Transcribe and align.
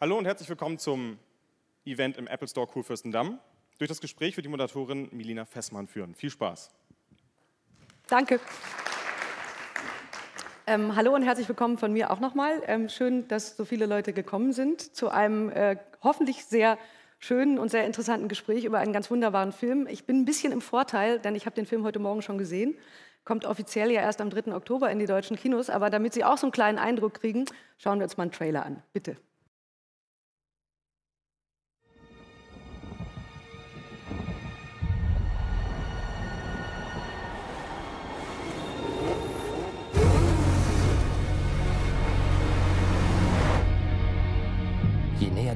Hallo 0.00 0.18
und 0.18 0.24
herzlich 0.24 0.48
willkommen 0.48 0.76
zum 0.80 1.18
Event 1.84 2.16
im 2.16 2.26
Apple 2.26 2.48
Store 2.48 2.66
Kurfürstendamm. 2.66 3.38
Durch 3.78 3.88
das 3.88 4.00
Gespräch 4.00 4.36
wird 4.36 4.44
die 4.44 4.50
Moderatorin 4.50 5.08
Milina 5.12 5.44
Fessmann 5.44 5.86
führen. 5.86 6.16
Viel 6.16 6.30
Spaß. 6.30 6.68
Danke. 8.08 8.40
Ähm, 10.66 10.96
hallo 10.96 11.14
und 11.14 11.22
herzlich 11.22 11.48
willkommen 11.48 11.78
von 11.78 11.92
mir 11.92 12.10
auch 12.10 12.18
nochmal. 12.18 12.60
Ähm, 12.66 12.88
schön, 12.88 13.28
dass 13.28 13.56
so 13.56 13.64
viele 13.64 13.86
Leute 13.86 14.12
gekommen 14.12 14.52
sind 14.52 14.80
zu 14.96 15.10
einem 15.10 15.48
äh, 15.50 15.76
hoffentlich 16.02 16.44
sehr 16.44 16.76
schönen 17.20 17.56
und 17.56 17.70
sehr 17.70 17.86
interessanten 17.86 18.26
Gespräch 18.26 18.64
über 18.64 18.80
einen 18.80 18.92
ganz 18.92 19.12
wunderbaren 19.12 19.52
Film. 19.52 19.86
Ich 19.86 20.06
bin 20.06 20.22
ein 20.22 20.24
bisschen 20.24 20.52
im 20.52 20.60
Vorteil, 20.60 21.20
denn 21.20 21.36
ich 21.36 21.46
habe 21.46 21.54
den 21.54 21.66
Film 21.66 21.84
heute 21.84 22.00
Morgen 22.00 22.20
schon 22.20 22.36
gesehen. 22.36 22.76
Kommt 23.24 23.44
offiziell 23.44 23.92
ja 23.92 24.00
erst 24.00 24.20
am 24.20 24.28
3. 24.28 24.54
Oktober 24.56 24.90
in 24.90 24.98
die 24.98 25.06
deutschen 25.06 25.36
Kinos, 25.36 25.70
aber 25.70 25.88
damit 25.88 26.14
Sie 26.14 26.24
auch 26.24 26.36
so 26.36 26.46
einen 26.46 26.52
kleinen 26.52 26.78
Eindruck 26.78 27.14
kriegen, 27.14 27.44
schauen 27.78 28.00
wir 28.00 28.04
uns 28.04 28.16
mal 28.16 28.24
einen 28.24 28.32
Trailer 28.32 28.66
an. 28.66 28.82
Bitte. 28.92 29.16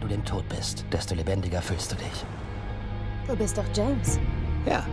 Du 0.09 0.15
dem 0.15 0.25
Tod 0.25 0.49
bist, 0.49 0.85
desto 0.93 1.15
lebendiger 1.15 1.61
fühlst 1.63 1.93
du 1.93 1.97
dich. 1.97 2.25
Du 3.27 3.37
bist 3.37 3.57
doch 3.59 3.65
James. 3.75 4.19
Ja. 4.67 4.85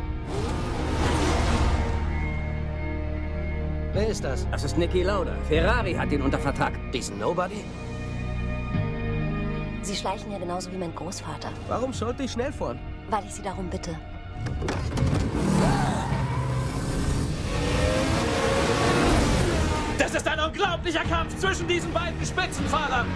Wer 3.94 4.08
ist 4.10 4.24
das? 4.24 4.46
Das 4.52 4.64
ist 4.66 4.78
Niki 4.78 5.04
Lauda. 5.04 5.34
Ferrari 5.48 5.94
hat 5.94 6.12
ihn 6.12 6.22
unter 6.22 6.38
Vertrag. 6.38 6.74
Diesen 6.92 7.18
Nobody? 7.18 7.64
Sie 9.84 9.96
schleichen 9.96 10.32
ja 10.32 10.38
genauso 10.40 10.72
wie 10.72 10.78
mein 10.78 10.94
Großvater, 10.96 11.50
Warum 11.68 11.94
sollte 11.94 12.24
ich 12.24 12.32
schnell 12.32 12.52
fahren? 12.52 12.80
weil 13.10 13.24
ich 13.26 13.36
Sie 13.36 13.44
darum 13.44 13.70
bitte. 13.70 13.96
Das 19.98 20.14
ist 20.14 20.28
ein 20.28 20.40
unglaublicher 20.40 21.04
Kampf 21.04 21.38
zwischen 21.38 21.68
diesen 21.68 21.92
beiden 21.94 22.24
Spitzenfahrern. 22.26 23.08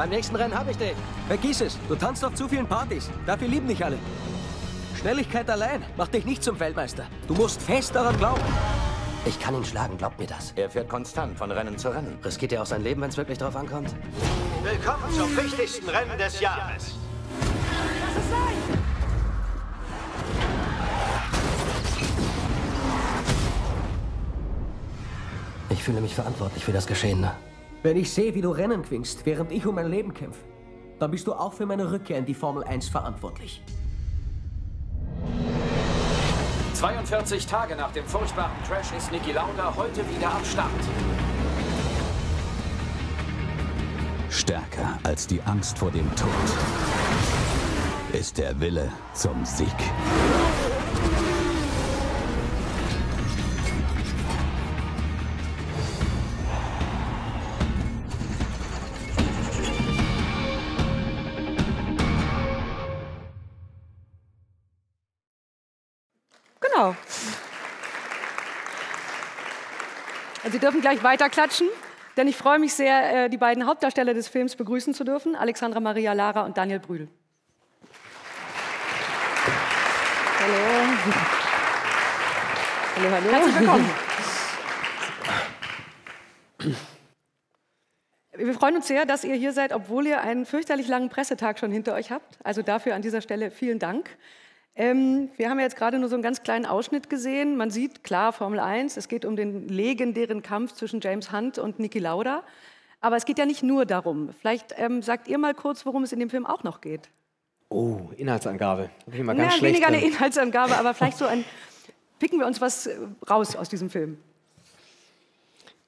Beim 0.00 0.08
nächsten 0.08 0.34
Rennen 0.34 0.58
habe 0.58 0.70
ich 0.70 0.78
dich. 0.78 0.94
Vergiss 1.28 1.60
es. 1.60 1.78
Du 1.86 1.94
tanzt 1.94 2.24
auf 2.24 2.32
zu 2.32 2.48
vielen 2.48 2.66
Partys. 2.66 3.10
Dafür 3.26 3.48
lieben 3.48 3.68
dich 3.68 3.84
alle. 3.84 3.98
Schnelligkeit 4.98 5.50
allein 5.50 5.84
macht 5.98 6.14
dich 6.14 6.24
nicht 6.24 6.42
zum 6.42 6.58
Weltmeister. 6.58 7.04
Du 7.28 7.34
musst 7.34 7.60
fest 7.60 7.94
daran 7.94 8.16
glauben. 8.16 8.40
Ich 9.26 9.38
kann 9.38 9.54
ihn 9.54 9.62
schlagen, 9.62 9.98
glaubt 9.98 10.18
mir 10.18 10.26
das. 10.26 10.54
Er 10.56 10.70
fährt 10.70 10.88
konstant 10.88 11.36
von 11.36 11.50
Rennen 11.50 11.76
zu 11.76 11.90
Rennen. 11.90 12.18
Riskiert 12.24 12.52
er 12.54 12.62
auch 12.62 12.66
sein 12.66 12.82
Leben, 12.82 13.02
wenn 13.02 13.10
es 13.10 13.18
wirklich 13.18 13.36
drauf 13.36 13.54
ankommt? 13.54 13.94
Willkommen 14.62 15.12
zum 15.12 15.36
wichtigsten 15.36 15.90
Rennen 15.90 16.16
des 16.16 16.40
Jahres. 16.40 16.94
Ich 25.68 25.82
fühle 25.82 26.00
mich 26.00 26.14
verantwortlich 26.14 26.64
für 26.64 26.72
das 26.72 26.86
Geschehene. 26.86 27.32
Wenn 27.82 27.96
ich 27.96 28.12
sehe, 28.12 28.34
wie 28.34 28.42
du 28.42 28.50
Rennen 28.50 28.82
gewinnst, 28.82 29.24
während 29.24 29.50
ich 29.52 29.66
um 29.66 29.74
mein 29.74 29.88
Leben 29.88 30.12
kämpfe, 30.12 30.40
dann 30.98 31.10
bist 31.10 31.26
du 31.26 31.32
auch 31.32 31.54
für 31.54 31.64
meine 31.64 31.90
Rückkehr 31.90 32.18
in 32.18 32.26
die 32.26 32.34
Formel 32.34 32.62
1 32.62 32.88
verantwortlich. 32.88 33.62
42 36.74 37.46
Tage 37.46 37.76
nach 37.76 37.90
dem 37.92 38.04
furchtbaren 38.04 38.52
Crash 38.66 38.92
ist 38.96 39.10
Niki 39.10 39.32
Lauda 39.32 39.74
heute 39.76 40.02
wieder 40.14 40.30
am 40.30 40.44
Start. 40.44 40.70
Stärker 44.28 44.98
als 45.02 45.26
die 45.26 45.40
Angst 45.42 45.78
vor 45.78 45.90
dem 45.90 46.08
Tod 46.16 46.28
ist 48.12 48.38
der 48.38 48.58
Wille 48.60 48.92
zum 49.14 49.44
Sieg. 49.44 49.66
Dürfen 70.60 70.80
gleich 70.80 71.02
weiter 71.02 71.28
klatschen, 71.28 71.68
denn 72.16 72.28
ich 72.28 72.36
freue 72.36 72.58
mich 72.58 72.74
sehr, 72.74 73.24
äh, 73.24 73.30
die 73.30 73.38
beiden 73.38 73.66
Hauptdarsteller 73.66 74.14
des 74.14 74.28
Films 74.28 74.56
begrüßen 74.56 74.94
zu 74.94 75.04
dürfen, 75.04 75.34
Alexandra 75.34 75.80
Maria 75.80 76.12
Lara 76.12 76.44
und 76.44 76.56
Daniel 76.56 76.78
Brühl. 76.80 77.08
Hallo. 80.38 80.54
Hallo, 82.96 83.10
hallo. 83.10 83.30
Herzlich 83.30 83.60
willkommen. 83.60 83.90
Wir 88.36 88.54
freuen 88.54 88.76
uns 88.76 88.88
sehr, 88.88 89.04
dass 89.04 89.24
ihr 89.24 89.34
hier 89.34 89.52
seid, 89.52 89.72
obwohl 89.72 90.06
ihr 90.06 90.22
einen 90.22 90.46
fürchterlich 90.46 90.88
langen 90.88 91.10
Pressetag 91.10 91.58
schon 91.58 91.70
hinter 91.70 91.94
euch 91.94 92.10
habt. 92.10 92.38
Also 92.42 92.62
dafür 92.62 92.94
an 92.94 93.02
dieser 93.02 93.20
Stelle 93.20 93.50
vielen 93.50 93.78
Dank. 93.78 94.08
Ähm, 94.76 95.30
wir 95.36 95.50
haben 95.50 95.58
ja 95.58 95.64
jetzt 95.64 95.76
gerade 95.76 95.98
nur 95.98 96.08
so 96.08 96.14
einen 96.14 96.22
ganz 96.22 96.42
kleinen 96.42 96.64
Ausschnitt 96.64 97.10
gesehen. 97.10 97.56
Man 97.56 97.70
sieht 97.70 98.04
klar 98.04 98.32
Formel 98.32 98.60
1, 98.60 98.96
es 98.96 99.08
geht 99.08 99.24
um 99.24 99.36
den 99.36 99.68
legendären 99.68 100.42
Kampf 100.42 100.72
zwischen 100.72 101.00
James 101.00 101.32
Hunt 101.32 101.58
und 101.58 101.78
Niki 101.78 101.98
Lauda. 101.98 102.42
Aber 103.00 103.16
es 103.16 103.24
geht 103.24 103.38
ja 103.38 103.46
nicht 103.46 103.62
nur 103.62 103.86
darum. 103.86 104.30
Vielleicht 104.40 104.74
ähm, 104.76 105.02
sagt 105.02 105.26
ihr 105.28 105.38
mal 105.38 105.54
kurz, 105.54 105.86
worum 105.86 106.02
es 106.02 106.12
in 106.12 106.20
dem 106.20 106.30
Film 106.30 106.46
auch 106.46 106.62
noch 106.62 106.80
geht. 106.80 107.08
Oh, 107.68 108.10
Inhaltsangabe. 108.16 108.90
Bin 109.06 109.20
ich 109.20 109.24
mal 109.24 109.34
ganz 109.36 109.54
Ja, 109.54 109.58
schlecht 109.58 109.74
weniger 109.76 109.88
eine. 109.88 110.04
Inhaltsangabe, 110.04 110.76
aber 110.76 110.92
vielleicht 110.94 111.18
so 111.18 111.24
ein. 111.24 111.44
Picken 112.18 112.38
wir 112.38 112.46
uns 112.46 112.60
was 112.60 112.86
äh, 112.86 112.96
raus 113.28 113.56
aus 113.56 113.68
diesem 113.68 113.88
Film. 113.90 114.18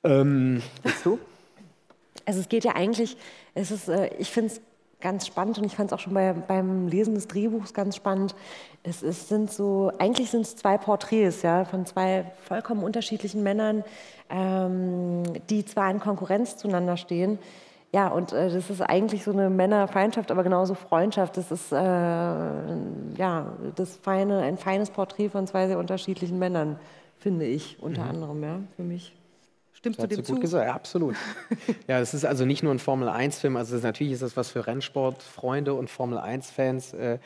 Ähm, 0.04 0.62
willst 0.82 1.04
du? 1.04 1.18
Also 2.24 2.40
es 2.40 2.48
geht 2.48 2.64
ja 2.64 2.74
eigentlich, 2.74 3.16
es 3.54 3.70
ist, 3.70 3.88
äh, 3.88 4.10
ich 4.18 4.30
finde 4.30 4.52
es 4.52 4.60
ganz 5.02 5.26
spannend 5.26 5.58
und 5.58 5.64
ich 5.64 5.76
fand 5.76 5.90
es 5.90 5.92
auch 5.92 6.00
schon 6.00 6.14
bei, 6.14 6.32
beim 6.32 6.88
Lesen 6.88 7.14
des 7.14 7.28
Drehbuchs 7.28 7.74
ganz 7.74 7.96
spannend. 7.96 8.34
Es 8.82 9.02
ist, 9.02 9.28
sind 9.28 9.50
so, 9.50 9.92
eigentlich 9.98 10.30
sind 10.30 10.42
es 10.42 10.56
zwei 10.56 10.78
Porträts 10.78 11.42
ja, 11.42 11.64
von 11.64 11.84
zwei 11.84 12.24
vollkommen 12.46 12.82
unterschiedlichen 12.82 13.42
Männern, 13.42 13.84
ähm, 14.30 15.24
die 15.50 15.64
zwar 15.64 15.90
in 15.90 16.00
Konkurrenz 16.00 16.56
zueinander 16.56 16.96
stehen. 16.96 17.38
Ja, 17.94 18.08
und 18.08 18.32
äh, 18.32 18.50
das 18.50 18.70
ist 18.70 18.80
eigentlich 18.80 19.22
so 19.22 19.32
eine 19.32 19.50
Männerfeindschaft, 19.50 20.30
aber 20.30 20.42
genauso 20.44 20.74
Freundschaft. 20.74 21.36
Das 21.36 21.50
ist 21.50 21.72
äh, 21.72 21.76
ja, 21.76 23.52
das 23.76 23.96
feine, 23.96 24.38
ein 24.40 24.56
feines 24.56 24.88
Porträt 24.90 25.28
von 25.28 25.46
zwei 25.46 25.66
sehr 25.66 25.78
unterschiedlichen 25.78 26.38
Männern, 26.38 26.78
finde 27.18 27.44
ich, 27.44 27.82
unter 27.82 28.04
Mhm. 28.04 28.08
anderem, 28.10 28.42
ja, 28.42 28.60
für 28.76 28.82
mich. 28.82 29.14
Stimmst 29.82 29.98
Das 29.98 30.08
du 30.10 30.34
gut 30.34 30.40
gesagt, 30.40 30.64
ja, 30.64 30.74
absolut. 30.74 31.16
ja, 31.88 31.98
es 31.98 32.14
ist 32.14 32.24
also 32.24 32.44
nicht 32.44 32.62
nur 32.62 32.72
ein 32.72 32.78
Formel-1-Film, 32.78 33.56
also 33.56 33.74
das, 33.74 33.82
natürlich 33.82 34.12
ist 34.12 34.22
das 34.22 34.36
was 34.36 34.48
für 34.48 34.64
Rennsportfreunde 34.64 35.74
und 35.74 35.90
Formel-1-Fans. 35.90 36.92
Äh, 36.92 37.18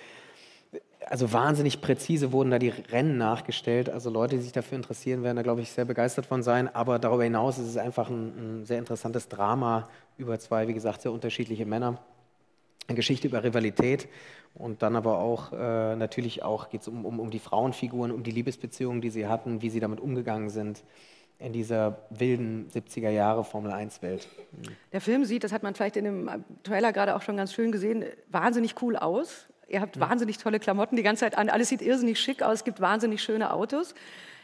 also 1.05 1.35
wahnsinnig 1.35 1.83
präzise 1.83 2.33
wurden 2.33 2.51
da 2.51 2.59
die 2.59 2.71
Rennen 2.71 3.19
nachgestellt. 3.19 3.91
Also 3.91 4.09
Leute, 4.09 4.37
die 4.37 4.43
sich 4.43 4.53
dafür 4.53 4.77
interessieren, 4.77 5.23
werden 5.23 5.37
da, 5.37 5.43
glaube 5.43 5.61
ich, 5.61 5.71
sehr 5.71 5.85
begeistert 5.85 6.25
von 6.25 6.43
sein. 6.43 6.75
Aber 6.75 6.99
darüber 6.99 7.25
hinaus 7.25 7.59
ist 7.59 7.67
es 7.67 7.77
einfach 7.77 8.09
ein, 8.09 8.63
ein 8.63 8.65
sehr 8.65 8.79
interessantes 8.79 9.29
Drama 9.29 9.91
über 10.17 10.39
zwei, 10.39 10.67
wie 10.67 10.73
gesagt, 10.73 11.03
sehr 11.03 11.13
unterschiedliche 11.13 11.67
Männer. 11.67 11.99
Eine 12.89 12.97
Geschichte 12.97 13.29
über 13.29 13.45
Rivalität 13.45 14.09
und 14.55 14.81
dann 14.81 14.97
aber 14.97 15.19
auch 15.19 15.53
äh, 15.53 15.95
natürlich 15.95 16.43
auch 16.43 16.71
geht 16.71 16.81
es 16.81 16.89
um, 16.89 17.05
um, 17.05 17.21
um 17.21 17.31
die 17.31 17.39
Frauenfiguren, 17.39 18.13
um 18.13 18.23
die 18.23 18.31
Liebesbeziehungen, 18.31 19.03
die 19.03 19.11
sie 19.11 19.27
hatten, 19.27 19.61
wie 19.61 19.69
sie 19.69 19.81
damit 19.81 20.01
umgegangen 20.01 20.49
sind 20.49 20.83
in 21.39 21.53
dieser 21.53 21.99
wilden 22.11 22.69
70er 22.71 23.11
Jahre 23.11 23.45
Formel 23.45 23.73
1 23.73 24.03
Welt. 24.03 24.29
Der 24.93 25.01
Film 25.01 25.25
sieht, 25.25 25.45
das 25.45 25.53
hat 25.53 25.63
man 25.63 25.75
vielleicht 25.75 25.97
in 25.97 26.05
dem 26.05 26.45
Trailer 26.63 26.93
gerade 26.93 27.15
auch 27.15 27.23
schon 27.23 27.37
ganz 27.37 27.53
schön 27.53 27.73
gesehen, 27.73 28.05
wahnsinnig 28.31 28.81
cool 28.83 28.97
aus. 28.97 29.49
Ihr 29.69 29.81
habt 29.81 29.99
wahnsinnig 30.01 30.39
tolle 30.39 30.61
Klamotten 30.61 30.97
die 30.97 31.03
ganze 31.03 31.21
Zeit 31.21 31.37
an. 31.37 31.51
Alles 31.51 31.69
sieht 31.69 31.83
irrsinnig 31.83 32.21
schick 32.21 32.43
aus. 32.43 32.55
Es 32.55 32.65
gibt 32.65 32.81
wahnsinnig 32.81 33.23
schöne 33.23 33.53
Autos. 33.53 33.95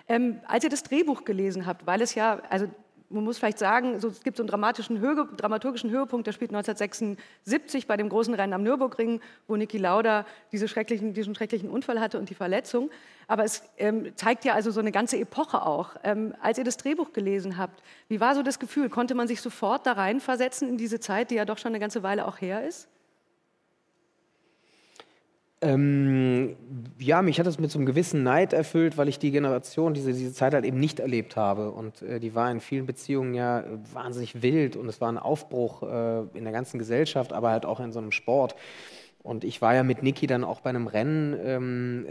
Ähm, 0.08 0.40
als 0.46 0.64
ihr 0.64 0.70
das 0.70 0.82
Drehbuch 0.82 1.24
gelesen 1.24 1.64
habt, 1.64 1.86
weil 1.86 2.02
es 2.02 2.14
ja, 2.14 2.42
also 2.50 2.66
man 3.12 3.24
muss 3.24 3.38
vielleicht 3.38 3.58
sagen, 3.58 4.00
so, 4.00 4.08
es 4.08 4.22
gibt 4.22 4.36
so 4.36 4.42
einen 4.42 4.48
dramatischen 4.48 4.98
Höhe, 4.98 5.28
dramaturgischen 5.36 5.90
Höhepunkt, 5.90 6.26
der 6.26 6.32
spielt 6.32 6.50
1976 6.50 7.86
bei 7.86 7.96
dem 7.96 8.08
großen 8.08 8.34
Rennen 8.34 8.52
am 8.52 8.62
Nürburgring, 8.62 9.20
wo 9.46 9.56
Niki 9.56 9.78
Lauda 9.78 10.26
diese 10.50 10.68
schrecklichen, 10.68 11.14
diesen 11.14 11.34
schrecklichen 11.34 11.70
Unfall 11.70 12.00
hatte 12.00 12.18
und 12.18 12.30
die 12.30 12.34
Verletzung. 12.34 12.90
Aber 13.28 13.44
es 13.44 13.62
ähm, 13.78 14.12
zeigt 14.16 14.44
ja 14.44 14.54
also 14.54 14.70
so 14.70 14.80
eine 14.80 14.92
ganze 14.92 15.18
Epoche 15.18 15.64
auch. 15.64 15.96
Ähm, 16.02 16.34
als 16.40 16.58
ihr 16.58 16.64
das 16.64 16.76
Drehbuch 16.76 17.12
gelesen 17.12 17.56
habt, 17.56 17.82
wie 18.08 18.20
war 18.20 18.34
so 18.34 18.42
das 18.42 18.58
Gefühl? 18.58 18.88
Konnte 18.88 19.14
man 19.14 19.28
sich 19.28 19.40
sofort 19.40 19.86
da 19.86 19.92
reinversetzen 19.92 20.68
in 20.68 20.76
diese 20.76 21.00
Zeit, 21.00 21.30
die 21.30 21.36
ja 21.36 21.44
doch 21.44 21.58
schon 21.58 21.70
eine 21.70 21.80
ganze 21.80 22.02
Weile 22.02 22.26
auch 22.26 22.40
her 22.40 22.66
ist? 22.66 22.88
Ähm, 25.62 26.56
ja, 26.98 27.22
mich 27.22 27.38
hat 27.38 27.46
das 27.46 27.60
mit 27.60 27.70
so 27.70 27.78
einem 27.78 27.86
gewissen 27.86 28.24
Neid 28.24 28.52
erfüllt, 28.52 28.98
weil 28.98 29.08
ich 29.08 29.20
die 29.20 29.30
Generation, 29.30 29.94
diese, 29.94 30.12
diese 30.12 30.32
Zeit 30.32 30.54
halt 30.54 30.64
eben 30.64 30.80
nicht 30.80 30.98
erlebt 30.98 31.36
habe. 31.36 31.70
Und 31.70 32.02
äh, 32.02 32.18
die 32.18 32.34
war 32.34 32.50
in 32.50 32.60
vielen 32.60 32.84
Beziehungen 32.84 33.32
ja 33.32 33.64
wahnsinnig 33.92 34.42
wild 34.42 34.74
und 34.74 34.88
es 34.88 35.00
war 35.00 35.10
ein 35.10 35.18
Aufbruch 35.18 35.84
äh, 35.84 36.22
in 36.36 36.42
der 36.42 36.52
ganzen 36.52 36.80
Gesellschaft, 36.80 37.32
aber 37.32 37.50
halt 37.50 37.64
auch 37.64 37.78
in 37.78 37.92
so 37.92 38.00
einem 38.00 38.10
Sport. 38.10 38.56
Und 39.22 39.44
ich 39.44 39.62
war 39.62 39.72
ja 39.72 39.84
mit 39.84 40.02
Niki 40.02 40.26
dann 40.26 40.42
auch 40.42 40.62
bei 40.62 40.70
einem 40.70 40.88
Rennen 40.88 41.38
ähm, 41.44 42.06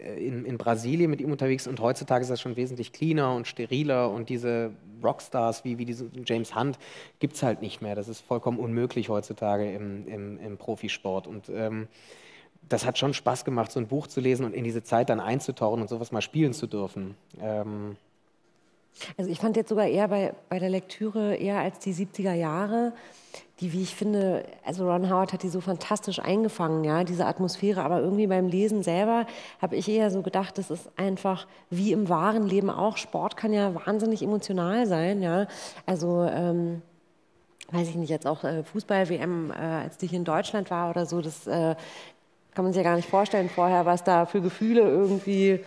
äh, 0.00 0.24
in, 0.24 0.44
in, 0.44 0.56
Brasilien 0.56 1.10
mit 1.10 1.20
ihm 1.20 1.32
unterwegs 1.32 1.66
und 1.66 1.80
heutzutage 1.80 2.22
ist 2.22 2.30
das 2.30 2.40
schon 2.40 2.54
wesentlich 2.54 2.92
cleaner 2.92 3.34
und 3.34 3.48
steriler 3.48 4.12
und 4.12 4.28
diese 4.28 4.70
Rockstars 5.02 5.64
wie, 5.64 5.78
wie 5.78 5.84
diese 5.84 6.08
James 6.24 6.54
Hunt 6.54 6.78
gibt 7.18 7.34
es 7.34 7.42
halt 7.42 7.62
nicht 7.62 7.82
mehr. 7.82 7.96
Das 7.96 8.06
ist 8.06 8.20
vollkommen 8.20 8.60
unmöglich 8.60 9.08
heutzutage 9.08 9.72
im, 9.72 10.06
im, 10.06 10.38
im 10.38 10.56
Profisport. 10.56 11.26
Und 11.26 11.48
ähm, 11.48 11.88
das 12.68 12.84
hat 12.84 12.98
schon 12.98 13.14
Spaß 13.14 13.44
gemacht, 13.44 13.70
so 13.72 13.80
ein 13.80 13.86
Buch 13.86 14.06
zu 14.06 14.20
lesen 14.20 14.44
und 14.44 14.54
in 14.54 14.64
diese 14.64 14.82
Zeit 14.82 15.08
dann 15.08 15.20
einzutauchen 15.20 15.80
und 15.80 15.88
sowas 15.88 16.12
mal 16.12 16.22
spielen 16.22 16.52
zu 16.52 16.66
dürfen. 16.66 17.14
Ähm 17.40 17.96
also 19.18 19.30
ich 19.30 19.38
fand 19.38 19.56
jetzt 19.56 19.68
sogar 19.68 19.86
eher 19.86 20.08
bei, 20.08 20.34
bei 20.48 20.58
der 20.58 20.70
Lektüre 20.70 21.36
eher 21.36 21.58
als 21.58 21.78
die 21.80 21.92
70er 21.92 22.32
Jahre 22.32 22.92
die, 23.60 23.72
wie 23.72 23.82
ich 23.82 23.94
finde, 23.94 24.44
also 24.64 24.90
Ron 24.90 25.08
Howard 25.08 25.32
hat 25.32 25.42
die 25.42 25.48
so 25.48 25.62
fantastisch 25.62 26.18
eingefangen, 26.18 26.84
ja, 26.84 27.04
diese 27.04 27.24
Atmosphäre. 27.24 27.82
Aber 27.82 28.00
irgendwie 28.00 28.26
beim 28.26 28.48
Lesen 28.48 28.82
selber 28.82 29.26
habe 29.62 29.76
ich 29.76 29.88
eher 29.88 30.10
so 30.10 30.20
gedacht, 30.20 30.58
das 30.58 30.70
ist 30.70 30.90
einfach 30.96 31.46
wie 31.70 31.92
im 31.92 32.08
wahren 32.08 32.46
Leben 32.46 32.68
auch. 32.68 32.98
Sport 32.98 33.36
kann 33.36 33.54
ja 33.54 33.74
wahnsinnig 33.74 34.22
emotional 34.22 34.86
sein, 34.86 35.22
ja. 35.22 35.46
Also 35.86 36.24
ähm, 36.24 36.82
weiß 37.70 37.88
ich 37.88 37.96
nicht, 37.96 38.10
jetzt 38.10 38.26
auch 38.26 38.44
äh, 38.44 38.62
Fußball-WM, 38.62 39.50
äh, 39.50 39.54
als 39.54 39.96
die 39.96 40.06
hier 40.06 40.18
in 40.18 40.26
Deutschland 40.26 40.70
war 40.70 40.90
oder 40.90 41.06
so, 41.06 41.22
das 41.22 41.46
äh, 41.46 41.76
kann 42.56 42.64
man 42.64 42.72
sich 42.72 42.82
ja 42.82 42.88
gar 42.88 42.96
nicht 42.96 43.08
vorstellen 43.08 43.50
vorher, 43.50 43.84
was 43.84 44.02
da 44.02 44.24
für 44.24 44.40
Gefühle 44.40 44.80
irgendwie 44.80 45.60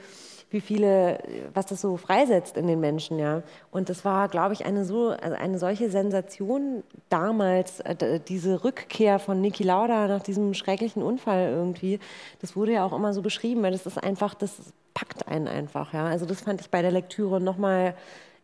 wie 0.51 0.61
viele, 0.61 1.19
was 1.53 1.67
das 1.67 1.81
so 1.81 1.95
freisetzt 1.95 2.57
in 2.57 2.65
den 2.65 2.79
Menschen, 2.79 3.19
ja. 3.19 3.43
Und 3.69 3.89
das 3.89 4.03
war, 4.03 4.27
glaube 4.29 4.55
ich, 4.55 4.65
eine 4.65 4.83
so, 4.83 5.09
also 5.09 5.35
eine 5.35 5.59
solche 5.59 5.91
Sensation 5.91 6.83
damals, 7.09 7.81
äh, 7.81 8.19
diese 8.19 8.63
Rückkehr 8.63 9.19
von 9.19 9.41
Niki 9.41 9.61
Lauda 9.61 10.07
nach 10.07 10.23
diesem 10.23 10.55
schrecklichen 10.55 11.03
Unfall 11.03 11.49
irgendwie. 11.51 11.99
Das 12.41 12.55
wurde 12.55 12.73
ja 12.73 12.83
auch 12.83 12.93
immer 12.93 13.13
so 13.13 13.21
beschrieben, 13.21 13.61
weil 13.61 13.73
das 13.73 13.85
ist 13.85 14.03
einfach, 14.03 14.33
das 14.33 14.73
packt 14.95 15.27
einen 15.27 15.47
einfach, 15.47 15.93
ja. 15.93 16.05
Also 16.05 16.25
das 16.25 16.41
fand 16.41 16.61
ich 16.61 16.71
bei 16.71 16.81
der 16.81 16.91
Lektüre 16.91 17.39
nochmal 17.39 17.93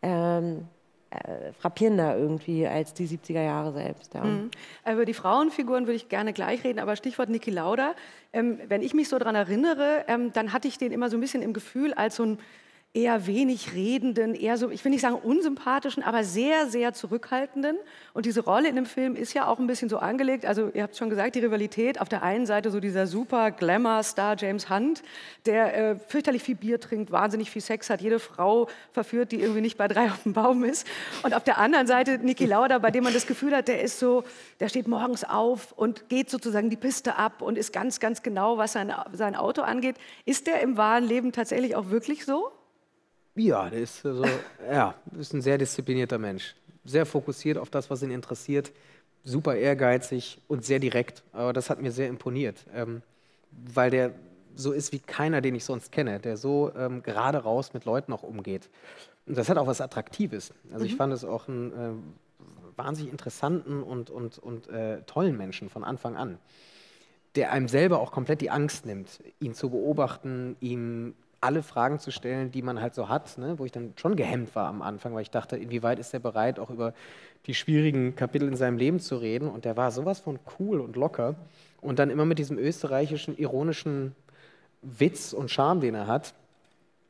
ähm, 0.04 0.68
äh, 1.12 1.54
frappierender 1.54 2.18
irgendwie 2.18 2.68
als 2.68 2.94
die 2.94 3.08
70er 3.08 3.44
Jahre 3.44 3.72
selbst. 3.74 4.14
Ja. 4.14 4.24
Mhm. 4.24 4.50
Über 4.92 5.06
die 5.06 5.14
Frauenfiguren 5.14 5.86
würde 5.86 5.96
ich 5.96 6.10
gerne 6.10 6.34
gleich 6.34 6.64
reden, 6.64 6.80
aber 6.80 6.96
Stichwort 6.96 7.30
Niki 7.30 7.52
Lauda. 7.52 7.96
Ähm, 8.34 8.60
wenn 8.68 8.82
ich 8.82 8.94
mich 8.94 9.08
so 9.08 9.18
daran 9.18 9.36
erinnere, 9.36 10.06
ähm, 10.08 10.34
dann 10.34 10.52
hatte 10.52 10.68
ich 10.68 10.78
den 10.78 10.92
immer 10.92 11.10
so 11.10 11.18
ein 11.18 11.22
bisschen 11.22 11.42
im 11.42 11.54
Gefühl 11.54 11.94
als 11.94 12.16
so 12.16 12.24
ein 12.24 12.40
eher 12.96 13.28
wenig 13.28 13.74
redenden, 13.74 14.34
eher 14.34 14.58
so, 14.58 14.70
ich 14.72 14.84
will 14.86 14.90
nicht 14.90 15.02
sagen 15.02 15.16
unsympathischen, 15.16 16.02
aber 16.02 16.24
sehr, 16.24 16.68
sehr 16.68 16.94
zurückhaltenden. 16.94 17.76
Und 18.14 18.26
diese 18.26 18.40
Rolle 18.40 18.70
in 18.70 18.78
dem 18.78 18.86
Film 18.86 19.18
ist 19.18 19.34
ja 19.34 19.48
auch 19.48 19.60
ein 19.60 19.68
bisschen 19.68 19.90
so 19.90 19.98
angelegt. 19.98 20.46
Also 20.46 20.72
ihr 20.74 20.84
habt 20.84 20.96
schon 20.96 21.10
gesagt, 21.10 21.36
die 21.36 21.40
Rivalität. 21.40 22.00
Auf 22.00 22.08
der 22.08 22.24
einen 22.24 22.46
Seite 22.46 22.72
so 22.72 22.80
dieser 22.80 23.06
super 23.06 23.52
Glamour-Star 23.52 24.38
James 24.40 24.70
Hunt, 24.70 25.04
der 25.46 25.78
äh, 25.78 26.00
fürchterlich 26.00 26.42
viel 26.42 26.56
Bier 26.56 26.80
trinkt, 26.80 27.12
wahnsinnig 27.12 27.52
viel 27.52 27.62
Sex 27.62 27.90
hat, 27.90 28.00
jede 28.00 28.18
Frau 28.18 28.70
verführt, 28.94 29.34
die 29.34 29.42
irgendwie 29.42 29.62
nicht 29.62 29.78
bei 29.78 29.90
drei 29.90 30.06
auf 30.12 30.24
dem 30.24 30.32
Baum 30.32 30.64
ist. 30.64 30.88
Und 31.22 31.34
auf 31.34 31.44
der 31.44 31.58
anderen 31.58 31.88
Seite 31.88 32.20
Niki 32.20 32.46
Lauda, 32.46 32.80
bei 32.80 32.92
dem 32.92 33.04
man 33.04 33.14
das 33.14 33.28
Gefühl 33.28 33.54
hat, 33.54 33.68
der 33.68 33.82
ist 33.82 34.00
so, 34.00 34.24
der 34.62 34.70
steht 34.70 34.88
morgens 34.88 35.26
auf 35.26 35.74
und 35.74 36.08
geht 36.08 36.30
sozusagen 36.30 36.70
die 36.70 36.78
Piste 36.78 37.18
ab 37.18 37.42
und 37.42 37.58
ist 37.58 37.74
ganz, 37.74 38.00
ganz 38.00 38.24
genau, 38.24 38.58
was 38.58 38.72
sein, 38.72 38.94
sein 39.12 39.36
Auto 39.36 39.64
angeht. 39.64 39.98
Ist 40.24 40.48
der 40.48 40.62
im 40.62 40.78
wahren 40.78 41.04
Leben 41.04 41.34
tatsächlich 41.34 41.76
auch 41.76 41.90
wirklich 41.90 42.24
so? 42.24 42.52
Ja, 43.36 43.70
der 43.70 43.82
ist, 43.82 44.06
also, 44.06 44.26
ja, 44.70 44.96
ist 45.20 45.34
ein 45.34 45.42
sehr 45.42 45.58
disziplinierter 45.58 46.18
Mensch. 46.18 46.56
Sehr 46.86 47.06
fokussiert 47.06 47.58
auf 47.58 47.70
das, 47.70 47.90
was 47.90 48.02
ihn 48.02 48.12
interessiert. 48.12 48.72
Super 49.24 49.56
ehrgeizig 49.56 50.40
und 50.48 50.64
sehr 50.64 50.80
direkt. 50.80 51.24
Aber 51.34 51.52
das 51.52 51.70
hat 51.70 51.82
mir 51.82 51.92
sehr 51.92 52.08
imponiert, 52.08 52.66
ähm, 52.74 53.02
weil 53.52 53.90
der 53.90 54.12
so 54.56 54.72
ist 54.72 54.94
wie 54.94 55.00
keiner, 55.00 55.42
den 55.42 55.56
ich 55.56 55.66
sonst 55.66 55.92
kenne, 55.92 56.20
der 56.20 56.38
so 56.38 56.72
ähm, 56.78 57.04
gerade 57.04 57.40
raus 57.40 57.74
mit 57.74 57.84
Leuten 57.84 58.14
auch 58.14 58.24
umgeht. 58.24 58.70
Und 59.26 59.38
das 59.38 59.50
hat 59.50 59.58
auch 59.58 59.68
was 59.68 59.82
Attraktives. 59.82 60.54
Also 60.72 60.86
mhm. 60.86 60.92
ich 60.92 60.96
fand 60.96 61.12
es 61.12 61.26
auch 61.26 61.48
einen 61.48 61.72
äh, 61.74 62.78
wahnsinnig 62.78 63.12
interessanten 63.12 63.84
und, 63.84 64.10
und, 64.10 64.38
und 64.38 64.70
äh, 64.70 65.02
tollen 65.02 65.38
Menschen 65.38 65.70
von 65.70 65.84
Anfang 65.84 66.16
an, 66.16 66.38
der 67.36 67.52
einem 67.52 67.68
selber 67.68 68.00
auch 68.00 68.12
komplett 68.12 68.42
die 68.42 68.50
Angst 68.50 68.86
nimmt, 68.86 69.22
ihn 69.40 69.54
zu 69.54 69.70
beobachten, 69.70 70.56
ihm 70.62 71.16
alle 71.42 71.64
Fragen 71.64 72.00
zu 72.00 72.12
stellen, 72.12 72.52
die 72.52 72.62
man 72.62 72.82
halt 72.82 72.96
so 72.96 73.10
hat, 73.10 73.38
ne? 73.38 73.60
wo 73.60 73.66
ich 73.66 73.72
dann 73.72 73.94
schon 73.98 74.16
gehemmt 74.16 74.56
war 74.56 74.68
am 74.68 74.82
Anfang, 74.82 75.14
weil 75.14 75.22
ich 75.22 75.32
dachte, 75.32 75.58
inwieweit 75.58 76.00
ist 76.00 76.14
er 76.14 76.20
bereit, 76.20 76.60
auch 76.60 76.70
über 76.70 76.94
die 77.46 77.54
schwierigen 77.54 78.16
Kapitel 78.16 78.48
in 78.48 78.56
seinem 78.56 78.78
Leben 78.78 79.00
zu 79.00 79.18
reden. 79.18 79.48
Und 79.48 79.66
der 79.66 79.78
war 79.78 79.92
sowas 79.92 80.20
von 80.20 80.40
cool 80.60 80.80
und 80.80 80.96
locker. 80.96 81.36
Und 81.82 82.00
dann 82.00 82.10
immer 82.10 82.26
mit 82.26 82.40
diesem 82.40 82.58
österreichischen, 82.58 83.38
ironischen 83.38 84.16
Witz 84.82 85.34
und 85.34 85.52
Charme, 85.52 85.82
den 85.82 85.96
er 85.96 86.08
hat. 86.08 86.34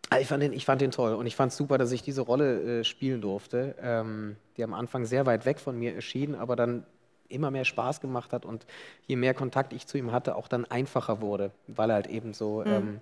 Also 0.09 0.21
ich 0.21 0.27
fand 0.27 0.43
den, 0.43 0.53
ich 0.53 0.65
fand 0.65 0.81
den 0.81 0.91
toll 0.91 1.13
und 1.13 1.25
ich 1.25 1.35
fand 1.35 1.51
es 1.51 1.57
super, 1.57 1.77
dass 1.77 1.91
ich 1.91 2.03
diese 2.03 2.21
Rolle 2.21 2.79
äh, 2.79 2.83
spielen 2.83 3.21
durfte, 3.21 3.75
ähm, 3.81 4.35
die 4.55 4.63
am 4.63 4.73
Anfang 4.73 5.05
sehr 5.05 5.25
weit 5.25 5.45
weg 5.45 5.59
von 5.59 5.77
mir 5.77 5.95
erschien, 5.95 6.35
aber 6.35 6.55
dann 6.55 6.85
immer 7.27 7.49
mehr 7.49 7.65
Spaß 7.65 8.01
gemacht 8.01 8.31
hat 8.33 8.45
und 8.45 8.67
je 9.07 9.15
mehr 9.15 9.33
Kontakt 9.33 9.73
ich 9.73 9.87
zu 9.87 9.97
ihm 9.97 10.11
hatte, 10.11 10.35
auch 10.35 10.47
dann 10.47 10.65
einfacher 10.65 11.21
wurde, 11.21 11.51
weil 11.67 11.89
er 11.89 11.95
halt 11.95 12.07
eben 12.07 12.33
so 12.33 12.61
mhm. 12.61 12.71
ähm, 12.71 13.01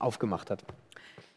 aufgemacht 0.00 0.50
hat. 0.50 0.64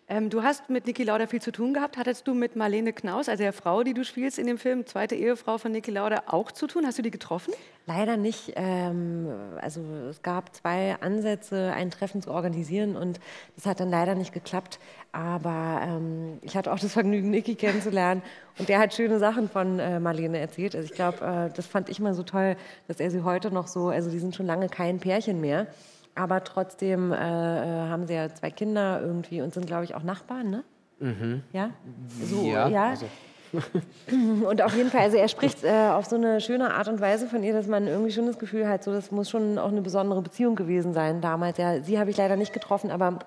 Ähm, 0.09 0.29
du 0.29 0.41
hast 0.41 0.69
mit 0.69 0.87
Niki 0.87 1.03
Lauda 1.03 1.27
viel 1.27 1.41
zu 1.41 1.51
tun 1.51 1.73
gehabt. 1.73 1.97
Hattest 1.97 2.25
du 2.29 2.33
mit 2.33 2.55
Marlene 2.55 2.93
Knaus, 2.93 3.27
also 3.27 3.43
der 3.43 3.51
Frau, 3.51 3.83
die 3.83 3.93
du 3.93 4.05
spielst 4.05 4.39
in 4.39 4.47
dem 4.47 4.57
Film, 4.57 4.85
zweite 4.85 5.15
Ehefrau 5.15 5.57
von 5.57 5.73
Niki 5.73 5.91
Lauda, 5.91 6.23
auch 6.27 6.49
zu 6.53 6.65
tun? 6.65 6.85
Hast 6.85 6.97
du 6.97 7.01
die 7.01 7.11
getroffen? 7.11 7.53
Leider 7.87 8.15
nicht. 8.15 8.53
Ähm, 8.55 9.27
also 9.61 9.81
es 10.09 10.21
gab 10.21 10.55
zwei 10.55 10.95
Ansätze, 11.01 11.73
ein 11.75 11.91
Treffen 11.91 12.21
zu 12.21 12.31
organisieren 12.31 12.95
und 12.95 13.19
das 13.57 13.65
hat 13.65 13.81
dann 13.81 13.89
leider 13.89 14.15
nicht 14.15 14.31
geklappt. 14.31 14.79
Aber 15.11 15.81
ähm, 15.83 16.39
ich 16.41 16.55
hatte 16.55 16.71
auch 16.71 16.79
das 16.79 16.93
Vergnügen, 16.93 17.29
Niki 17.29 17.55
kennenzulernen 17.55 18.21
und 18.59 18.69
der 18.69 18.79
hat 18.79 18.93
schöne 18.93 19.19
Sachen 19.19 19.49
von 19.49 19.77
äh, 19.79 19.99
Marlene 19.99 20.37
erzählt. 20.37 20.73
Also 20.73 20.85
ich 20.85 20.93
glaube, 20.93 21.17
äh, 21.19 21.53
das 21.53 21.67
fand 21.67 21.89
ich 21.89 21.99
immer 21.99 22.13
so 22.13 22.23
toll, 22.23 22.55
dass 22.87 23.01
er 23.01 23.11
sie 23.11 23.25
heute 23.25 23.51
noch 23.51 23.67
so, 23.67 23.89
also 23.89 24.09
die 24.09 24.19
sind 24.19 24.37
schon 24.37 24.45
lange 24.45 24.69
kein 24.69 24.99
Pärchen 24.99 25.41
mehr. 25.41 25.67
Aber 26.17 26.43
trotzdem 26.43 27.11
äh, 27.11 27.15
äh, 27.15 27.89
haben 27.89 28.07
sie 28.07 28.13
ja 28.13 28.33
zwei 28.33 28.49
Kinder 28.49 29.01
irgendwie 29.01 29.41
und 29.41 29.53
sind, 29.53 29.67
glaube 29.67 29.83
ich, 29.83 29.95
auch 29.95 30.03
Nachbarn, 30.03 30.49
ne? 30.49 30.63
Mhm. 30.99 31.43
Ja? 31.53 31.69
So, 32.23 32.43
ja. 32.43 32.67
ja. 32.67 32.89
Also. 32.89 33.05
und 34.45 34.61
auf 34.61 34.75
jeden 34.75 34.89
Fall, 34.89 35.01
also 35.01 35.17
er 35.17 35.27
spricht 35.29 35.63
äh, 35.63 35.89
auf 35.89 36.05
so 36.05 36.17
eine 36.17 36.41
schöne 36.41 36.73
Art 36.73 36.87
und 36.89 36.99
Weise 36.99 37.27
von 37.27 37.43
ihr, 37.43 37.53
dass 37.53 37.67
man 37.67 37.87
irgendwie 37.87 38.11
schon 38.11 38.25
das 38.25 38.39
Gefühl 38.39 38.67
hat, 38.67 38.83
so 38.83 38.91
das 38.91 39.11
muss 39.11 39.29
schon 39.29 39.57
auch 39.57 39.69
eine 39.69 39.81
besondere 39.81 40.21
Beziehung 40.21 40.55
gewesen 40.55 40.93
sein 40.93 41.21
damals. 41.21 41.57
Ja, 41.57 41.81
sie 41.81 41.97
habe 41.97 42.09
ich 42.09 42.17
leider 42.17 42.35
nicht 42.35 42.51
getroffen, 42.51 42.91
aber 42.91 43.19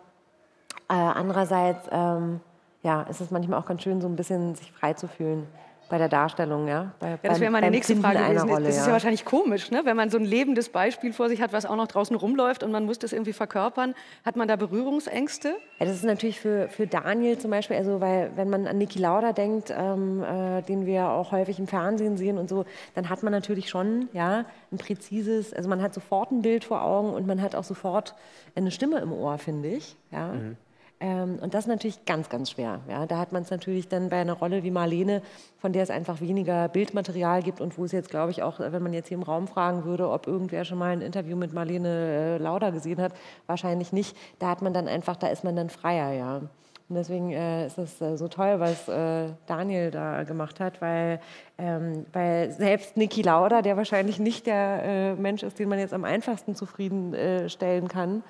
äh, 0.88 0.94
andererseits 0.94 1.88
ähm, 1.90 2.40
ja, 2.82 3.02
ist 3.02 3.20
es 3.20 3.30
manchmal 3.30 3.59
auch 3.61 3.66
ganz 3.66 3.82
schön, 3.82 4.00
so 4.00 4.09
ein 4.09 4.16
bisschen 4.16 4.56
sich 4.56 4.73
frei 4.73 4.92
zu 4.92 5.09
fühlen 5.09 5.47
bei 5.90 5.99
der 5.99 6.09
Darstellung, 6.09 6.68
ja? 6.68 6.92
Bei, 7.00 7.11
ja 7.11 7.18
das 7.23 7.40
wäre 7.40 7.50
meine 7.50 7.70
nächste 7.70 7.97
Frage 7.97 8.18
gewesen. 8.18 8.49
Rolle, 8.49 8.66
das 8.66 8.78
ist 8.78 8.87
ja 8.87 8.92
wahrscheinlich 8.92 9.25
komisch, 9.25 9.70
ne? 9.70 9.82
wenn 9.85 9.97
man 9.97 10.09
so 10.09 10.16
ein 10.16 10.25
lebendes 10.25 10.70
Beispiel 10.70 11.12
vor 11.12 11.28
sich 11.28 11.42
hat, 11.42 11.52
was 11.52 11.66
auch 11.66 11.76
noch 11.76 11.88
draußen 11.88 12.16
rumläuft 12.16 12.62
und 12.62 12.70
man 12.70 12.87
muss 12.87 12.99
das 12.99 13.12
irgendwie 13.12 13.32
verkörpern. 13.32 13.94
Hat 14.25 14.37
man 14.37 14.49
da 14.49 14.56
Berührungsängste? 14.56 15.56
Ja, 15.78 15.87
das 15.87 15.97
ist 15.97 16.04
natürlich 16.04 16.40
für, 16.40 16.68
für 16.68 16.87
Daniel 16.87 17.38
zum 17.38 17.50
Beispiel, 17.50 17.76
also 17.76 18.00
weil 18.00 18.30
wenn 18.37 18.49
man 18.49 18.66
an 18.66 18.78
Niki 18.78 19.00
Lauda 19.00 19.32
denkt, 19.32 19.75
ähm, 19.76 20.23
äh, 20.23 20.62
den 20.62 20.87
wir 20.87 21.09
auch 21.09 21.32
häufig 21.32 21.59
im 21.59 21.66
Fernsehen 21.66 22.16
sehen 22.16 22.38
und 22.38 22.49
so, 22.49 22.64
dann 22.94 23.11
hat 23.11 23.23
man 23.23 23.32
natürlich 23.32 23.68
schon 23.68 24.09
ja, 24.12 24.44
ein 24.73 24.78
präzises, 24.78 25.52
also 25.52 25.68
man 25.68 25.82
hat 25.82 25.92
sofort 25.92 26.30
ein 26.30 26.42
Bild 26.42 26.64
vor 26.64 26.82
Augen 26.82 27.12
und 27.12 27.26
man 27.26 27.42
hat 27.42 27.56
auch 27.56 27.64
sofort 27.64 28.14
eine 28.54 28.70
Stimme 28.70 29.00
im 29.00 29.12
Ohr, 29.12 29.38
finde 29.38 29.68
ich. 29.68 29.97
Ja? 30.12 30.28
Mhm. 30.28 30.56
Ähm, 31.02 31.38
und 31.40 31.54
das 31.54 31.64
ist 31.64 31.69
natürlich 31.69 32.04
ganz, 32.04 32.28
ganz 32.28 32.50
schwer. 32.50 32.80
Ja, 32.88 33.07
da 33.07 33.19
hat 33.19 33.33
man 33.33 33.42
es 33.42 33.50
natürlich 33.50 33.88
dann 33.88 34.11
bei 34.11 34.21
einer 34.21 34.35
Rolle 34.35 34.62
wie 34.62 34.71
Marlene, 34.71 35.23
von 35.57 35.73
der 35.73 35.83
es 35.83 35.90
einfach 35.90 36.21
weniger 36.21 36.69
Bildmaterial 36.69 37.42
gibt 37.42 37.62
und 37.62 37.78
wo 37.78 37.87
es 37.87 37.92
jetzt, 37.92 38.11
glaube 38.11 38.30
ich, 38.33 38.42
auch, 38.42 38.61
wenn 38.61 38.83
man 38.83 38.92
jetzt 38.92 39.09
hier 39.09 39.16
im 39.16 39.23
Raum 39.23 39.49
fragen 39.49 39.85
würde, 39.85 40.11
ob 40.11 40.26
irgendwer 40.26 40.64
schon 40.66 40.78
mal 40.78 40.90
ein 40.90 41.00
Interview 41.00 41.37
mit 41.37 41.54
Marlene 41.54 41.88
äh, 41.88 42.38
Lauda 42.38 42.69
gesehen 42.69 43.00
hat, 43.00 43.14
wahrscheinlich 43.47 43.92
nicht. 43.92 44.14
Da 44.38 44.50
hat 44.50 44.61
man 44.61 44.75
dann 44.75 44.88
einfach, 44.88 45.16
da 45.16 45.28
ist 45.28 45.42
man 45.42 45.57
dann 45.57 45.71
freier, 45.71 46.12
ja. 46.12 46.42
Und 46.90 46.97
deswegen 46.97 47.30
äh, 47.30 47.66
ist 47.66 47.78
es 47.78 48.00
äh, 48.02 48.19
so 48.19 48.26
toll, 48.26 48.59
was 48.59 48.88
äh, 48.88 49.28
Daniel 49.47 49.92
da 49.92 50.25
gemacht 50.25 50.59
hat, 50.59 50.83
weil, 50.83 51.21
ähm, 51.57 52.04
weil 52.12 52.50
selbst 52.50 52.97
Niki 52.97 53.23
Lauda, 53.23 53.62
der 53.62 53.76
wahrscheinlich 53.76 54.19
nicht 54.19 54.47
der 54.47 54.83
äh, 54.83 55.14
Mensch 55.14 55.45
ist, 55.45 55.61
den 55.61 55.69
man 55.69 55.78
jetzt 55.78 55.95
am 55.95 56.04
einfachsten 56.04 56.57
zufriedenstellen 56.57 57.87
kann, 57.87 58.25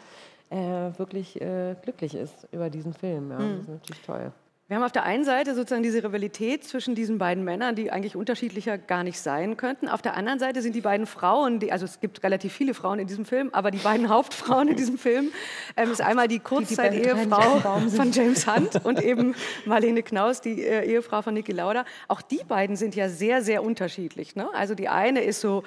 äh, 0.50 0.56
wirklich 0.98 1.40
äh, 1.40 1.76
glücklich 1.82 2.14
ist 2.14 2.48
über 2.52 2.70
diesen 2.70 2.92
Film. 2.92 3.30
Ja. 3.30 3.38
Mhm. 3.38 3.50
Das 3.52 3.60
ist 3.60 3.68
natürlich 3.68 4.02
toll. 4.02 4.32
Wir 4.70 4.76
haben 4.76 4.84
auf 4.84 4.92
der 4.92 5.02
einen 5.02 5.24
Seite 5.24 5.56
sozusagen 5.56 5.82
diese 5.82 6.04
Rivalität 6.04 6.62
zwischen 6.62 6.94
diesen 6.94 7.18
beiden 7.18 7.42
Männern, 7.42 7.74
die 7.74 7.90
eigentlich 7.90 8.14
unterschiedlicher 8.14 8.78
gar 8.78 9.02
nicht 9.02 9.18
sein 9.18 9.56
könnten. 9.56 9.88
Auf 9.88 10.00
der 10.00 10.16
anderen 10.16 10.38
Seite 10.38 10.62
sind 10.62 10.76
die 10.76 10.80
beiden 10.80 11.06
Frauen, 11.06 11.58
die, 11.58 11.72
also 11.72 11.84
es 11.84 11.98
gibt 11.98 12.22
relativ 12.22 12.52
viele 12.52 12.72
Frauen 12.72 13.00
in 13.00 13.08
diesem 13.08 13.24
Film, 13.24 13.50
aber 13.50 13.72
die 13.72 13.78
beiden 13.78 14.08
Hauptfrauen 14.08 14.68
in 14.68 14.76
diesem 14.76 14.96
Film 14.96 15.32
ähm, 15.76 15.90
ist 15.90 16.00
einmal 16.00 16.28
die 16.28 16.38
Kurzzeit-Ehefrau 16.38 17.80
von 17.88 18.12
James 18.12 18.46
Hunt 18.46 18.84
und 18.84 19.02
eben 19.02 19.34
Marlene 19.66 20.04
Knaus, 20.04 20.40
die 20.40 20.62
äh, 20.62 20.84
Ehefrau 20.84 21.22
von 21.22 21.34
Niki 21.34 21.50
Lauda. 21.50 21.84
Auch 22.06 22.22
die 22.22 22.44
beiden 22.46 22.76
sind 22.76 22.94
ja 22.94 23.08
sehr, 23.08 23.42
sehr 23.42 23.64
unterschiedlich. 23.64 24.36
Ne? 24.36 24.48
Also 24.54 24.76
die 24.76 24.88
eine 24.88 25.22
ist 25.22 25.40
so 25.40 25.64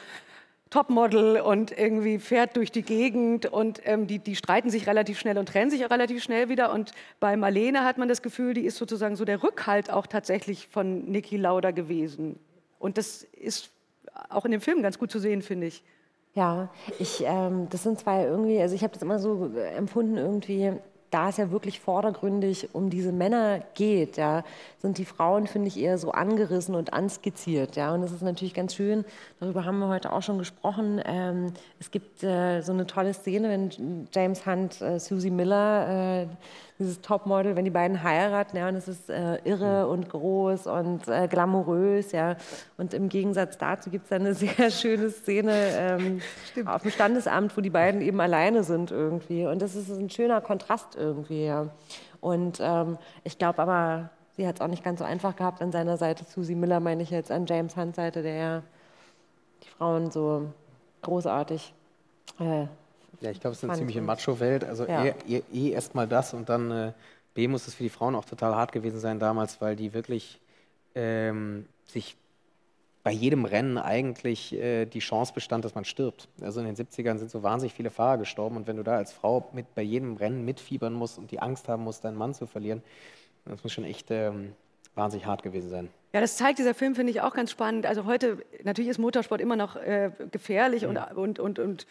Topmodel 0.74 1.40
und 1.40 1.78
irgendwie 1.78 2.18
fährt 2.18 2.56
durch 2.56 2.72
die 2.72 2.82
Gegend 2.82 3.46
und 3.46 3.80
ähm, 3.86 4.08
die, 4.08 4.18
die 4.18 4.36
streiten 4.36 4.72
sich 4.72 4.88
relativ 4.88 5.20
schnell 5.20 5.38
und 5.38 5.48
trennen 5.48 5.70
sich 5.70 5.86
auch 5.86 5.92
relativ 5.92 6.24
schnell 6.24 6.50
wieder. 6.50 6.74
Und 6.74 6.94
bei 7.20 7.38
Marlene 7.38 7.86
hat 7.86 8.00
man 8.00 8.10
das 8.10 8.24
Gefühl, 8.24 8.56
die 8.56 8.66
ist 8.66 8.78
sozusagen 8.78 9.16
so 9.16 9.24
der 9.24 9.44
Rückhalt 9.44 9.92
auch 9.92 10.08
tatsächlich 10.08 10.68
von 10.70 11.06
Niki 11.06 11.38
Lauda 11.38 11.70
gewesen. 11.70 12.40
Und 12.80 12.98
das 12.98 13.22
ist 13.22 13.70
auch 14.30 14.46
in 14.46 14.52
dem 14.52 14.62
Film 14.62 14.82
ganz 14.82 14.98
gut 14.98 15.12
zu 15.12 15.20
sehen, 15.20 15.44
finde 15.44 15.68
ich. 15.68 15.84
Ja, 16.34 16.70
ich, 16.98 17.24
ähm, 17.24 17.68
das 17.70 17.84
sind 17.84 18.00
zwei 18.00 18.24
irgendwie, 18.24 18.60
also 18.60 18.74
ich 18.74 18.82
habe 18.82 18.94
das 18.94 19.04
immer 19.04 19.20
so 19.20 19.52
empfunden 19.56 20.18
irgendwie, 20.18 20.74
da 21.14 21.30
es 21.30 21.38
ja 21.38 21.52
wirklich 21.52 21.80
vordergründig 21.80 22.70
um 22.74 22.90
diese 22.90 23.12
Männer 23.12 23.60
geht, 23.76 24.18
ja, 24.18 24.44
sind 24.80 24.98
die 24.98 25.06
Frauen, 25.06 25.46
finde 25.46 25.68
ich, 25.68 25.80
eher 25.80 25.98
so 25.98 26.12
angerissen 26.12 26.74
und 26.74 26.92
anskizziert. 26.92 27.76
Ja. 27.76 27.94
Und 27.94 28.02
das 28.02 28.12
ist 28.12 28.24
natürlich 28.24 28.54
ganz 28.54 28.74
schön, 28.74 29.06
darüber 29.40 29.64
haben 29.64 29.78
wir 29.80 29.90
heute 29.90 30.12
auch 30.12 30.24
schon 30.24 30.40
gesprochen. 30.40 31.02
Ähm, 31.06 31.54
es 31.80 31.92
gibt 31.92 32.24
äh, 32.24 32.62
so 32.62 32.72
eine 32.72 32.88
tolle 32.88 33.14
Szene, 33.14 33.50
wenn 33.50 34.08
James 34.12 34.46
Hunt 34.46 34.82
äh, 34.82 35.00
Susie 35.00 35.30
Miller, 35.30 36.24
äh, 36.24 36.28
dieses 36.80 37.02
Topmodel, 37.02 37.56
wenn 37.56 37.66
die 37.66 37.72
beiden 37.72 38.04
heiraten, 38.04 38.58
ja, 38.58 38.68
und 38.68 38.76
es 38.76 38.88
ist 38.88 39.10
äh, 39.10 39.38
irre 39.44 39.88
und 39.88 40.10
groß 40.10 40.68
und 40.68 41.08
äh, 41.08 41.28
glamourös, 41.28 42.12
ja. 42.12 42.36
Und 42.78 42.94
im 42.94 43.10
Gegensatz 43.10 43.58
dazu 43.58 43.90
gibt 43.90 44.06
es 44.06 44.12
eine 44.12 44.34
sehr 44.34 44.72
schöne 44.72 45.10
Szene 45.12 45.54
ähm, 45.54 46.22
auf 46.66 46.82
dem 46.82 46.92
Standesamt, 46.92 47.56
wo 47.56 47.62
die 47.62 47.70
beiden 47.70 48.02
eben 48.02 48.20
alleine 48.20 48.64
sind 48.64 48.92
irgendwie. 48.92 49.46
Und 49.46 49.62
das 49.62 49.76
ist 49.76 49.90
ein 49.90 50.10
schöner 50.10 50.42
Kontrast 50.42 50.96
irgendwie, 51.04 51.46
ja. 51.46 51.68
Und 52.22 52.60
ähm, 52.62 52.98
ich 53.24 53.38
glaube 53.38 53.62
aber, 53.62 54.10
sie 54.36 54.48
hat 54.48 54.56
es 54.56 54.62
auch 54.62 54.68
nicht 54.68 54.84
ganz 54.84 55.00
so 55.00 55.06
einfach 55.06 55.36
gehabt 55.36 55.62
an 55.62 55.72
seiner 55.72 55.98
Seite. 55.98 56.26
Susie 56.26 56.56
Miller 56.56 56.80
meine 56.80 57.04
ich 57.04 57.10
jetzt 57.10 57.32
an 57.32 57.46
James 57.46 57.76
Hunt 57.76 57.96
Seite, 57.96 58.24
der 58.24 58.36
ja 58.36 58.64
die 59.64 59.70
Frauen 59.70 60.12
so 60.12 60.50
großartig 61.02 61.74
äh, 62.40 62.66
ja, 63.22 63.32
ich 63.32 63.40
glaube, 63.40 63.54
es 63.54 63.64
ist 63.64 63.70
eine 63.70 63.78
ziemliche 63.78 64.02
Macho-Welt. 64.02 64.66
Also 64.66 64.86
ja. 64.86 65.06
eh, 65.06 65.14
eh, 65.28 65.44
eh 65.54 65.70
erstmal 65.70 66.08
das 66.08 66.34
und 66.34 66.50
dann 66.50 66.72
äh, 66.72 66.92
B 67.34 67.48
muss 67.48 67.68
es 67.68 67.74
für 67.74 67.84
die 67.84 67.90
Frauen 67.90 68.16
auch 68.16 68.26
total 68.26 68.54
hart 68.56 68.72
gewesen 68.74 69.00
sein 69.00 69.20
damals, 69.20 69.62
weil 69.62 69.76
die 69.76 69.94
wirklich 69.94 70.40
ähm, 70.94 71.66
sich 71.86 72.18
bei 73.04 73.12
jedem 73.12 73.44
Rennen 73.46 73.78
eigentlich 73.78 74.54
äh, 74.54 74.86
die 74.86 75.00
Chance 75.00 75.34
bestand, 75.34 75.66
dass 75.66 75.76
man 75.76 75.84
stirbt. 75.84 76.30
Also 76.42 76.62
in 76.62 76.66
den 76.66 76.76
70ern 76.76 77.18
sind 77.18 77.30
so 77.30 77.44
wahnsinnig 77.44 77.74
viele 77.74 77.90
Fahrer 77.90 78.18
gestorben 78.18 78.56
und 78.56 78.68
wenn 78.68 78.78
du 78.78 78.84
da 78.84 78.96
als 78.96 79.12
Frau 79.12 79.50
mit 79.54 79.76
bei 79.76 79.82
jedem 79.82 80.16
Rennen 80.16 80.46
mitfiebern 80.46 80.94
musst 80.94 81.18
und 81.18 81.32
die 81.32 81.40
Angst 81.40 81.68
haben 81.68 81.84
musst, 81.84 82.06
deinen 82.06 82.18
Mann 82.18 82.34
zu 82.34 82.48
verlieren, 82.48 82.82
das 83.46 83.62
muss 83.62 83.74
schon 83.74 83.84
echt 83.84 84.10
ähm, 84.10 84.54
wahnsinnig 84.96 85.26
hart 85.26 85.44
gewesen 85.44 85.70
sein. 85.70 85.90
Ja, 86.14 86.22
das 86.22 86.38
zeigt 86.38 86.60
dieser 86.60 86.74
Film, 86.74 86.96
finde 86.96 87.12
ich 87.12 87.22
auch 87.22 87.34
ganz 87.34 87.52
spannend. 87.52 87.86
Also 87.86 88.06
heute, 88.06 88.38
natürlich 88.64 88.90
ist 88.90 89.00
Motorsport 89.00 89.42
immer 89.42 89.58
noch 89.58 89.76
äh, 89.76 90.12
gefährlich 90.32 90.84
mhm. 90.84 90.90
und, 90.90 91.18
und, 91.18 91.40
und, 91.40 91.60
und 91.60 91.88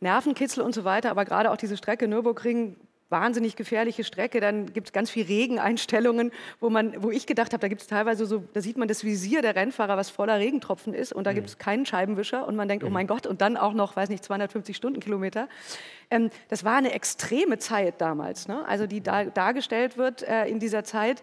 Nervenkitzel 0.00 0.62
und 0.62 0.74
so 0.74 0.84
weiter, 0.84 1.10
aber 1.10 1.24
gerade 1.24 1.50
auch 1.50 1.56
diese 1.56 1.76
Strecke 1.76 2.08
Nürburgring, 2.08 2.76
wahnsinnig 3.10 3.56
gefährliche 3.56 4.02
Strecke, 4.04 4.40
dann 4.40 4.72
gibt 4.72 4.88
es 4.88 4.92
ganz 4.92 5.10
viel 5.10 5.26
Regeneinstellungen, 5.26 6.32
wo, 6.60 6.70
man, 6.70 7.02
wo 7.02 7.10
ich 7.10 7.26
gedacht 7.26 7.52
habe, 7.52 7.60
da 7.60 7.68
gibt 7.68 7.82
es 7.82 7.86
teilweise 7.86 8.26
so, 8.26 8.44
da 8.52 8.60
sieht 8.60 8.76
man 8.76 8.88
das 8.88 9.04
Visier 9.04 9.42
der 9.42 9.54
Rennfahrer, 9.54 9.96
was 9.96 10.10
voller 10.10 10.38
Regentropfen 10.38 10.94
ist 10.94 11.12
und 11.12 11.24
da 11.24 11.30
mhm. 11.30 11.36
gibt 11.36 11.48
es 11.48 11.58
keinen 11.58 11.86
Scheibenwischer 11.86 12.46
und 12.46 12.56
man 12.56 12.68
denkt, 12.68 12.84
oh 12.84 12.88
mhm. 12.88 12.92
oh 12.92 12.94
mein 12.94 13.06
Gott, 13.06 13.26
und 13.26 13.40
dann 13.40 13.56
auch 13.56 13.74
noch, 13.74 13.96
weiß 13.96 14.08
nicht, 14.08 14.24
250 14.24 14.76
Stundenkilometer. 14.76 15.48
Ähm, 16.10 16.30
das 16.48 16.64
war 16.64 16.76
eine 16.76 16.92
extreme 16.92 17.58
Zeit 17.58 18.00
damals, 18.00 18.48
ne? 18.48 18.66
also 18.66 18.86
die 18.86 19.02
da, 19.02 19.24
dargestellt 19.24 19.96
wird 19.96 20.22
äh, 20.22 20.46
in 20.46 20.58
dieser 20.58 20.84
Zeit, 20.84 21.22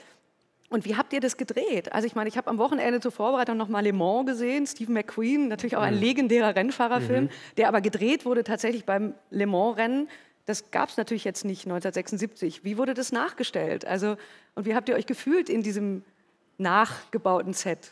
und 0.71 0.85
wie 0.85 0.95
habt 0.95 1.11
ihr 1.11 1.19
das 1.19 1.35
gedreht? 1.35 1.91
Also 1.91 2.07
ich 2.07 2.15
meine, 2.15 2.29
ich 2.29 2.37
habe 2.37 2.49
am 2.49 2.57
Wochenende 2.57 3.01
zur 3.01 3.11
Vorbereitung 3.11 3.57
noch 3.57 3.67
mal 3.67 3.83
Le 3.83 3.91
Mans 3.91 4.25
gesehen, 4.25 4.65
Steve 4.65 4.89
McQueen, 4.89 5.49
natürlich 5.49 5.75
auch 5.75 5.81
ein 5.81 5.95
mhm. 5.95 5.99
legendärer 5.99 6.55
Rennfahrerfilm, 6.55 7.25
mhm. 7.25 7.29
der 7.57 7.67
aber 7.67 7.81
gedreht 7.81 8.23
wurde 8.23 8.45
tatsächlich 8.45 8.85
beim 8.85 9.13
Le 9.31 9.47
Mans-Rennen. 9.47 10.07
Das 10.51 10.69
gab 10.69 10.89
es 10.89 10.97
natürlich 10.97 11.23
jetzt 11.23 11.45
nicht 11.45 11.61
1976. 11.65 12.65
Wie 12.65 12.77
wurde 12.77 12.93
das 12.93 13.13
nachgestellt? 13.13 13.85
Also, 13.85 14.17
und 14.53 14.65
wie 14.65 14.75
habt 14.75 14.89
ihr 14.89 14.95
euch 14.95 15.05
gefühlt 15.05 15.47
in 15.47 15.63
diesem 15.63 16.03
nachgebauten 16.57 17.53
Set? 17.53 17.91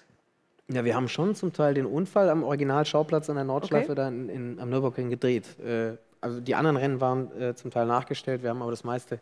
Ja, 0.67 0.83
wir 0.83 0.93
haben 0.93 1.07
schon 1.07 1.35
zum 1.35 1.53
Teil 1.53 1.73
den 1.73 1.85
Unfall 1.85 2.29
am 2.29 2.43
Originalschauplatz 2.43 3.29
an 3.29 3.37
der 3.37 3.45
Nordschleife 3.45 3.93
okay. 3.93 3.95
da 3.95 4.09
in, 4.09 4.27
in, 4.27 4.59
am 4.59 4.69
Nürburgring 4.69 5.09
gedreht. 5.09 5.57
Äh, 5.61 5.93
also 6.19 6.41
die 6.41 6.53
anderen 6.53 6.75
Rennen 6.75 6.99
waren 6.99 7.31
äh, 7.41 7.55
zum 7.55 7.71
Teil 7.71 7.85
nachgestellt. 7.85 8.43
Wir 8.43 8.49
haben 8.49 8.61
aber 8.61 8.71
das 8.71 8.83
meiste 8.83 9.21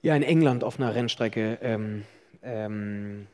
ja 0.00 0.16
in 0.16 0.22
England 0.22 0.64
auf 0.64 0.80
einer 0.80 0.94
Rennstrecke 0.94 1.58
ähm, 1.60 2.04
ähm, 2.42 3.26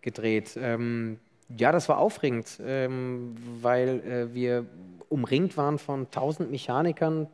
gedreht. 0.00 0.58
Ähm, 0.58 1.18
ja, 1.54 1.70
das 1.70 1.90
war 1.90 1.98
aufregend, 1.98 2.58
ähm, 2.64 3.36
weil 3.60 4.00
äh, 4.00 4.34
wir 4.34 4.64
umringt 5.10 5.58
waren 5.58 5.78
von 5.78 6.10
tausend 6.10 6.50
Mechanikern, 6.50 7.26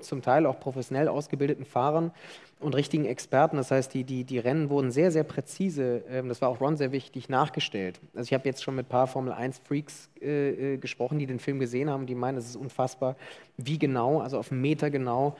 zum 0.00 0.22
Teil 0.22 0.46
auch 0.46 0.60
professionell 0.60 1.08
ausgebildeten 1.08 1.64
Fahrern 1.64 2.12
und 2.60 2.74
richtigen 2.74 3.04
Experten. 3.04 3.56
Das 3.56 3.70
heißt, 3.70 3.92
die, 3.94 4.04
die, 4.04 4.24
die 4.24 4.38
Rennen 4.38 4.70
wurden 4.70 4.90
sehr, 4.90 5.10
sehr 5.10 5.24
präzise, 5.24 6.02
ähm, 6.08 6.28
das 6.28 6.40
war 6.40 6.48
auch 6.48 6.60
Ron 6.60 6.76
sehr 6.76 6.92
wichtig, 6.92 7.28
nachgestellt. 7.28 8.00
Also 8.14 8.28
ich 8.28 8.34
habe 8.34 8.48
jetzt 8.48 8.62
schon 8.62 8.74
mit 8.74 8.86
ein 8.86 8.88
paar 8.88 9.06
Formel-1-Freaks 9.06 10.10
äh, 10.20 10.74
äh, 10.74 10.76
gesprochen, 10.78 11.18
die 11.18 11.26
den 11.26 11.38
Film 11.38 11.58
gesehen 11.58 11.90
haben, 11.90 12.06
die 12.06 12.14
meinen, 12.14 12.38
es 12.38 12.46
ist 12.46 12.56
unfassbar, 12.56 13.16
wie 13.56 13.78
genau, 13.78 14.20
also 14.20 14.38
auf 14.38 14.50
einen 14.50 14.60
Meter 14.60 14.90
genau, 14.90 15.36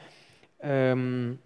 ähm, 0.61 1.39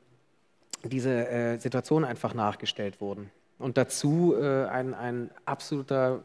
diese 0.83 1.27
äh, 1.27 1.57
Situationen 1.57 2.07
einfach 2.07 2.33
nachgestellt 2.33 3.01
wurden. 3.01 3.31
Und 3.57 3.77
dazu 3.77 4.36
äh, 4.39 4.65
ein, 4.65 4.93
ein 4.93 5.29
absoluter 5.45 6.24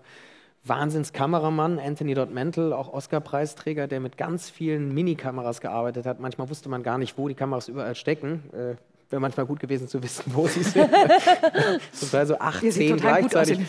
Wahnsinnskameramann, 0.64 1.78
Anthony 1.78 2.14
Dodd 2.14 2.32
Mantle, 2.32 2.76
auch 2.76 2.92
Oscar-Preisträger, 2.92 3.86
der 3.86 4.00
mit 4.00 4.16
ganz 4.16 4.48
vielen 4.50 4.94
Minikameras 4.94 5.60
gearbeitet 5.60 6.06
hat. 6.06 6.20
Manchmal 6.20 6.48
wusste 6.48 6.68
man 6.68 6.82
gar 6.82 6.98
nicht, 6.98 7.18
wo 7.18 7.28
die 7.28 7.34
Kameras 7.34 7.68
überall 7.68 7.94
stecken. 7.94 8.42
Äh, 8.52 8.76
Wäre 9.10 9.20
manchmal 9.20 9.44
gut 9.44 9.60
gewesen 9.60 9.86
zu 9.86 10.02
wissen, 10.02 10.24
wo 10.34 10.46
sie 10.46 10.62
sind. 10.62 10.88
zum 11.92 12.10
Teil 12.10 12.26
so 12.26 12.38
acht, 12.38 12.72
zehn 12.72 12.96
gleichzeitig. 12.96 13.60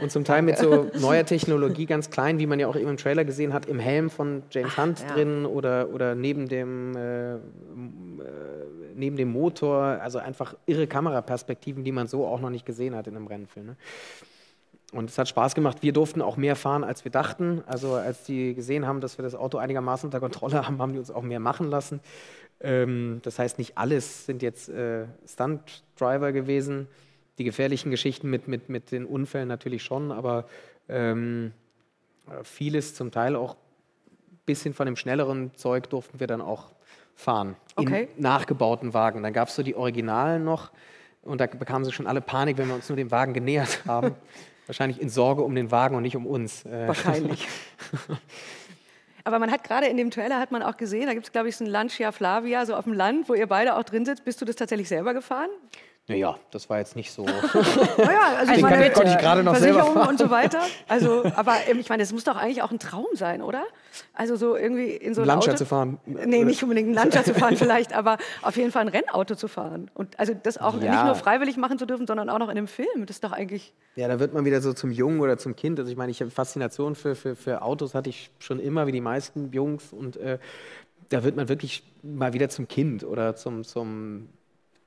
Und 0.00 0.10
zum 0.10 0.24
Teil 0.24 0.40
mit 0.40 0.56
so 0.56 0.90
neuer 0.98 1.26
Technologie 1.26 1.84
ganz 1.84 2.08
klein, 2.08 2.38
wie 2.38 2.46
man 2.46 2.58
ja 2.58 2.66
auch 2.68 2.76
eben 2.76 2.88
im 2.88 2.96
Trailer 2.96 3.24
gesehen 3.24 3.52
hat, 3.52 3.66
im 3.66 3.78
Helm 3.78 4.08
von 4.08 4.42
James 4.50 4.76
Hunt 4.78 5.02
Ach, 5.04 5.08
ja. 5.10 5.14
drin 5.14 5.44
oder, 5.44 5.90
oder 5.92 6.14
neben 6.14 6.48
dem 6.48 6.96
äh, 6.96 7.36
neben 8.94 9.16
dem 9.16 9.30
Motor, 9.30 9.82
also 10.00 10.18
einfach 10.18 10.54
irre 10.66 10.86
Kameraperspektiven, 10.86 11.84
die 11.84 11.92
man 11.92 12.06
so 12.06 12.26
auch 12.26 12.40
noch 12.40 12.50
nicht 12.50 12.66
gesehen 12.66 12.94
hat 12.94 13.06
in 13.06 13.16
einem 13.16 13.26
Rennfilm. 13.26 13.66
Ne? 13.66 13.76
Und 14.92 15.08
es 15.08 15.16
hat 15.16 15.26
Spaß 15.26 15.54
gemacht. 15.54 15.78
Wir 15.80 15.94
durften 15.94 16.20
auch 16.20 16.36
mehr 16.36 16.54
fahren, 16.54 16.84
als 16.84 17.04
wir 17.04 17.10
dachten. 17.10 17.62
Also 17.66 17.94
als 17.94 18.24
die 18.24 18.54
gesehen 18.54 18.86
haben, 18.86 19.00
dass 19.00 19.16
wir 19.16 19.22
das 19.22 19.34
Auto 19.34 19.56
einigermaßen 19.56 20.06
unter 20.06 20.20
Kontrolle 20.20 20.66
haben, 20.66 20.80
haben 20.80 20.92
die 20.92 20.98
uns 20.98 21.10
auch 21.10 21.22
mehr 21.22 21.40
machen 21.40 21.70
lassen. 21.70 22.00
Ähm, 22.60 23.20
das 23.22 23.38
heißt, 23.38 23.58
nicht 23.58 23.78
alles 23.78 24.26
sind 24.26 24.42
jetzt 24.42 24.68
äh, 24.68 25.06
Stunt-Driver 25.26 26.32
gewesen. 26.32 26.88
Die 27.38 27.44
gefährlichen 27.44 27.90
Geschichten 27.90 28.28
mit, 28.28 28.48
mit, 28.48 28.68
mit 28.68 28.92
den 28.92 29.06
Unfällen 29.06 29.48
natürlich 29.48 29.82
schon, 29.82 30.12
aber 30.12 30.46
ähm, 30.90 31.52
vieles, 32.42 32.94
zum 32.94 33.10
Teil 33.10 33.34
auch 33.34 33.54
ein 33.54 34.38
bisschen 34.44 34.74
von 34.74 34.84
dem 34.84 34.96
schnelleren 34.96 35.54
Zeug 35.54 35.88
durften 35.88 36.20
wir 36.20 36.26
dann 36.26 36.42
auch 36.42 36.70
fahren. 37.14 37.56
Okay. 37.76 38.08
In 38.14 38.22
nachgebauten 38.22 38.92
Wagen. 38.92 39.22
Dann 39.22 39.32
gab 39.32 39.48
es 39.48 39.54
so 39.54 39.62
die 39.62 39.74
Originalen 39.74 40.44
noch 40.44 40.70
und 41.22 41.40
da 41.40 41.46
bekamen 41.46 41.86
sie 41.86 41.92
schon 41.92 42.06
alle 42.06 42.20
Panik, 42.20 42.58
wenn 42.58 42.68
wir 42.68 42.74
uns 42.74 42.90
nur 42.90 42.96
dem 42.96 43.10
Wagen 43.10 43.32
genähert 43.32 43.80
haben. 43.86 44.14
Wahrscheinlich 44.66 45.00
in 45.00 45.08
Sorge 45.08 45.42
um 45.42 45.54
den 45.54 45.70
Wagen 45.70 45.96
und 45.96 46.02
nicht 46.02 46.16
um 46.16 46.26
uns. 46.26 46.64
Äh, 46.64 46.86
Wahrscheinlich. 46.86 47.48
Aber 49.24 49.38
man 49.38 49.50
hat 49.50 49.64
gerade 49.64 49.86
in 49.86 49.96
dem 49.96 50.10
Trailer 50.10 50.38
hat 50.38 50.50
man 50.50 50.62
auch 50.62 50.76
gesehen, 50.76 51.06
da 51.06 51.14
gibt 51.14 51.26
es 51.26 51.32
glaube 51.32 51.48
ich 51.48 51.56
so 51.56 51.64
ein 51.64 51.68
Lancia 51.68 52.10
Flavia 52.10 52.66
so 52.66 52.74
auf 52.74 52.84
dem 52.84 52.92
Land, 52.92 53.28
wo 53.28 53.34
ihr 53.34 53.46
beide 53.46 53.76
auch 53.76 53.84
drin 53.84 54.04
sitzt. 54.04 54.24
Bist 54.24 54.40
du 54.40 54.44
das 54.44 54.56
tatsächlich 54.56 54.88
selber 54.88 55.14
gefahren? 55.14 55.50
Naja, 56.08 56.36
das 56.50 56.68
war 56.68 56.78
jetzt 56.78 56.96
nicht 56.96 57.12
so. 57.12 57.24
naja, 57.96 58.36
also 58.38 58.52
ich 58.54 58.60
meine, 58.60 58.90
konnte 58.90 59.12
ich 59.12 59.18
gerade 59.18 59.44
noch 59.44 59.54
Versicherung 59.54 59.92
selber 59.94 60.08
und 60.08 60.18
so 60.18 60.30
weiter. 60.30 60.60
Also, 60.88 61.22
aber 61.36 61.54
ich 61.72 61.88
meine, 61.88 62.02
das 62.02 62.12
muss 62.12 62.24
doch 62.24 62.34
eigentlich 62.34 62.60
auch 62.62 62.72
ein 62.72 62.80
Traum 62.80 63.06
sein, 63.14 63.40
oder? 63.40 63.62
Also 64.12 64.34
so 64.34 64.56
irgendwie 64.56 64.90
in 64.90 65.14
so 65.14 65.20
ein 65.20 65.28
Lancia 65.28 65.54
zu 65.54 65.64
fahren. 65.64 65.98
Nee, 66.04 66.42
nicht 66.42 66.60
unbedingt 66.60 66.88
ein 66.88 66.94
Lancia 66.94 67.22
zu 67.22 67.34
fahren 67.34 67.56
vielleicht, 67.56 67.92
aber 67.92 68.18
auf 68.42 68.56
jeden 68.56 68.72
Fall 68.72 68.82
ein 68.82 68.88
Rennauto 68.88 69.36
zu 69.36 69.46
fahren. 69.46 69.92
Und 69.94 70.18
also 70.18 70.34
das 70.34 70.58
auch 70.58 70.74
ja. 70.82 70.90
nicht 70.90 71.04
nur 71.04 71.14
freiwillig 71.14 71.56
machen 71.56 71.78
zu 71.78 71.86
dürfen, 71.86 72.08
sondern 72.08 72.28
auch 72.30 72.38
noch 72.40 72.48
in 72.48 72.58
einem 72.58 72.66
Film. 72.66 73.06
Das 73.06 73.16
ist 73.16 73.24
doch 73.24 73.32
eigentlich. 73.32 73.72
Ja, 73.94 74.08
da 74.08 74.18
wird 74.18 74.34
man 74.34 74.44
wieder 74.44 74.60
so 74.60 74.72
zum 74.72 74.90
Jungen 74.90 75.20
oder 75.20 75.38
zum 75.38 75.54
Kind. 75.54 75.78
Also 75.78 75.92
ich 75.92 75.96
meine, 75.96 76.10
ich 76.10 76.20
habe 76.20 76.32
Faszination 76.32 76.96
für, 76.96 77.14
für, 77.14 77.36
für 77.36 77.62
Autos 77.62 77.94
hatte 77.94 78.10
ich 78.10 78.32
schon 78.40 78.58
immer, 78.58 78.88
wie 78.88 78.92
die 78.92 79.00
meisten 79.00 79.52
Jungs. 79.52 79.92
Und 79.92 80.16
äh, 80.16 80.40
da 81.10 81.22
wird 81.22 81.36
man 81.36 81.48
wirklich 81.48 81.84
mal 82.02 82.32
wieder 82.32 82.48
zum 82.48 82.66
Kind 82.66 83.04
oder 83.04 83.36
zum, 83.36 83.62
zum 83.62 84.28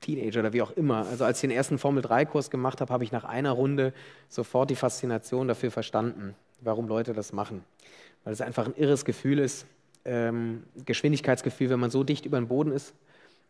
Teenager 0.00 0.40
oder 0.40 0.52
wie 0.52 0.62
auch 0.62 0.72
immer. 0.72 1.06
Also 1.06 1.24
als 1.24 1.38
ich 1.38 1.42
den 1.42 1.50
ersten 1.50 1.78
Formel-3-Kurs 1.78 2.50
gemacht 2.50 2.80
habe, 2.80 2.92
habe 2.92 3.04
ich 3.04 3.12
nach 3.12 3.24
einer 3.24 3.52
Runde 3.52 3.92
sofort 4.28 4.70
die 4.70 4.76
Faszination 4.76 5.48
dafür 5.48 5.70
verstanden, 5.70 6.34
warum 6.60 6.88
Leute 6.88 7.12
das 7.12 7.32
machen. 7.32 7.64
Weil 8.24 8.32
es 8.32 8.40
einfach 8.40 8.66
ein 8.66 8.74
irres 8.76 9.04
Gefühl 9.04 9.38
ist, 9.38 9.66
ähm, 10.04 10.62
Geschwindigkeitsgefühl, 10.84 11.70
wenn 11.70 11.80
man 11.80 11.90
so 11.90 12.04
dicht 12.04 12.26
über 12.26 12.38
den 12.38 12.48
Boden 12.48 12.72
ist 12.72 12.94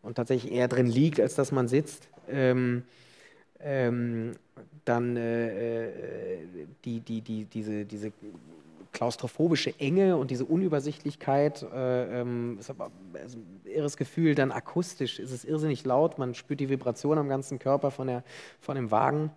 und 0.03 0.15
tatsächlich 0.15 0.53
eher 0.53 0.69
drin 0.69 0.87
liegt, 0.87 1.21
als 1.21 1.35
dass 1.35 1.53
man 1.53 1.69
sitzt. 1.69 2.09
Ähm, 2.29 2.85
ähm, 3.61 4.33
dann 4.85 5.17
äh, 5.17 5.87
äh 5.87 5.89
die, 6.85 7.01
die, 7.01 7.21
die, 7.21 7.45
diese, 7.45 7.85
diese 7.85 8.13
klaustrophobische 8.97 9.79
Enge 9.79 10.17
und 10.17 10.31
diese 10.31 10.47
Unübersichtlichkeit. 10.47 11.63
Äh, 11.63 12.23
ähm, 12.23 12.57
ist 12.59 12.71
aber 12.71 12.91
also 13.13 13.37
ein 13.37 13.61
irres 13.65 13.99
Gefühl. 13.99 14.35
Dann 14.35 14.51
akustisch 14.51 15.19
ist 15.19 15.33
es 15.33 15.45
irrsinnig 15.45 15.85
laut. 15.85 16.17
Man 16.17 16.35
spürt 16.35 16.61
die 16.61 16.71
Vibration 16.71 17.19
am 17.19 17.29
ganzen 17.29 17.59
Körper 17.59 17.91
von, 17.91 18.07
der, 18.07 18.25
von 18.59 18.75
dem 18.75 18.91
Wagen. 18.91 19.31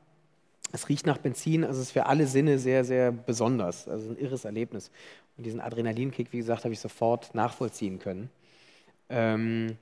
Es 0.71 0.87
riecht 0.87 1.05
nach 1.05 1.17
Benzin. 1.17 1.65
Also 1.65 1.81
es 1.81 1.87
ist 1.87 1.91
für 1.91 2.05
alle 2.05 2.25
Sinne 2.25 2.57
sehr, 2.57 2.85
sehr 2.85 3.11
besonders. 3.11 3.89
Also 3.89 4.11
ein 4.11 4.17
irres 4.17 4.45
Erlebnis. 4.45 4.91
Und 5.35 5.45
diesen 5.45 5.59
Adrenalinkick, 5.59 6.31
wie 6.31 6.37
gesagt, 6.37 6.63
habe 6.63 6.73
ich 6.73 6.79
sofort 6.79 7.35
nachvollziehen 7.35 7.99
können. 7.99 8.29
Ähm, 9.09 9.77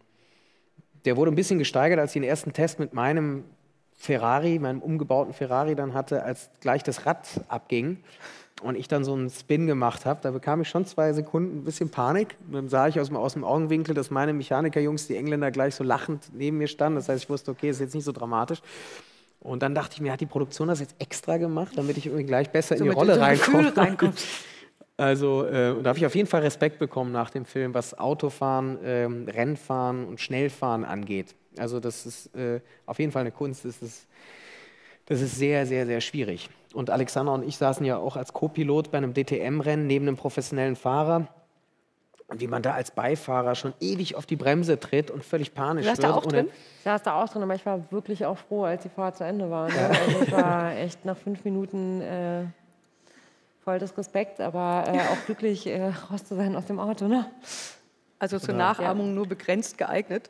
der 1.05 1.17
wurde 1.17 1.31
ein 1.31 1.35
bisschen 1.35 1.59
gesteigert, 1.59 1.99
als 1.99 2.15
ich 2.15 2.21
den 2.21 2.27
ersten 2.27 2.51
Test 2.51 2.79
mit 2.79 2.95
meinem 2.95 3.43
Ferrari, 3.93 4.57
meinem 4.57 4.81
umgebauten 4.81 5.35
Ferrari 5.35 5.75
dann 5.75 5.93
hatte, 5.93 6.23
als 6.23 6.49
gleich 6.61 6.81
das 6.81 7.05
Rad 7.05 7.27
abging 7.47 7.97
und 8.61 8.75
ich 8.75 8.87
dann 8.87 9.03
so 9.03 9.13
einen 9.13 9.29
Spin 9.29 9.67
gemacht 9.67 10.05
habe, 10.05 10.19
da 10.23 10.31
bekam 10.31 10.61
ich 10.61 10.69
schon 10.69 10.85
zwei 10.85 11.13
Sekunden 11.13 11.59
ein 11.59 11.63
bisschen 11.63 11.89
Panik. 11.89 12.35
Und 12.47 12.53
dann 12.53 12.69
sah 12.69 12.87
ich 12.87 12.99
aus 12.99 13.07
dem, 13.07 13.17
aus 13.17 13.33
dem 13.33 13.43
Augenwinkel, 13.43 13.93
dass 13.93 14.09
meine 14.09 14.33
Mechanikerjungs, 14.33 15.07
die 15.07 15.15
Engländer, 15.15 15.51
gleich 15.51 15.75
so 15.75 15.83
lachend 15.83 16.29
neben 16.33 16.57
mir 16.57 16.67
standen. 16.67 16.95
Das 16.95 17.07
heißt, 17.07 17.23
ich 17.23 17.29
wusste, 17.29 17.51
okay, 17.51 17.69
ist 17.69 17.79
jetzt 17.79 17.93
nicht 17.93 18.05
so 18.05 18.11
dramatisch. 18.11 18.61
Und 19.39 19.61
dann 19.61 19.75
dachte 19.75 19.93
ich 19.93 20.01
mir, 20.01 20.11
hat 20.11 20.21
die 20.21 20.25
Produktion 20.25 20.67
das 20.67 20.79
jetzt 20.79 20.95
extra 20.99 21.37
gemacht, 21.37 21.73
damit 21.75 21.97
ich 21.97 22.07
irgendwie 22.07 22.25
gleich 22.25 22.49
besser 22.49 22.77
so 22.77 22.83
in 22.83 22.89
die 22.89 22.95
Rolle 22.95 23.19
reinkomme? 23.19 23.73
Also 24.99 25.45
äh, 25.45 25.79
da 25.83 25.89
habe 25.89 25.99
ich 25.99 26.07
auf 26.07 26.15
jeden 26.15 26.27
Fall 26.27 26.41
Respekt 26.41 26.79
bekommen 26.79 27.11
nach 27.11 27.29
dem 27.29 27.45
Film, 27.45 27.75
was 27.75 27.97
Autofahren, 27.97 28.83
äh, 28.83 29.05
Rennfahren 29.05 30.05
und 30.05 30.19
Schnellfahren 30.19 30.83
angeht. 30.83 31.35
Also 31.55 31.79
das 31.79 32.07
ist 32.07 32.35
äh, 32.35 32.61
auf 32.87 32.97
jeden 32.97 33.11
Fall 33.11 33.21
eine 33.21 33.31
Kunst. 33.31 33.63
Das 33.63 33.79
ist, 33.83 34.07
das 35.05 35.21
ist 35.21 35.35
sehr, 35.35 35.67
sehr, 35.67 35.85
sehr 35.85 36.01
schwierig. 36.01 36.49
Und 36.77 36.91
Alexander 36.91 37.33
und 37.33 37.41
ich 37.41 37.57
saßen 37.57 37.83
ja 37.87 37.97
auch 37.97 38.17
als 38.17 38.33
Co-Pilot 38.33 38.91
bei 38.91 38.99
einem 38.99 39.15
DTM-Rennen 39.15 39.87
neben 39.87 40.07
einem 40.07 40.15
professionellen 40.15 40.75
Fahrer. 40.75 41.27
Und 42.27 42.39
wie 42.39 42.45
man 42.45 42.61
da 42.61 42.73
als 42.73 42.91
Beifahrer 42.91 43.55
schon 43.55 43.73
ewig 43.79 44.15
auf 44.15 44.27
die 44.27 44.35
Bremse 44.35 44.79
tritt 44.79 45.09
und 45.09 45.25
völlig 45.25 45.55
panisch 45.55 45.85
du 45.85 45.89
warst 45.89 46.03
wird. 46.03 46.11
Da 46.11 46.15
auch 46.15 46.25
drin? 46.27 46.49
Ich 46.77 46.83
saß 46.83 47.01
da 47.01 47.23
auch 47.23 47.27
drin, 47.29 47.41
aber 47.41 47.55
ich 47.55 47.65
war 47.65 47.91
wirklich 47.91 48.27
auch 48.27 48.37
froh, 48.37 48.65
als 48.65 48.83
die 48.83 48.89
Fahrt 48.89 49.17
zu 49.17 49.23
Ende 49.23 49.49
war. 49.49 49.69
Ne? 49.69 49.75
Ja. 49.75 49.87
Also 49.87 50.21
ich 50.21 50.31
war 50.31 50.75
echt 50.75 51.03
nach 51.03 51.17
fünf 51.17 51.43
Minuten 51.45 52.01
äh, 52.01 52.43
voll 53.63 53.79
des 53.79 53.97
Respekts, 53.97 54.39
aber 54.39 54.83
äh, 54.85 54.99
auch 55.11 55.25
glücklich, 55.25 55.65
äh, 55.65 55.91
raus 56.11 56.25
zu 56.25 56.35
sein 56.35 56.55
aus 56.55 56.65
dem 56.67 56.79
Auto. 56.79 57.07
Ne? 57.07 57.25
Also 58.19 58.37
zur 58.37 58.53
Nachahmung 58.53 59.07
ja. 59.07 59.13
nur 59.13 59.25
begrenzt 59.25 59.79
geeignet. 59.79 60.29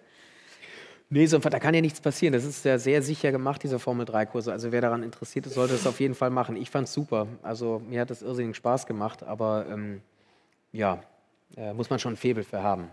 Nee, 1.10 1.26
so, 1.26 1.38
da 1.40 1.60
kann 1.60 1.74
ja 1.74 1.80
nichts 1.80 2.02
passieren. 2.02 2.34
Das 2.34 2.44
ist 2.44 2.66
ja 2.66 2.78
sehr 2.78 3.02
sicher 3.02 3.32
gemacht, 3.32 3.64
diese 3.64 3.80
Formel-3-Kurse. 3.80 4.52
Also 4.52 4.74
wer 4.74 4.82
daran 4.82 5.04
interessiert 5.04 5.46
ist, 5.46 5.54
sollte 5.54 5.74
es 5.74 5.88
auf 5.88 6.02
jeden 6.02 6.16
Fall 6.16 6.30
machen. 6.30 6.58
Ich 6.58 6.70
fand 6.70 6.88
es 6.88 6.94
super. 6.94 7.28
Also 7.44 7.82
mir 7.88 8.02
hat 8.02 8.10
das 8.10 8.22
irrsinnig 8.22 8.58
Spaß 8.58 8.86
gemacht, 8.86 9.24
aber 9.24 9.66
ähm, 9.70 10.02
ja, 10.74 11.00
äh, 11.56 11.74
muss 11.74 11.90
man 11.90 12.00
schon 12.00 12.14
ein 12.14 12.18
Febel 12.18 12.44
für 12.44 12.62
haben. 12.62 12.90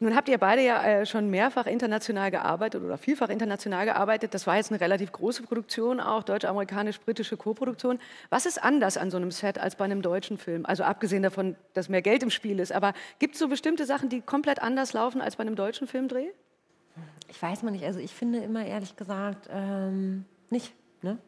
Nun 0.00 0.14
habt 0.14 0.28
ihr 0.28 0.36
beide 0.36 0.60
ja 0.60 0.84
äh, 0.84 1.06
schon 1.06 1.30
mehrfach 1.30 1.66
international 1.66 2.30
gearbeitet 2.30 2.82
oder 2.82 2.98
vielfach 2.98 3.30
international 3.30 3.86
gearbeitet. 3.86 4.34
Das 4.34 4.46
war 4.46 4.56
jetzt 4.56 4.70
eine 4.70 4.80
relativ 4.80 5.12
große 5.12 5.44
Produktion, 5.44 6.00
auch 6.00 6.24
deutsch-amerikanisch-britische 6.24 7.38
Koproduktion. 7.38 7.98
Was 8.28 8.44
ist 8.44 8.62
anders 8.62 8.98
an 8.98 9.10
so 9.10 9.16
einem 9.16 9.30
Set 9.30 9.56
als 9.56 9.76
bei 9.76 9.84
einem 9.86 10.02
deutschen 10.02 10.36
Film? 10.36 10.66
Also 10.66 10.82
abgesehen 10.82 11.22
davon, 11.22 11.56
dass 11.72 11.88
mehr 11.88 12.02
Geld 12.02 12.22
im 12.22 12.30
Spiel 12.30 12.60
ist. 12.60 12.72
Aber 12.72 12.92
gibt 13.20 13.34
es 13.34 13.38
so 13.38 13.48
bestimmte 13.48 13.86
Sachen, 13.86 14.10
die 14.10 14.20
komplett 14.20 14.60
anders 14.60 14.92
laufen 14.92 15.22
als 15.22 15.36
bei 15.36 15.42
einem 15.42 15.54
deutschen 15.54 15.86
Filmdreh? 15.86 16.26
Ich 17.28 17.42
weiß 17.42 17.62
mal 17.62 17.70
nicht. 17.70 17.84
Also 17.84 17.98
ich 18.00 18.12
finde 18.12 18.38
immer 18.38 18.64
ehrlich 18.64 18.96
gesagt 18.96 19.48
ähm, 19.50 20.24
nicht. 20.50 20.72
Ne? 21.02 21.18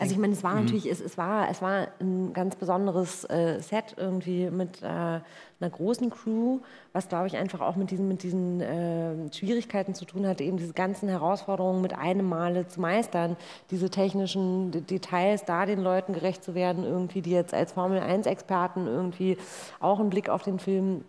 Also 0.00 0.12
ich 0.12 0.18
meine, 0.18 0.32
es 0.32 0.42
war 0.42 0.54
mhm. 0.54 0.60
natürlich, 0.60 0.86
es, 0.86 1.00
es, 1.00 1.18
war, 1.18 1.50
es 1.50 1.60
war 1.60 1.88
ein 2.00 2.32
ganz 2.32 2.56
besonderes 2.56 3.24
äh, 3.24 3.60
Set 3.60 3.94
irgendwie 3.96 4.50
mit 4.50 4.82
äh, 4.82 4.86
einer 4.86 5.70
großen 5.70 6.08
Crew, 6.10 6.60
was 6.92 7.08
glaube 7.08 7.26
ich 7.26 7.36
einfach 7.36 7.60
auch 7.60 7.76
mit 7.76 7.90
diesen, 7.90 8.08
mit 8.08 8.22
diesen 8.22 8.60
äh, 8.60 9.32
Schwierigkeiten 9.32 9.94
zu 9.94 10.04
tun 10.04 10.26
hatte, 10.26 10.44
eben 10.44 10.56
diese 10.56 10.72
ganzen 10.72 11.08
Herausforderungen 11.08 11.82
mit 11.82 11.94
einem 11.94 12.28
Male 12.28 12.66
zu 12.68 12.80
meistern, 12.80 13.36
diese 13.70 13.90
technischen 13.90 14.70
Details, 14.86 15.44
da 15.44 15.66
den 15.66 15.82
Leuten 15.82 16.14
gerecht 16.14 16.42
zu 16.42 16.54
werden, 16.54 16.84
irgendwie, 16.84 17.20
die 17.20 17.32
jetzt 17.32 17.52
als 17.52 17.72
Formel-1-Experten 17.72 18.86
irgendwie 18.86 19.36
auch 19.80 20.00
einen 20.00 20.10
Blick 20.10 20.28
auf 20.28 20.42
den 20.42 20.58
Film 20.58 21.04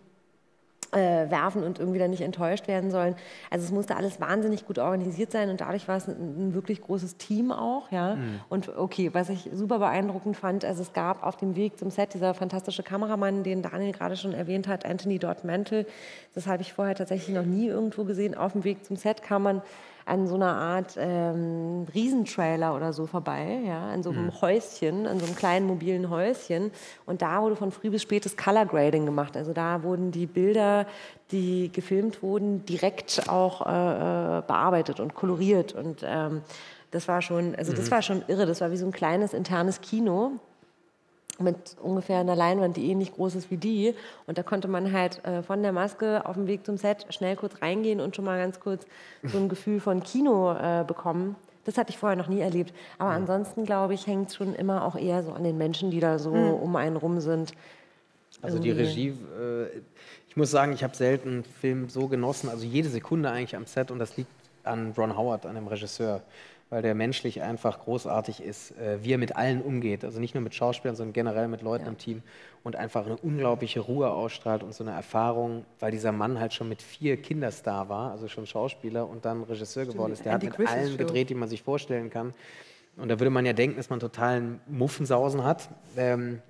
äh, 0.94 1.30
werfen 1.30 1.62
und 1.62 1.78
irgendwie 1.78 1.98
dann 1.98 2.10
nicht 2.10 2.22
enttäuscht 2.22 2.68
werden 2.68 2.90
sollen. 2.90 3.14
Also 3.50 3.64
es 3.64 3.72
musste 3.72 3.96
alles 3.96 4.20
wahnsinnig 4.20 4.66
gut 4.66 4.78
organisiert 4.78 5.32
sein 5.32 5.50
und 5.50 5.60
dadurch 5.60 5.88
war 5.88 5.96
es 5.96 6.08
ein, 6.08 6.48
ein 6.48 6.54
wirklich 6.54 6.80
großes 6.80 7.16
Team 7.16 7.52
auch. 7.52 7.90
Ja? 7.90 8.16
Mhm. 8.16 8.40
Und 8.48 8.76
okay, 8.76 9.10
was 9.12 9.28
ich 9.28 9.50
super 9.52 9.78
beeindruckend 9.78 10.36
fand, 10.36 10.64
also 10.64 10.82
es 10.82 10.92
gab 10.92 11.22
auf 11.22 11.36
dem 11.36 11.56
Weg 11.56 11.78
zum 11.78 11.90
Set 11.90 12.14
dieser 12.14 12.34
fantastische 12.34 12.82
Kameramann, 12.82 13.42
den 13.42 13.62
Daniel 13.62 13.92
gerade 13.92 14.16
schon 14.16 14.32
erwähnt 14.32 14.68
hat, 14.68 14.84
Anthony 14.86 15.18
Dort 15.18 15.44
Mantle. 15.44 15.86
Das 16.34 16.46
habe 16.46 16.62
ich 16.62 16.72
vorher 16.72 16.94
tatsächlich 16.94 17.34
noch 17.34 17.44
nie 17.44 17.66
irgendwo 17.66 18.04
gesehen. 18.04 18.34
Auf 18.34 18.52
dem 18.52 18.64
Weg 18.64 18.84
zum 18.84 18.96
Set 18.96 19.22
kam 19.22 19.42
man 19.42 19.62
an 20.06 20.26
so 20.26 20.34
einer 20.34 20.54
Art 20.54 20.96
ähm, 20.98 21.86
Riesentrailer 21.94 22.74
oder 22.74 22.92
so 22.92 23.06
vorbei, 23.06 23.60
ja, 23.66 23.88
an 23.88 24.02
so 24.02 24.10
einem 24.10 24.26
mhm. 24.26 24.40
Häuschen, 24.40 25.06
an 25.06 25.18
so 25.18 25.26
einem 25.26 25.34
kleinen 25.34 25.66
mobilen 25.66 26.10
Häuschen. 26.10 26.70
Und 27.06 27.22
da 27.22 27.42
wurde 27.42 27.56
von 27.56 27.72
früh 27.72 27.90
bis 27.90 28.02
spätes 28.02 28.36
Color 28.36 28.66
Grading 28.66 29.06
gemacht. 29.06 29.36
Also 29.36 29.52
da 29.52 29.82
wurden 29.82 30.10
die 30.10 30.26
Bilder, 30.26 30.86
die 31.30 31.70
gefilmt 31.72 32.22
wurden, 32.22 32.64
direkt 32.66 33.28
auch 33.28 33.66
äh, 33.66 34.38
äh 34.38 34.42
bearbeitet 34.46 35.00
und 35.00 35.14
koloriert. 35.14 35.72
Und 35.74 36.02
ähm, 36.04 36.42
das 36.90 37.08
war 37.08 37.22
schon, 37.22 37.54
also 37.54 37.72
das 37.72 37.86
mhm. 37.86 37.90
war 37.90 38.02
schon 38.02 38.24
irre. 38.28 38.46
Das 38.46 38.60
war 38.60 38.70
wie 38.70 38.76
so 38.76 38.86
ein 38.86 38.92
kleines 38.92 39.32
internes 39.32 39.80
Kino 39.80 40.32
mit 41.38 41.76
ungefähr 41.82 42.18
einer 42.18 42.36
Leinwand, 42.36 42.76
die 42.76 42.90
ähnlich 42.90 43.12
groß 43.12 43.34
ist 43.34 43.50
wie 43.50 43.56
die. 43.56 43.94
Und 44.26 44.38
da 44.38 44.42
konnte 44.42 44.68
man 44.68 44.92
halt 44.92 45.24
äh, 45.24 45.42
von 45.42 45.62
der 45.62 45.72
Maske 45.72 46.26
auf 46.26 46.34
dem 46.36 46.46
Weg 46.46 46.64
zum 46.64 46.76
Set 46.76 47.06
schnell 47.10 47.36
kurz 47.36 47.60
reingehen 47.60 48.00
und 48.00 48.14
schon 48.14 48.24
mal 48.24 48.38
ganz 48.38 48.60
kurz 48.60 48.86
so 49.24 49.38
ein 49.38 49.48
Gefühl 49.48 49.80
von 49.80 50.02
Kino 50.02 50.52
äh, 50.52 50.84
bekommen. 50.86 51.36
Das 51.64 51.78
hatte 51.78 51.90
ich 51.90 51.98
vorher 51.98 52.16
noch 52.16 52.28
nie 52.28 52.40
erlebt. 52.40 52.72
Aber 52.98 53.10
ja. 53.10 53.16
ansonsten, 53.16 53.64
glaube 53.64 53.94
ich, 53.94 54.06
hängt 54.06 54.28
es 54.28 54.36
schon 54.36 54.54
immer 54.54 54.84
auch 54.84 54.96
eher 54.96 55.22
so 55.22 55.32
an 55.32 55.44
den 55.44 55.58
Menschen, 55.58 55.90
die 55.90 56.00
da 56.00 56.18
so 56.18 56.30
mhm. 56.34 56.54
um 56.54 56.76
einen 56.76 56.96
rum 56.96 57.20
sind. 57.20 57.52
Also 58.42 58.58
die 58.58 58.70
Regie, 58.70 59.08
äh, 59.08 59.78
ich 60.28 60.36
muss 60.36 60.50
sagen, 60.50 60.72
ich 60.72 60.84
habe 60.84 60.94
selten 60.94 61.28
einen 61.28 61.44
Film 61.44 61.88
so 61.88 62.08
genossen, 62.08 62.48
also 62.48 62.64
jede 62.64 62.88
Sekunde 62.88 63.30
eigentlich 63.30 63.56
am 63.56 63.66
Set 63.66 63.90
und 63.90 63.98
das 63.98 64.16
liegt 64.16 64.30
an 64.64 64.92
Ron 64.96 65.16
Howard, 65.16 65.46
an 65.46 65.54
dem 65.54 65.66
Regisseur 65.66 66.22
weil 66.70 66.82
der 66.82 66.94
menschlich 66.94 67.42
einfach 67.42 67.80
großartig 67.80 68.42
ist, 68.42 68.76
äh, 68.78 69.02
wie 69.02 69.12
er 69.12 69.18
mit 69.18 69.36
allen 69.36 69.62
umgeht. 69.62 70.04
Also 70.04 70.18
nicht 70.20 70.34
nur 70.34 70.42
mit 70.42 70.54
Schauspielern, 70.54 70.96
sondern 70.96 71.12
generell 71.12 71.48
mit 71.48 71.62
Leuten 71.62 71.84
ja. 71.84 71.90
im 71.90 71.98
Team 71.98 72.22
und 72.62 72.76
einfach 72.76 73.04
eine 73.06 73.16
unglaubliche 73.16 73.80
Ruhe 73.80 74.10
ausstrahlt 74.10 74.62
und 74.62 74.74
so 74.74 74.82
eine 74.82 74.92
Erfahrung, 74.92 75.64
weil 75.80 75.90
dieser 75.90 76.12
Mann 76.12 76.40
halt 76.40 76.54
schon 76.54 76.68
mit 76.68 76.82
vier 76.82 77.16
Kinderstar 77.20 77.88
war, 77.88 78.10
also 78.10 78.28
schon 78.28 78.46
Schauspieler 78.46 79.08
und 79.08 79.24
dann 79.24 79.42
Regisseur 79.42 79.84
geworden 79.84 80.12
ist. 80.12 80.24
Der 80.24 80.32
Andy 80.32 80.46
hat 80.46 80.58
mit 80.58 80.66
Chris 80.66 80.76
allen 80.76 80.96
gedreht, 80.96 81.30
die 81.30 81.34
man 81.34 81.48
sich 81.48 81.62
vorstellen 81.62 82.10
kann. 82.10 82.32
Und 82.96 83.08
da 83.08 83.18
würde 83.18 83.30
man 83.30 83.44
ja 83.44 83.52
denken, 83.52 83.76
dass 83.76 83.90
man 83.90 84.00
totalen 84.00 84.60
Muffensausen 84.66 85.44
hat, 85.44 85.68
ähm, 85.96 86.40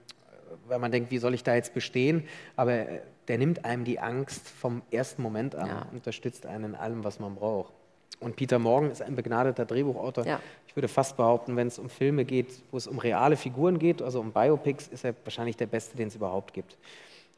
weil 0.69 0.79
man 0.79 0.93
denkt, 0.93 1.11
wie 1.11 1.19
soll 1.19 1.35
ich 1.35 1.43
da 1.43 1.55
jetzt 1.55 1.75
bestehen? 1.75 2.25
Aber 2.57 2.73
äh, 2.73 3.01
der 3.29 3.39
nimmt 3.39 3.65
einem 3.65 3.85
die 3.85 3.99
Angst 3.99 4.49
vom 4.49 4.83
ersten 4.91 5.23
Moment 5.23 5.55
an, 5.55 5.67
ja. 5.67 5.87
unterstützt 5.93 6.47
einen 6.47 6.65
in 6.65 6.75
allem, 6.75 7.05
was 7.05 7.19
man 7.19 7.35
braucht. 7.35 7.73
Und 8.21 8.37
Peter 8.37 8.59
Morgan 8.59 8.91
ist 8.91 9.03
ein 9.03 9.17
begnadeter 9.17 9.65
Drehbuchautor. 9.65 10.27
Ja. 10.27 10.41
Ich 10.67 10.77
würde 10.77 10.89
fast 10.89 11.17
behaupten, 11.17 11.57
wenn 11.57 11.67
es 11.67 11.79
um 11.79 11.89
Filme 11.89 12.25
geht, 12.25 12.49
wo 12.71 12.77
es 12.77 12.87
um 12.87 12.99
reale 12.99 13.37
Figuren 13.37 13.79
geht, 13.79 14.03
also 14.03 14.21
um 14.21 14.33
Biopics, 14.33 14.89
ist 14.89 15.05
er 15.05 15.15
wahrscheinlich 15.25 15.57
der 15.57 15.67
Beste, 15.67 15.97
den 15.97 16.09
es 16.09 16.17
überhaupt 16.17 16.55
gibt. 16.55 16.77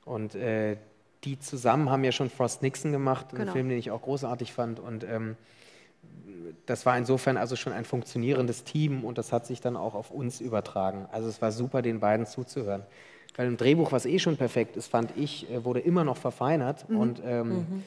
Und 0.05 0.35
äh, 0.35 0.77
die 1.25 1.39
zusammen 1.39 1.91
haben 1.91 2.05
ja 2.05 2.13
schon 2.13 2.31
Frost 2.31 2.63
Nixon 2.63 2.93
gemacht, 2.93 3.31
genau. 3.31 3.43
einen 3.43 3.53
Film, 3.53 3.69
den 3.69 3.79
ich 3.79 3.91
auch 3.91 4.03
großartig 4.03 4.53
fand. 4.53 4.79
Und 4.79 5.05
ähm, 5.05 5.37
das 6.67 6.87
war 6.87 6.97
insofern 6.97 7.37
also 7.37 7.57
schon 7.57 7.73
ein 7.73 7.85
funktionierendes 7.85 8.65
Team 8.65 9.05
und 9.05 9.19
das 9.19 9.33
hat 9.33 9.47
sich 9.47 9.61
dann 9.61 9.77
auch 9.77 9.95
auf 9.95 10.11
uns 10.11 10.41
übertragen. 10.41 11.07
Also 11.11 11.29
es 11.29 11.43
war 11.43 11.53
super, 11.53 11.83
den 11.83 12.01
beiden 12.01 12.27
zuzuhören. 12.27 12.83
Weil 13.35 13.49
ein 13.49 13.57
Drehbuch, 13.57 13.93
was 13.93 14.07
eh 14.07 14.19
schon 14.19 14.37
perfekt 14.37 14.77
ist, 14.77 14.87
fand 14.87 15.13
ich, 15.17 15.51
äh, 15.51 15.65
wurde 15.65 15.81
immer 15.81 16.05
noch 16.05 16.17
verfeinert. 16.17 16.89
Mhm. 16.89 16.97
Und 16.97 17.23
ähm, 17.25 17.49
mhm 17.49 17.83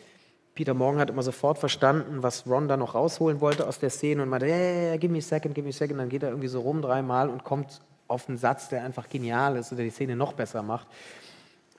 Peter 0.60 0.74
Morgan 0.74 1.00
hat 1.00 1.10
immer 1.10 1.24
sofort 1.24 1.58
verstanden, 1.58 2.22
was 2.22 2.46
Ron 2.46 2.68
da 2.68 2.76
noch 2.76 2.94
rausholen 2.94 3.40
wollte 3.40 3.66
aus 3.66 3.80
der 3.80 3.90
Szene 3.90 4.24
und 4.24 4.28
meinte, 4.28 4.46
yeah, 4.46 4.98
give 4.98 5.10
me 5.10 5.20
a 5.20 5.22
second, 5.22 5.56
give 5.56 5.64
me 5.64 5.70
a 5.70 5.72
second. 5.72 5.98
Dann 5.98 6.10
geht 6.10 6.22
er 6.22 6.32
irgendwie 6.32 6.50
so 6.50 6.60
rum 6.60 6.82
dreimal 6.82 7.30
und 7.30 7.46
kommt 7.46 7.80
auf 8.10 8.28
einen 8.28 8.38
Satz, 8.38 8.68
der 8.68 8.84
einfach 8.84 9.08
genial 9.08 9.56
ist 9.56 9.72
oder 9.72 9.84
die 9.84 9.90
Szene 9.90 10.18
noch 10.18 10.34
besser 10.34 10.62
macht. 10.62 10.86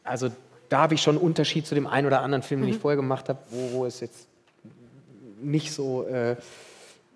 Also 0.02 0.30
da 0.70 0.78
habe 0.78 0.94
ich 0.94 1.02
schon 1.02 1.16
einen 1.16 1.24
Unterschied 1.26 1.66
zu 1.66 1.74
dem 1.74 1.86
einen 1.86 2.06
oder 2.06 2.22
anderen 2.22 2.42
Film, 2.42 2.60
mhm. 2.60 2.64
den 2.64 2.70
ich 2.70 2.76
mhm. 2.78 2.80
vorher 2.80 2.96
gemacht 2.96 3.28
habe, 3.28 3.38
wo, 3.50 3.80
wo 3.80 3.84
es 3.84 4.00
jetzt 4.00 4.26
nicht 5.42 5.74
so, 5.74 6.06
äh, 6.06 6.36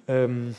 ähm, 0.07 0.55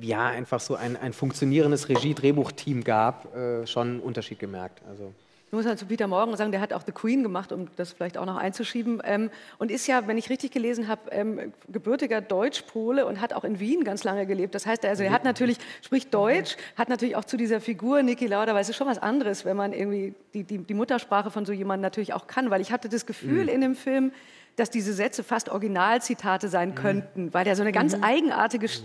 ja, 0.00 0.26
einfach 0.26 0.58
so 0.58 0.74
ein, 0.74 0.96
ein 0.96 1.12
funktionierendes 1.12 1.88
Regie-Drehbuchteam 1.88 2.82
gab, 2.82 3.32
äh, 3.36 3.64
schon 3.68 3.90
einen 3.90 4.00
Unterschied 4.00 4.40
gemerkt. 4.40 4.82
Also. 4.88 5.12
Ich 5.50 5.52
muss 5.52 5.66
halt 5.66 5.80
zu 5.80 5.86
Peter 5.86 6.06
Morgan 6.06 6.36
sagen, 6.36 6.52
der 6.52 6.60
hat 6.60 6.72
auch 6.72 6.82
The 6.86 6.92
Queen 6.92 7.24
gemacht, 7.24 7.50
um 7.50 7.66
das 7.74 7.90
vielleicht 7.90 8.16
auch 8.16 8.24
noch 8.24 8.36
einzuschieben. 8.36 9.02
Ähm, 9.04 9.30
und 9.58 9.72
ist 9.72 9.88
ja, 9.88 10.06
wenn 10.06 10.16
ich 10.16 10.30
richtig 10.30 10.52
gelesen 10.52 10.86
habe, 10.86 11.10
ähm, 11.10 11.52
gebürtiger 11.68 12.20
Deutsch-Pole 12.20 13.04
und 13.04 13.20
hat 13.20 13.32
auch 13.32 13.42
in 13.42 13.58
Wien 13.58 13.82
ganz 13.82 14.04
lange 14.04 14.26
gelebt. 14.26 14.54
Das 14.54 14.64
heißt, 14.64 14.84
also 14.84 15.02
er 15.02 15.10
hat 15.10 15.24
natürlich, 15.24 15.58
spricht 15.82 16.14
Deutsch, 16.14 16.56
hat 16.76 16.88
natürlich 16.88 17.16
auch 17.16 17.24
zu 17.24 17.36
dieser 17.36 17.60
Figur 17.60 18.00
Niki 18.04 18.28
Lauda, 18.28 18.54
weil 18.54 18.62
es 18.62 18.68
ist 18.68 18.76
schon 18.76 18.86
was 18.86 18.98
anderes, 19.00 19.44
wenn 19.44 19.56
man 19.56 19.72
irgendwie 19.72 20.14
die, 20.34 20.44
die, 20.44 20.58
die 20.58 20.74
Muttersprache 20.74 21.32
von 21.32 21.44
so 21.44 21.52
jemandem 21.52 21.82
natürlich 21.82 22.12
auch 22.12 22.28
kann. 22.28 22.50
Weil 22.50 22.60
ich 22.60 22.70
hatte 22.70 22.88
das 22.88 23.04
Gefühl 23.04 23.42
Mhm. 23.42 23.48
in 23.48 23.60
dem 23.60 23.74
Film, 23.74 24.12
dass 24.56 24.68
diese 24.70 24.92
Sätze 24.92 25.22
fast 25.24 25.48
Originalzitate 25.48 26.48
sein 26.48 26.74
könnten, 26.74 27.32
weil 27.32 27.44
der 27.44 27.56
so 27.56 27.62
eine 27.62 27.72
ganz 27.72 27.96
Mhm. 27.96 28.04
eigenartige 28.04 28.66
Sch- 28.66 28.82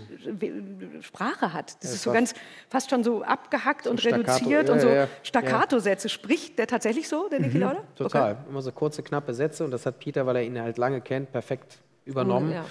Sprache 1.02 1.52
hat. 1.52 1.76
Das 1.82 1.90
Ja, 1.90 1.94
ist 1.96 2.02
so 2.02 2.12
ganz 2.12 2.34
fast 2.68 2.90
schon 2.90 3.04
so 3.04 3.22
abgehackt 3.22 3.86
und 3.86 4.00
Staccato, 4.00 4.22
reduziert 4.32 4.68
ja, 4.68 4.74
und 4.74 4.80
so 4.80 4.88
ja. 4.88 5.08
Staccato-Sätze. 5.22 6.08
Spricht 6.08 6.58
der 6.58 6.66
tatsächlich 6.66 7.08
so, 7.08 7.28
der 7.28 7.40
Niki 7.40 7.58
Lauda? 7.58 7.82
Total. 7.94 8.38
Immer 8.48 8.62
so 8.62 8.72
kurze, 8.72 9.02
knappe 9.02 9.34
Sätze 9.34 9.64
und 9.64 9.70
das 9.70 9.84
hat 9.86 9.98
Peter, 9.98 10.26
weil 10.26 10.36
er 10.36 10.42
ihn 10.42 10.60
halt 10.60 10.78
lange 10.78 11.00
kennt, 11.00 11.32
perfekt 11.32 11.78
übernommen. 12.04 12.52
Ja. 12.52 12.64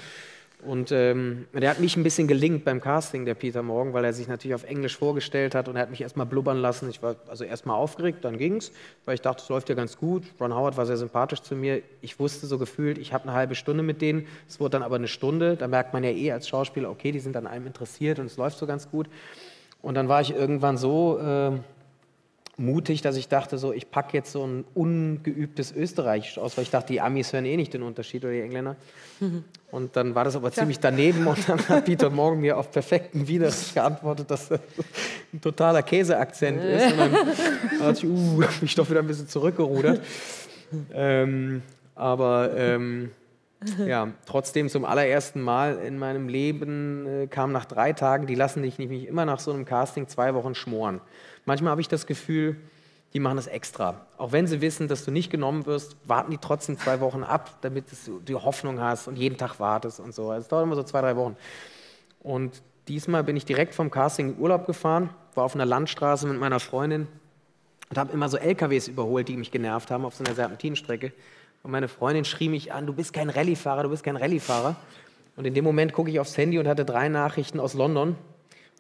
Und 0.66 0.92
ähm, 0.92 1.48
der 1.54 1.70
hat 1.70 1.80
mich 1.80 1.96
ein 1.96 2.04
bisschen 2.04 2.28
gelingt 2.28 2.66
beim 2.66 2.82
Casting, 2.82 3.26
der 3.26 3.36
Peter 3.36 3.62
Morgan, 3.62 3.94
weil 3.94 4.04
er 4.04 4.14
sich 4.14 4.28
natürlich 4.28 4.56
auf 4.56 4.64
Englisch 4.64 4.98
vorgestellt 4.98 5.54
hat 5.54 5.68
und 5.68 5.76
er 5.76 5.84
hat 5.84 5.92
mich 5.92 6.02
erstmal 6.02 6.26
blubbern 6.26 6.58
lassen. 6.58 6.90
Ich 6.90 7.04
war 7.04 7.16
also 7.28 7.44
erstmal 7.44 7.78
aufgeregt, 7.78 8.26
dann 8.26 8.38
ging's, 8.38 8.72
weil 9.06 9.16
ich 9.16 9.22
dachte, 9.22 9.44
es 9.44 9.50
läuft 9.50 9.70
ja 9.70 9.76
ganz 9.76 9.98
gut. 9.98 10.24
Ron 10.40 10.56
Howard 10.56 10.78
war 10.78 10.86
sehr 10.86 10.98
sympathisch 10.98 11.42
zu 11.42 11.56
mir. 11.56 11.82
Ich 12.02 12.20
wusste 12.20 12.48
so 12.48 12.58
gefühlt, 12.58 12.98
ich 12.98 13.14
habe 13.14 13.26
eine 13.26 13.34
halbe 13.34 13.56
Stunde 13.56 13.84
mit 13.84 14.02
denen. 14.02 14.28
Es 14.48 14.60
wurde 14.60 14.72
dann 14.72 14.84
aber 14.84 14.96
eine 14.96 15.08
Stunde. 15.08 15.56
Da 15.56 15.68
merkt 15.68 15.94
man 15.94 16.04
ja 16.04 16.10
eh 16.10 16.32
als 16.32 16.48
Schauspieler, 16.48 16.90
okay, 16.90 17.12
die 17.12 17.20
sind 17.20 17.38
an 17.38 17.48
einem 17.48 17.68
interessiert 17.68 18.20
und 18.20 18.26
es 18.26 18.38
läuft 18.38 18.58
so 18.58 18.66
ganz 18.66 18.90
gut. 18.90 19.08
Und 19.82 19.94
dann 19.94 20.10
war 20.10 20.22
ich 20.22 20.34
irgendwann 20.34 20.78
so 20.78 21.20
äh, 21.20 21.52
mutig, 22.58 23.02
dass 23.02 23.18
ich 23.18 23.28
dachte, 23.28 23.58
so, 23.58 23.74
ich 23.74 23.92
packe 23.92 24.16
jetzt 24.16 24.32
so 24.32 24.46
ein 24.46 24.66
ungeübtes 24.74 25.74
Österreichisch 25.74 26.38
aus, 26.38 26.58
weil 26.58 26.64
ich 26.64 26.70
dachte, 26.70 26.94
die 26.94 27.02
Amis 27.02 27.34
hören 27.34 27.46
eh 27.46 27.58
nicht 27.58 27.74
den 27.74 27.84
Unterschied 27.84 28.24
oder 28.24 28.34
die 28.34 28.42
Engländer. 28.42 28.76
Und 29.72 29.96
dann 29.98 30.16
war 30.16 30.24
das 30.24 30.38
aber 30.38 30.54
ziemlich 30.54 30.80
daneben 30.80 31.28
und 31.28 31.50
dann 31.50 31.60
hat 31.68 31.84
Peter 31.84 32.10
Morgan 32.10 32.40
mir 32.40 32.58
auf 32.58 32.72
perfekten 32.72 33.28
Widerrich 33.28 33.74
geantwortet, 33.74 34.32
dass 34.32 34.48
das 34.48 34.62
ein 35.34 35.42
totaler 35.42 35.84
Käseakzent 35.84 36.64
ist. 36.64 36.94
Und 36.94 36.98
dann 36.98 37.12
dachte 37.80 37.98
ich, 37.98 38.06
uh, 38.06 38.44
mich 38.62 38.76
doch 38.76 38.90
wieder 38.90 39.02
ein 39.02 39.08
bisschen 39.08 39.28
zurückgerudert. 39.28 40.00
Ähm, 40.94 41.62
aber 41.94 42.52
ähm, 42.56 43.12
ja, 43.86 44.10
trotzdem 44.26 44.70
zum 44.70 44.86
allerersten 44.86 45.42
Mal 45.42 45.80
in 45.80 45.98
meinem 45.98 46.30
Leben 46.30 47.06
äh, 47.08 47.28
kam 47.28 47.52
nach 47.52 47.66
drei 47.66 47.94
Tagen, 47.94 48.28
die 48.28 48.36
lassen 48.36 48.64
dich 48.64 48.78
nämlich 48.78 49.08
immer 49.08 49.26
nach 49.26 49.40
so 49.40 49.52
einem 49.52 49.66
Casting 49.66 50.08
zwei 50.08 50.34
Wochen 50.34 50.56
schmoren. 50.56 51.02
Manchmal 51.46 51.72
habe 51.72 51.82
ich 51.82 51.88
das 51.88 52.06
Gefühl, 52.06 52.58
die 53.14 53.20
machen 53.20 53.38
das 53.38 53.48
extra. 53.48 54.06
Auch 54.18 54.34
wenn 54.34 54.46
sie 54.46 54.60
wissen, 54.62 54.88
dass 54.88 55.06
du 55.06 55.12
nicht 55.12 55.32
genommen 55.32 55.66
wirst, 55.66 55.96
warten 56.06 56.32
die 56.32 56.38
trotzdem 56.38 56.78
zwei 56.78 57.00
Wochen 57.00 57.24
ab, 57.24 57.60
damit 57.62 57.86
du 58.06 58.20
die 58.20 58.36
Hoffnung 58.36 58.82
hast 58.82 59.08
und 59.08 59.18
jeden 59.18 59.38
Tag 59.38 59.60
wartest 59.60 60.00
und 60.00 60.14
so. 60.14 60.32
Also 60.32 60.42
Es 60.42 60.48
dauert 60.50 60.64
immer 60.66 60.76
so 60.76 60.84
zwei, 60.84 61.02
drei 61.02 61.16
Wochen. 61.16 61.38
Und 62.20 62.62
diesmal 62.88 63.24
bin 63.24 63.38
ich 63.38 63.46
direkt 63.46 63.74
vom 63.74 63.90
Casting 63.90 64.34
in 64.34 64.40
Urlaub 64.40 64.66
gefahren, 64.66 65.12
war 65.34 65.46
auf 65.46 65.56
einer 65.56 65.66
Landstraße 65.66 66.28
mit 66.28 66.40
meiner 66.40 66.60
Freundin 66.60 67.08
und 67.90 67.98
habe 67.98 68.12
immer 68.12 68.28
so 68.28 68.38
LKWs 68.38 68.88
überholt, 68.88 69.28
die 69.28 69.38
mich 69.38 69.52
genervt 69.52 69.92
haben 69.92 70.06
auf 70.06 70.16
so 70.16 70.24
einer 70.24 70.36
Serpentinenstrecke. 70.36 71.14
Und 71.64 71.72
meine 71.72 71.88
Freundin 71.88 72.26
schrie 72.26 72.50
mich 72.50 72.74
an, 72.74 72.86
du 72.86 72.94
bist 72.94 73.14
kein 73.14 73.30
Rallyefahrer, 73.30 73.84
du 73.84 73.90
bist 73.90 74.04
kein 74.04 74.18
Rallyefahrer. 74.18 74.76
Und 75.36 75.46
in 75.46 75.54
dem 75.54 75.64
Moment 75.64 75.94
gucke 75.94 76.10
ich 76.10 76.20
aufs 76.20 76.38
Handy 76.38 76.60
und 76.60 76.68
hatte 76.68 76.86
drei 76.86 77.10
Nachrichten 77.10 77.60
aus 77.60 77.74
London. 77.74 78.16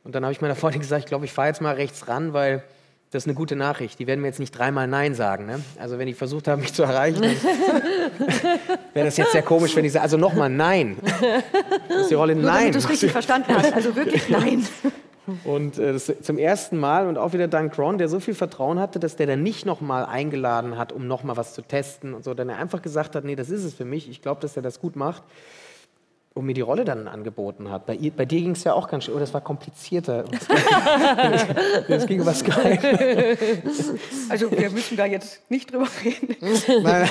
Und 0.05 0.13
dann 0.13 0.23
habe 0.23 0.31
ich 0.31 0.39
meiner 0.39 0.55
Freundin 0.55 0.81
gesagt, 0.81 1.03
ich 1.03 1.07
glaube, 1.07 1.25
ich 1.25 1.33
fahre 1.33 1.47
jetzt 1.47 1.61
mal 1.61 1.73
rechts 1.73 2.07
ran, 2.07 2.31
weil 2.31 2.63
das 3.09 3.23
ist 3.23 3.27
eine 3.27 3.33
gute 3.33 3.55
Nachricht. 3.55 3.97
Die 3.97 4.05
werden 4.05 4.21
mir 4.21 4.27
jetzt 4.27 4.39
nicht 4.39 4.51
dreimal 4.51 4.87
Nein 4.87 5.15
sagen. 5.15 5.47
Ne? 5.47 5.61
Also 5.79 5.97
wenn 5.97 6.05
die 6.05 6.13
versucht 6.13 6.47
haben, 6.47 6.61
mich 6.61 6.73
zu 6.73 6.83
erreichen, 6.83 7.23
wäre 8.93 9.05
das 9.05 9.17
jetzt 9.17 9.31
sehr 9.31 9.41
komisch, 9.41 9.75
wenn 9.75 9.83
ich 9.83 9.93
sage, 9.93 10.03
also 10.03 10.17
nochmal 10.17 10.49
Nein. 10.49 10.97
Das 11.89 12.01
ist 12.01 12.11
die 12.11 12.13
Rolle 12.13 12.35
Nur 12.35 12.45
Nein. 12.45 12.57
damit 12.57 12.75
du 12.75 12.79
es 12.79 12.89
richtig 12.89 13.11
verstanden 13.11 13.55
hast. 13.55 13.73
Also 13.73 13.95
wirklich 13.95 14.29
nein. 14.29 14.67
Und 15.43 15.79
äh, 15.79 15.97
zum 15.97 16.37
ersten 16.37 16.77
Mal 16.77 17.07
und 17.07 17.17
auch 17.17 17.33
wieder 17.33 17.47
dank 17.47 17.75
Ron, 17.75 17.97
der 17.97 18.07
so 18.07 18.19
viel 18.19 18.35
Vertrauen 18.35 18.77
hatte, 18.77 18.99
dass 18.99 19.15
der 19.15 19.25
dann 19.25 19.41
nicht 19.41 19.65
nochmal 19.65 20.05
eingeladen 20.05 20.77
hat, 20.77 20.91
um 20.91 21.07
nochmal 21.07 21.35
was 21.35 21.55
zu 21.55 21.63
testen 21.63 22.13
und 22.13 22.23
so, 22.23 22.35
dann 22.35 22.49
er 22.49 22.59
einfach 22.59 22.83
gesagt 22.83 23.15
hat, 23.15 23.23
nee, 23.23 23.35
das 23.35 23.49
ist 23.49 23.63
es 23.63 23.73
für 23.73 23.85
mich, 23.85 24.07
ich 24.07 24.21
glaube, 24.21 24.39
dass 24.39 24.55
er 24.55 24.61
das 24.61 24.79
gut 24.79 24.95
macht 24.95 25.23
und 26.35 26.45
mir 26.45 26.53
die 26.53 26.61
Rolle 26.61 26.83
dann 26.83 27.07
angeboten 27.07 27.71
hat. 27.71 27.85
Bei, 27.85 27.95
ihr, 27.95 28.11
bei 28.11 28.25
dir 28.25 28.41
ging 28.41 28.51
es 28.51 28.65
ja 28.65 28.73
auch 28.73 28.89
ganz 28.89 29.05
schön, 29.05 29.15
oh, 29.15 29.19
das 29.19 29.33
war 29.33 29.39
komplizierter. 29.39 30.23
das 31.87 32.05
ging 32.05 32.19
über 32.19 32.33
Skype. 32.33 33.37
Also 34.27 34.51
wir 34.51 34.69
müssen 34.69 34.97
da 34.97 35.05
jetzt 35.05 35.49
nicht 35.49 35.71
drüber 35.71 35.87
reden. 36.03 36.35
Nein, 36.83 37.09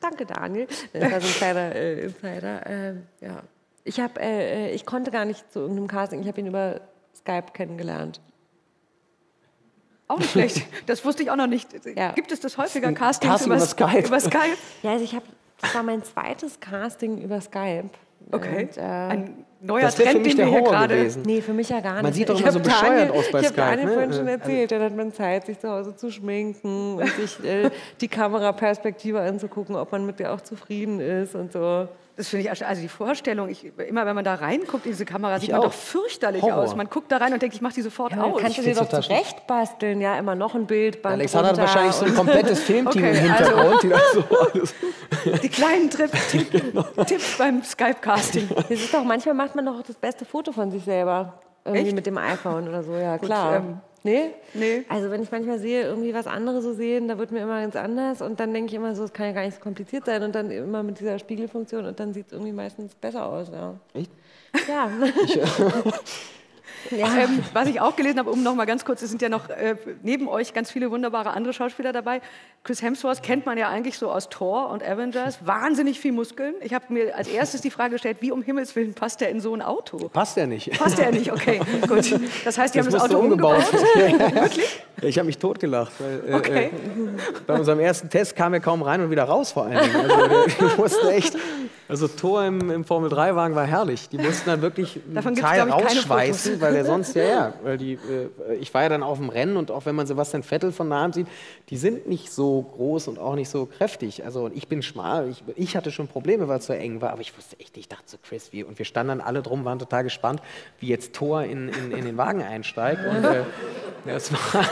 Danke, 0.00 0.26
Daniel. 0.26 0.66
Das 0.92 1.10
war 1.10 1.20
so 1.22 1.26
ein 1.26 1.32
kleiner 1.32 1.74
äh, 1.74 2.00
Insider. 2.02 2.66
Ähm, 2.66 3.02
ja. 3.22 3.42
Ich, 3.84 3.98
hab, 3.98 4.18
äh, 4.18 4.68
äh, 4.68 4.74
ich 4.74 4.84
konnte 4.84 5.10
gar 5.10 5.24
nicht 5.24 5.50
zu 5.50 5.60
irgendeinem 5.60 5.88
Casting. 5.88 6.20
Ich 6.20 6.28
habe 6.28 6.38
ihn 6.38 6.48
über 6.48 6.82
Skype 7.16 7.52
kennengelernt. 7.54 8.20
Auch 10.06 10.18
nicht 10.18 10.32
schlecht. 10.32 10.66
Das 10.86 11.02
wusste 11.02 11.22
ich 11.22 11.30
auch 11.30 11.36
noch 11.36 11.46
nicht. 11.46 11.68
Ja. 11.96 12.12
Gibt 12.12 12.30
es 12.30 12.40
das 12.40 12.58
häufiger 12.58 12.92
Castings 12.92 13.32
Casting 13.32 13.52
über 13.52 13.60
Skype. 13.60 14.06
Über 14.06 14.20
Skype? 14.20 14.56
Ja, 14.82 14.92
also 14.92 15.04
ich 15.04 15.14
habe, 15.14 15.24
das 15.62 15.74
war 15.74 15.82
mein 15.82 16.02
zweites 16.04 16.60
Casting 16.60 17.22
über 17.22 17.40
Skype. 17.40 17.88
Okay. 18.30 18.62
Und, 18.64 18.76
äh, 18.76 18.80
Ein 18.82 19.44
neuer 19.60 19.80
Das 19.82 19.98
wäre 19.98 20.08
für 20.08 20.12
Trend, 20.14 20.26
mich 20.26 20.36
den 20.36 20.38
wir 20.38 20.44
der 20.44 20.52
hier 20.54 20.60
Horror 20.60 20.72
gerade. 20.72 20.96
gewesen. 20.96 21.22
Nee, 21.26 21.40
für 21.40 21.52
mich 21.52 21.68
ja 21.68 21.80
gar 21.80 21.94
nicht. 21.94 22.02
Man 22.02 22.12
sieht 22.12 22.28
doch 22.28 22.34
Ich 22.34 22.42
immer 22.42 22.52
so 22.52 22.60
bescheuert 22.60 22.82
Daniel, 23.08 23.10
aus 23.10 23.30
bei 23.32 23.40
Ich 23.40 23.46
habe 23.46 23.54
Skype, 23.54 23.56
Daniel 23.56 23.86
ne? 23.86 23.92
vorhin 23.92 24.12
schon 24.12 24.20
Also- 24.28 24.30
erzählt, 24.30 24.70
dann 24.72 24.82
hat 24.82 24.96
man 24.96 25.12
Zeit, 25.12 25.46
sich 25.46 25.58
zu 25.58 25.68
Hause 25.70 25.96
zu 25.96 26.10
schminken 26.10 26.96
und 26.96 27.08
sich 27.14 27.44
äh, 27.44 27.70
die 28.00 28.08
Kameraperspektive 28.08 29.20
anzugucken, 29.20 29.76
ob 29.76 29.90
man 29.92 30.04
mit 30.06 30.18
der 30.20 30.32
auch 30.34 30.40
zufrieden 30.40 31.00
ist 31.00 31.34
und 31.34 31.52
so. 31.52 31.88
Das 32.18 32.28
finde 32.28 32.50
ich, 32.52 32.66
also 32.66 32.82
die 32.82 32.88
Vorstellung, 32.88 33.48
ich, 33.48 33.64
immer 33.78 34.04
wenn 34.04 34.16
man 34.16 34.24
da 34.24 34.34
reinguckt 34.34 34.84
in 34.86 34.90
diese 34.90 35.04
Kamera, 35.04 35.38
sieht 35.38 35.50
Ich 35.50 35.52
man 35.52 35.60
auch. 35.60 35.66
doch 35.66 35.72
fürchterlich 35.72 36.42
Horror. 36.42 36.64
aus. 36.64 36.74
Man 36.74 36.88
guckt 36.90 37.12
da 37.12 37.18
rein 37.18 37.32
und 37.32 37.40
denkt, 37.40 37.54
ich 37.54 37.60
mache 37.62 37.74
die 37.74 37.82
sofort 37.82 38.10
Ja, 38.12 38.24
aus. 38.24 38.40
kannst 38.40 38.58
du 38.58 38.62
Ich 38.62 38.66
dir 38.68 38.74
doch 38.74 38.86
total 38.86 39.04
schlecht. 39.04 39.24
zurechtbasteln, 39.28 40.00
ja, 40.00 40.18
immer 40.18 40.34
noch 40.34 40.56
ein 40.56 40.66
Bildband 40.66 41.14
Alexander 41.14 41.50
hat 41.50 41.58
wahrscheinlich 41.58 41.92
so 41.94 42.06
ein 42.06 42.14
komplettes 42.16 42.60
Filmteam 42.60 43.04
Okay, 43.04 43.18
im 43.24 43.30
also- 43.32 43.44
Hintergrund. 43.44 43.82
die 43.84 43.88
das 43.88 44.12
so 44.12 44.24
alles 44.52 44.74
Die 45.42 45.48
kleinen 45.48 45.88
Trip, 45.90 46.10
Tipp, 46.28 46.50
Genau. 46.50 46.82
Tipps 47.04 47.38
beim 47.38 47.62
Skype-Casting. 47.62 48.48
Das 48.56 48.68
ist 48.70 48.92
doch, 48.92 49.04
manchmal 49.04 49.34
macht 49.36 49.54
man 49.54 49.64
doch 49.64 49.80
das 49.82 49.94
beste 49.96 50.24
Foto 50.24 50.50
von 50.50 50.72
sich 50.72 50.82
selber. 50.84 51.34
Irgendwie 51.64 51.86
Echt? 51.86 51.94
mit 51.94 52.06
dem 52.06 52.18
iPhone 52.18 52.68
oder 52.68 52.82
so, 52.82 52.94
ja, 52.96 53.16
klar. 53.18 53.56
ähm, 53.56 53.80
nee? 54.08 54.30
nee. 54.54 54.84
Also 54.88 55.10
wenn 55.10 55.22
ich 55.22 55.30
manchmal 55.30 55.58
sehe, 55.58 55.82
irgendwie 55.82 56.14
was 56.14 56.26
andere 56.26 56.62
so 56.62 56.72
sehen, 56.72 57.08
da 57.08 57.18
wird 57.18 57.30
mir 57.30 57.40
immer 57.40 57.60
ganz 57.60 57.76
anders 57.76 58.22
und 58.22 58.40
dann 58.40 58.52
denke 58.52 58.70
ich 58.70 58.74
immer 58.74 58.94
so, 58.94 59.04
es 59.04 59.12
kann 59.12 59.26
ja 59.26 59.32
gar 59.32 59.44
nicht 59.44 59.56
so 59.56 59.60
kompliziert 59.60 60.06
sein 60.06 60.22
und 60.22 60.34
dann 60.34 60.50
immer 60.50 60.82
mit 60.82 61.00
dieser 61.00 61.18
Spiegelfunktion 61.18 61.86
und 61.86 62.00
dann 62.00 62.12
sieht 62.14 62.26
es 62.26 62.32
irgendwie 62.32 62.52
meistens 62.52 62.94
besser 62.94 63.26
aus, 63.26 63.48
ja. 63.52 63.74
Echt? 63.94 64.10
Ja. 64.68 64.90
ja. 66.90 67.06
Ähm, 67.18 67.42
was 67.52 67.68
ich 67.68 67.80
auch 67.80 67.96
gelesen 67.96 68.18
habe, 68.18 68.30
um 68.30 68.42
noch 68.42 68.54
mal 68.54 68.64
ganz 68.64 68.84
kurz, 68.84 69.02
es 69.02 69.10
sind 69.10 69.20
ja 69.22 69.28
noch 69.28 69.48
äh, 69.48 69.76
neben 70.02 70.28
euch 70.28 70.54
ganz 70.54 70.70
viele 70.70 70.90
wunderbare 70.90 71.30
andere 71.30 71.52
Schauspieler 71.52 71.92
dabei. 71.92 72.20
Chris 72.64 72.82
Hemsworth 72.82 73.22
kennt 73.22 73.46
man 73.46 73.56
ja 73.58 73.68
eigentlich 73.68 73.98
so 73.98 74.10
aus 74.10 74.28
Thor 74.28 74.70
und 74.70 74.82
Avengers. 74.82 75.38
Wahnsinnig 75.44 75.98
viel 76.00 76.12
Muskeln. 76.12 76.54
Ich 76.60 76.74
habe 76.74 76.84
mir 76.92 77.16
als 77.16 77.28
erstes 77.28 77.60
die 77.60 77.70
Frage 77.70 77.92
gestellt, 77.92 78.18
wie 78.20 78.30
um 78.30 78.42
Himmels 78.42 78.76
Willen 78.76 78.94
passt 78.94 79.20
der 79.20 79.30
in 79.30 79.40
so 79.40 79.54
ein 79.54 79.62
Auto? 79.62 80.08
Passt 80.08 80.36
ja 80.36 80.46
nicht. 80.46 80.70
Passt 80.78 80.98
der 80.98 81.10
nicht? 81.10 81.32
Okay, 81.32 81.60
gut. 81.88 82.18
Das 82.44 82.58
heißt, 82.58 82.74
die 82.74 82.78
haben 82.80 82.90
das 82.90 83.02
Auto 83.02 83.18
umgebaut. 83.18 83.64
Wirklich? 83.94 84.82
Ich 85.02 85.18
habe 85.18 85.26
mich 85.26 85.38
totgelacht. 85.38 85.92
Weil, 85.98 86.22
äh, 86.28 86.34
Okay. 86.36 86.64
äh, 86.66 86.70
bei 87.46 87.54
unserem 87.54 87.80
ersten 87.80 88.10
Test 88.10 88.36
kam 88.36 88.52
er 88.54 88.60
kaum 88.60 88.82
rein 88.82 89.00
und 89.00 89.10
wieder 89.10 89.24
raus 89.24 89.52
vor 89.52 89.64
allen 89.66 89.78
Dingen. 89.80 89.96
Also, 89.96 90.60
wir 90.60 90.76
mussten 90.76 91.08
echt, 91.08 91.36
also 91.88 92.08
Tor 92.08 92.44
im, 92.44 92.70
im 92.70 92.84
Formel-3-Wagen 92.84 93.54
war 93.54 93.64
herrlich. 93.66 94.08
Die 94.08 94.18
mussten 94.18 94.50
dann 94.50 94.60
wirklich 94.62 95.00
Davon 95.12 95.34
Teil 95.34 95.70
rausschweißen, 95.70 96.57
Weil 96.60 96.72
der 96.72 96.84
sonst, 96.84 97.14
ja, 97.14 97.24
ja, 97.24 97.54
weil 97.62 97.78
die, 97.78 97.94
äh, 97.94 98.54
ich 98.60 98.72
war 98.74 98.82
ja 98.82 98.88
dann 98.88 99.02
auf 99.02 99.18
dem 99.18 99.28
Rennen 99.28 99.56
und 99.56 99.70
auch 99.70 99.86
wenn 99.86 99.94
man 99.94 100.06
Sebastian 100.06 100.42
Vettel 100.42 100.72
von 100.72 100.88
nahem 100.88 101.12
sieht, 101.12 101.26
die 101.70 101.76
sind 101.76 102.06
nicht 102.08 102.32
so 102.32 102.62
groß 102.62 103.08
und 103.08 103.18
auch 103.18 103.34
nicht 103.34 103.48
so 103.48 103.66
kräftig. 103.66 104.24
Also 104.24 104.50
ich 104.54 104.68
bin 104.68 104.82
schmal, 104.82 105.28
ich, 105.28 105.42
ich 105.56 105.76
hatte 105.76 105.90
schon 105.90 106.08
Probleme, 106.08 106.48
weil 106.48 106.58
es 106.58 106.66
so 106.66 106.72
eng 106.72 107.00
war, 107.00 107.10
aber 107.10 107.20
ich 107.20 107.36
wusste 107.36 107.58
echt, 107.60 107.76
ich 107.76 107.88
dachte 107.88 108.04
so, 108.06 108.16
Chris, 108.22 108.52
wie, 108.52 108.64
und 108.64 108.78
wir 108.78 108.84
standen 108.84 109.18
dann 109.18 109.20
alle 109.20 109.42
drum, 109.42 109.64
waren 109.64 109.78
total 109.78 110.04
gespannt, 110.04 110.40
wie 110.80 110.88
jetzt 110.88 111.14
Thor 111.14 111.42
in, 111.42 111.68
in, 111.68 111.92
in 111.92 112.04
den 112.04 112.16
Wagen 112.16 112.42
einsteigt 112.42 113.00
und 113.06 113.24
äh, 113.24 113.42
das 114.04 114.32
war... 114.32 114.64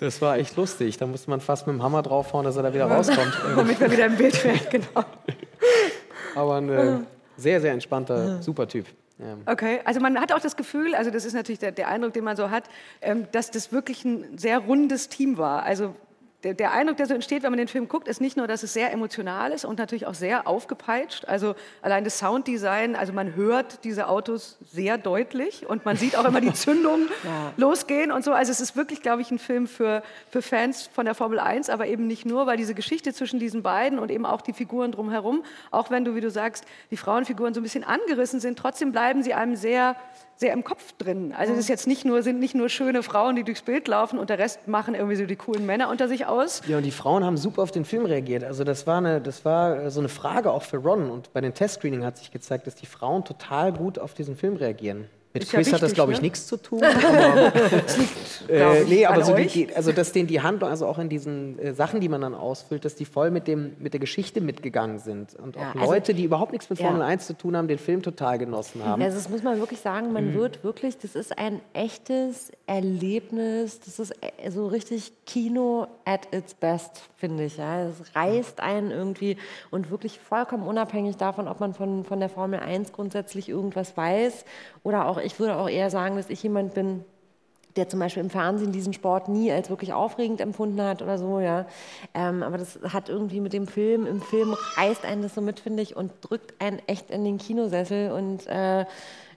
Das 0.00 0.22
war 0.22 0.38
echt 0.38 0.56
lustig. 0.56 0.96
Da 0.96 1.06
musste 1.06 1.28
man 1.28 1.40
fast 1.40 1.66
mit 1.66 1.74
dem 1.74 1.82
Hammer 1.82 2.02
draufhauen, 2.02 2.44
dass 2.44 2.56
er 2.56 2.62
da 2.62 2.72
wieder 2.72 2.86
rauskommt. 2.86 3.36
Womit 3.56 3.80
wir 3.80 3.90
wieder 3.90 4.06
im 4.06 4.16
Bild 4.16 4.44
wären, 4.44 4.60
genau. 4.70 5.04
Aber 6.36 6.54
ein 6.54 6.68
äh, 6.68 6.98
sehr, 7.36 7.60
sehr 7.60 7.72
entspannter, 7.72 8.40
super 8.40 8.68
Typ. 8.68 8.86
Ja. 9.18 9.36
Okay, 9.46 9.80
also 9.84 10.00
man 10.00 10.20
hat 10.20 10.32
auch 10.32 10.40
das 10.40 10.56
Gefühl, 10.56 10.94
also 10.94 11.10
das 11.10 11.24
ist 11.24 11.34
natürlich 11.34 11.58
der, 11.58 11.72
der 11.72 11.88
Eindruck, 11.88 12.12
den 12.12 12.24
man 12.24 12.36
so 12.36 12.50
hat, 12.50 12.64
ähm, 13.00 13.26
dass 13.32 13.50
das 13.50 13.72
wirklich 13.72 14.04
ein 14.04 14.38
sehr 14.38 14.58
rundes 14.58 15.08
Team 15.08 15.38
war. 15.38 15.64
Also 15.64 15.94
der, 16.44 16.54
der, 16.54 16.72
Eindruck, 16.72 16.96
der 16.96 17.06
so 17.06 17.14
entsteht, 17.14 17.42
wenn 17.42 17.50
man 17.50 17.58
den 17.58 17.66
Film 17.66 17.88
guckt, 17.88 18.06
ist 18.06 18.20
nicht 18.20 18.36
nur, 18.36 18.46
dass 18.46 18.62
es 18.62 18.72
sehr 18.72 18.92
emotional 18.92 19.50
ist 19.50 19.64
und 19.64 19.78
natürlich 19.78 20.06
auch 20.06 20.14
sehr 20.14 20.46
aufgepeitscht. 20.46 21.24
Also 21.24 21.56
allein 21.82 22.04
das 22.04 22.18
Sounddesign, 22.18 22.94
also 22.94 23.12
man 23.12 23.34
hört 23.34 23.82
diese 23.82 24.08
Autos 24.08 24.56
sehr 24.64 24.98
deutlich 24.98 25.66
und 25.66 25.84
man 25.84 25.96
sieht 25.96 26.14
auch 26.14 26.24
immer 26.24 26.40
die 26.40 26.52
Zündung 26.54 27.08
ja. 27.24 27.52
losgehen 27.56 28.12
und 28.12 28.24
so. 28.24 28.32
Also 28.32 28.52
es 28.52 28.60
ist 28.60 28.76
wirklich, 28.76 29.02
glaube 29.02 29.20
ich, 29.20 29.32
ein 29.32 29.40
Film 29.40 29.66
für, 29.66 30.04
für 30.30 30.40
Fans 30.40 30.88
von 30.92 31.06
der 31.06 31.16
Formel 31.16 31.40
1, 31.40 31.70
aber 31.70 31.88
eben 31.88 32.06
nicht 32.06 32.24
nur, 32.24 32.46
weil 32.46 32.56
diese 32.56 32.74
Geschichte 32.74 33.12
zwischen 33.12 33.40
diesen 33.40 33.64
beiden 33.64 33.98
und 33.98 34.12
eben 34.12 34.24
auch 34.24 34.40
die 34.40 34.52
Figuren 34.52 34.92
drumherum, 34.92 35.42
auch 35.72 35.90
wenn 35.90 36.04
du, 36.04 36.14
wie 36.14 36.20
du 36.20 36.30
sagst, 36.30 36.64
die 36.92 36.96
Frauenfiguren 36.96 37.52
so 37.52 37.58
ein 37.58 37.64
bisschen 37.64 37.82
angerissen 37.82 38.38
sind, 38.38 38.56
trotzdem 38.56 38.92
bleiben 38.92 39.24
sie 39.24 39.34
einem 39.34 39.56
sehr 39.56 39.96
sehr 40.38 40.52
im 40.52 40.62
Kopf 40.62 40.92
drin. 40.98 41.34
Also 41.36 41.52
es 41.52 41.58
ist 41.58 41.68
jetzt 41.68 41.88
nicht 41.88 42.04
nur, 42.04 42.22
sind 42.22 42.38
nicht 42.38 42.54
nur 42.54 42.68
schöne 42.68 43.02
Frauen, 43.02 43.34
die 43.34 43.42
durchs 43.42 43.62
Bild 43.62 43.88
laufen 43.88 44.18
und 44.20 44.30
der 44.30 44.38
Rest 44.38 44.68
machen 44.68 44.94
irgendwie 44.94 45.16
so 45.16 45.26
die 45.26 45.36
coolen 45.36 45.66
Männer 45.66 45.90
unter 45.90 46.06
sich 46.06 46.26
aus. 46.26 46.62
Ja, 46.68 46.76
und 46.76 46.84
die 46.84 46.92
Frauen 46.92 47.24
haben 47.24 47.36
super 47.36 47.62
auf 47.62 47.72
den 47.72 47.84
Film 47.84 48.06
reagiert. 48.06 48.44
Also 48.44 48.62
das 48.62 48.86
war, 48.86 48.98
eine, 48.98 49.20
das 49.20 49.44
war 49.44 49.90
so 49.90 49.98
eine 49.98 50.08
Frage 50.08 50.52
auch 50.52 50.62
für 50.62 50.76
Ron. 50.76 51.10
Und 51.10 51.32
bei 51.32 51.40
den 51.40 51.54
Testscreening 51.54 52.04
hat 52.04 52.18
sich 52.18 52.30
gezeigt, 52.30 52.68
dass 52.68 52.76
die 52.76 52.86
Frauen 52.86 53.24
total 53.24 53.72
gut 53.72 53.98
auf 53.98 54.14
diesen 54.14 54.36
Film 54.36 54.56
reagieren. 54.56 55.06
Mit 55.38 55.44
ist 55.44 55.50
Chris 55.50 55.66
ja 55.66 55.72
wichtig, 55.72 55.74
hat 55.74 55.82
das, 55.82 55.94
glaube 55.94 56.12
ich, 56.12 56.18
ne? 56.18 56.22
nichts 56.22 56.46
zu 56.46 56.56
tun. 56.56 56.82
Aber, 56.84 57.52
äh, 58.48 58.84
nee, 58.84 59.06
aber 59.06 59.24
so 59.24 59.34
die, 59.34 59.74
also 59.74 59.92
dass 59.92 60.12
denen 60.12 60.26
die 60.26 60.40
Handlung, 60.40 60.70
also 60.70 60.86
auch 60.86 60.98
in 60.98 61.08
diesen 61.08 61.58
äh, 61.58 61.74
Sachen, 61.74 62.00
die 62.00 62.08
man 62.08 62.20
dann 62.20 62.34
ausfüllt, 62.34 62.84
dass 62.84 62.94
die 62.94 63.04
voll 63.04 63.30
mit, 63.30 63.46
dem, 63.46 63.76
mit 63.78 63.92
der 63.92 64.00
Geschichte 64.00 64.40
mitgegangen 64.40 64.98
sind. 64.98 65.34
Und 65.34 65.56
ja, 65.56 65.70
auch 65.70 65.74
also, 65.80 65.92
Leute, 65.92 66.14
die 66.14 66.24
überhaupt 66.24 66.52
nichts 66.52 66.70
mit 66.70 66.78
Formel 66.78 67.00
ja. 67.00 67.06
1 67.06 67.26
zu 67.26 67.36
tun 67.36 67.56
haben, 67.56 67.68
den 67.68 67.78
Film 67.78 68.02
total 68.02 68.38
genossen 68.38 68.84
haben. 68.84 69.02
Also 69.02 69.16
das 69.16 69.28
muss 69.28 69.42
man 69.42 69.58
wirklich 69.58 69.80
sagen, 69.80 70.12
man 70.12 70.30
mhm. 70.30 70.34
wird 70.34 70.64
wirklich, 70.64 70.98
das 70.98 71.14
ist 71.14 71.36
ein 71.38 71.60
echtes 71.72 72.50
Erlebnis, 72.66 73.80
das 73.80 73.98
ist 73.98 74.12
äh, 74.22 74.50
so 74.50 74.66
richtig 74.66 75.12
Kino 75.26 75.86
at 76.04 76.28
its 76.32 76.54
best, 76.54 77.02
finde 77.16 77.44
ich. 77.44 77.58
Ja. 77.58 77.82
Es 77.82 78.14
reißt 78.14 78.60
einen 78.60 78.90
irgendwie 78.90 79.36
und 79.70 79.90
wirklich 79.90 80.18
vollkommen 80.18 80.66
unabhängig 80.66 81.16
davon, 81.16 81.48
ob 81.48 81.60
man 81.60 81.74
von, 81.74 82.04
von 82.04 82.20
der 82.20 82.28
Formel 82.28 82.60
1 82.60 82.92
grundsätzlich 82.92 83.48
irgendwas 83.48 83.96
weiß 83.96 84.44
oder 84.88 85.06
auch, 85.06 85.18
ich 85.18 85.38
würde 85.38 85.56
auch 85.56 85.68
eher 85.68 85.90
sagen, 85.90 86.16
dass 86.16 86.30
ich 86.30 86.42
jemand 86.42 86.72
bin, 86.72 87.04
der 87.76 87.90
zum 87.90 88.00
Beispiel 88.00 88.22
im 88.22 88.30
Fernsehen 88.30 88.72
diesen 88.72 88.94
Sport 88.94 89.28
nie 89.28 89.52
als 89.52 89.68
wirklich 89.68 89.92
aufregend 89.92 90.40
empfunden 90.40 90.80
hat 90.80 91.02
oder 91.02 91.18
so, 91.18 91.40
ja. 91.40 91.66
Ähm, 92.14 92.42
aber 92.42 92.56
das 92.56 92.78
hat 92.82 93.10
irgendwie 93.10 93.40
mit 93.40 93.52
dem 93.52 93.66
Film, 93.66 94.06
im 94.06 94.22
Film 94.22 94.56
reißt 94.76 95.04
einen 95.04 95.20
das 95.20 95.34
so 95.34 95.42
mit, 95.42 95.60
finde 95.60 95.82
ich, 95.82 95.94
und 95.94 96.10
drückt 96.22 96.58
einen 96.58 96.80
echt 96.86 97.10
in 97.10 97.22
den 97.22 97.36
Kinosessel 97.36 98.12
und 98.12 98.46
äh, 98.46 98.86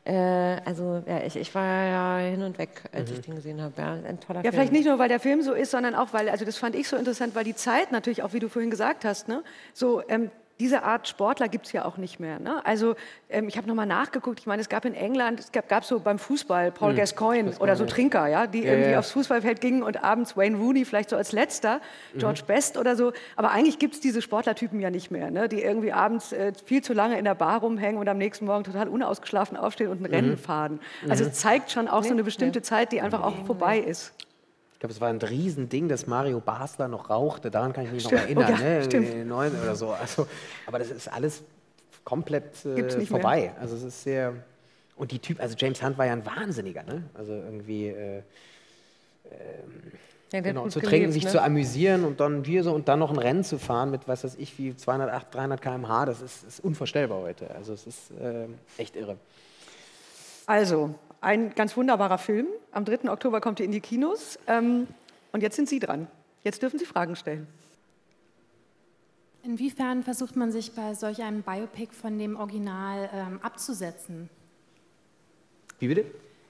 äh, 0.05 0.61
also 0.63 1.03
ja, 1.05 1.21
ich, 1.25 1.35
ich, 1.35 1.53
war 1.53 1.65
ja 1.65 2.17
hin 2.29 2.43
und 2.43 2.57
weg, 2.57 2.83
als 2.93 3.11
mhm. 3.11 3.15
ich 3.17 3.21
den 3.25 3.35
gesehen 3.35 3.61
habe. 3.61 3.73
Ja, 3.77 3.91
ein 3.91 4.21
toller 4.21 4.39
ja, 4.39 4.43
Film. 4.43 4.53
vielleicht 4.53 4.71
nicht 4.71 4.85
nur, 4.85 4.99
weil 4.99 5.09
der 5.09 5.19
Film 5.19 5.41
so 5.41 5.51
ist, 5.51 5.71
sondern 5.71 5.95
auch, 5.95 6.13
weil, 6.13 6.29
also 6.29 6.45
das 6.45 6.57
fand 6.57 6.75
ich 6.75 6.87
so 6.87 6.95
interessant, 6.95 7.35
weil 7.35 7.43
die 7.43 7.55
Zeit 7.55 7.91
natürlich 7.91 8.23
auch, 8.23 8.31
wie 8.31 8.39
du 8.39 8.47
vorhin 8.47 8.71
gesagt 8.71 9.03
hast, 9.03 9.27
ne, 9.27 9.43
so 9.73 10.01
ähm, 10.07 10.31
diese 10.61 10.83
Art 10.83 11.07
Sportler 11.07 11.47
gibt 11.47 11.65
es 11.65 11.71
ja 11.71 11.85
auch 11.85 11.97
nicht 11.97 12.19
mehr. 12.19 12.37
Ne? 12.37 12.63
Also 12.63 12.93
ähm, 13.29 13.47
ich 13.47 13.57
habe 13.57 13.67
nochmal 13.67 13.87
nachgeguckt, 13.87 14.39
ich 14.39 14.45
meine, 14.45 14.61
es 14.61 14.69
gab 14.69 14.85
in 14.85 14.93
England, 14.93 15.39
es 15.39 15.51
gab, 15.51 15.67
gab 15.67 15.83
so 15.83 15.99
beim 15.99 16.19
Fußball 16.19 16.71
Paul 16.71 16.91
hm, 16.91 16.97
Gascoigne 16.97 17.51
oder 17.57 17.75
so 17.75 17.85
Trinker, 17.85 18.27
ja, 18.27 18.45
die 18.45 18.59
ja, 18.59 18.73
irgendwie 18.73 18.91
ja. 18.91 18.99
aufs 18.99 19.09
Fußballfeld 19.09 19.59
gingen 19.59 19.81
und 19.81 20.03
abends 20.03 20.37
Wayne 20.37 20.57
Rooney 20.57 20.85
vielleicht 20.85 21.09
so 21.09 21.15
als 21.15 21.31
letzter, 21.31 21.81
George 22.15 22.41
mhm. 22.43 22.45
Best 22.45 22.77
oder 22.77 22.95
so. 22.95 23.11
Aber 23.35 23.49
eigentlich 23.49 23.79
gibt 23.79 23.95
es 23.95 24.01
diese 24.01 24.21
Sportlertypen 24.21 24.79
ja 24.79 24.91
nicht 24.91 25.09
mehr, 25.09 25.31
ne? 25.31 25.49
die 25.49 25.63
irgendwie 25.63 25.93
abends 25.93 26.31
äh, 26.31 26.53
viel 26.63 26.83
zu 26.83 26.93
lange 26.93 27.17
in 27.17 27.25
der 27.25 27.33
Bar 27.33 27.61
rumhängen 27.61 27.99
und 27.99 28.07
am 28.07 28.19
nächsten 28.19 28.45
Morgen 28.45 28.63
total 28.63 28.87
unausgeschlafen 28.87 29.57
aufstehen 29.57 29.89
und 29.89 29.99
ein 29.99 30.09
mhm. 30.09 30.15
Rennen 30.15 30.37
fahren. 30.37 30.79
Also 31.09 31.23
es 31.23 31.33
zeigt 31.33 31.71
schon 31.71 31.87
auch 31.87 32.03
so 32.03 32.11
eine 32.11 32.23
bestimmte 32.23 32.61
Zeit, 32.61 32.91
die 32.91 33.01
einfach 33.01 33.23
auch 33.23 33.47
vorbei 33.47 33.79
ist 33.79 34.13
glaube, 34.81 34.93
es 34.93 34.99
war 34.99 35.09
ein 35.09 35.21
Riesending, 35.21 35.87
dass 35.87 36.07
Mario 36.07 36.39
Basler 36.39 36.87
noch 36.87 37.09
rauchte. 37.09 37.51
Daran 37.51 37.71
kann 37.71 37.85
ich 37.85 37.91
mich 37.91 38.03
stimmt. 38.03 38.13
noch 38.13 38.21
erinnern. 38.23 38.45
Oh, 38.47 38.51
ja, 38.51 38.79
ne? 38.79 38.83
Stimmt. 38.83 39.27
Neun 39.27 39.51
oder 39.61 39.75
so. 39.75 39.91
Also, 39.91 40.27
aber 40.65 40.79
das 40.79 40.89
ist 40.89 41.07
alles 41.07 41.43
komplett 42.03 42.65
äh, 42.65 43.05
vorbei. 43.05 43.41
Mehr. 43.41 43.55
Also 43.59 43.75
es 43.75 43.83
ist 43.83 44.03
sehr. 44.03 44.33
Und 44.95 45.11
die 45.11 45.19
Typ, 45.19 45.39
also 45.39 45.55
James 45.57 45.83
Hunt 45.83 45.97
war 45.99 46.07
ja 46.07 46.13
ein 46.13 46.25
Wahnsinniger, 46.25 46.83
ne? 46.83 47.03
Also 47.13 47.33
irgendwie. 47.33 47.89
Äh, 47.89 48.17
äh, 48.17 48.23
ja, 50.33 50.39
genau, 50.39 50.67
zu 50.69 50.79
trinken, 50.79 50.91
gelebt, 50.91 51.13
sich 51.13 51.25
ne? 51.25 51.29
zu 51.29 51.43
amüsieren 51.43 52.05
und 52.05 52.19
dann 52.21 52.43
hier 52.43 52.63
so 52.63 52.73
und 52.73 52.87
dann 52.87 52.99
noch 52.99 53.11
ein 53.11 53.19
Rennen 53.19 53.43
zu 53.43 53.59
fahren 53.59 53.91
mit, 53.91 54.07
was 54.07 54.23
weiß 54.23 54.35
ich, 54.39 54.57
wie 54.57 54.75
208, 54.75 55.35
300 55.35 55.61
km/h, 55.61 56.05
das 56.05 56.21
ist, 56.21 56.43
ist 56.45 56.59
unvorstellbar 56.61 57.19
heute. 57.19 57.53
Also 57.53 57.73
es 57.73 57.85
ist 57.85 58.11
äh, 58.11 58.47
echt 58.77 58.95
irre. 58.95 59.17
Also, 60.45 60.95
ein 61.21 61.53
ganz 61.53 61.77
wunderbarer 61.77 62.17
Film. 62.17 62.47
Am 62.71 62.83
3. 62.83 63.09
Oktober 63.09 63.39
kommt 63.39 63.59
er 63.59 63.65
in 63.65 63.71
die 63.71 63.79
Kinos. 63.79 64.39
Ähm, 64.47 64.87
und 65.31 65.41
jetzt 65.41 65.55
sind 65.55 65.69
Sie 65.69 65.79
dran. 65.79 66.07
Jetzt 66.43 66.61
dürfen 66.61 66.79
Sie 66.79 66.85
Fragen 66.85 67.15
stellen. 67.15 67.47
Inwiefern 69.43 70.03
versucht 70.03 70.35
man 70.35 70.51
sich 70.51 70.73
bei 70.73 70.93
solch 70.93 71.21
einem 71.23 71.43
Biopic 71.43 71.93
von 71.93 72.17
dem 72.19 72.35
Original 72.35 73.09
ähm, 73.13 73.39
abzusetzen? 73.41 74.29
Wie 75.79 75.87
bitte? 75.87 76.05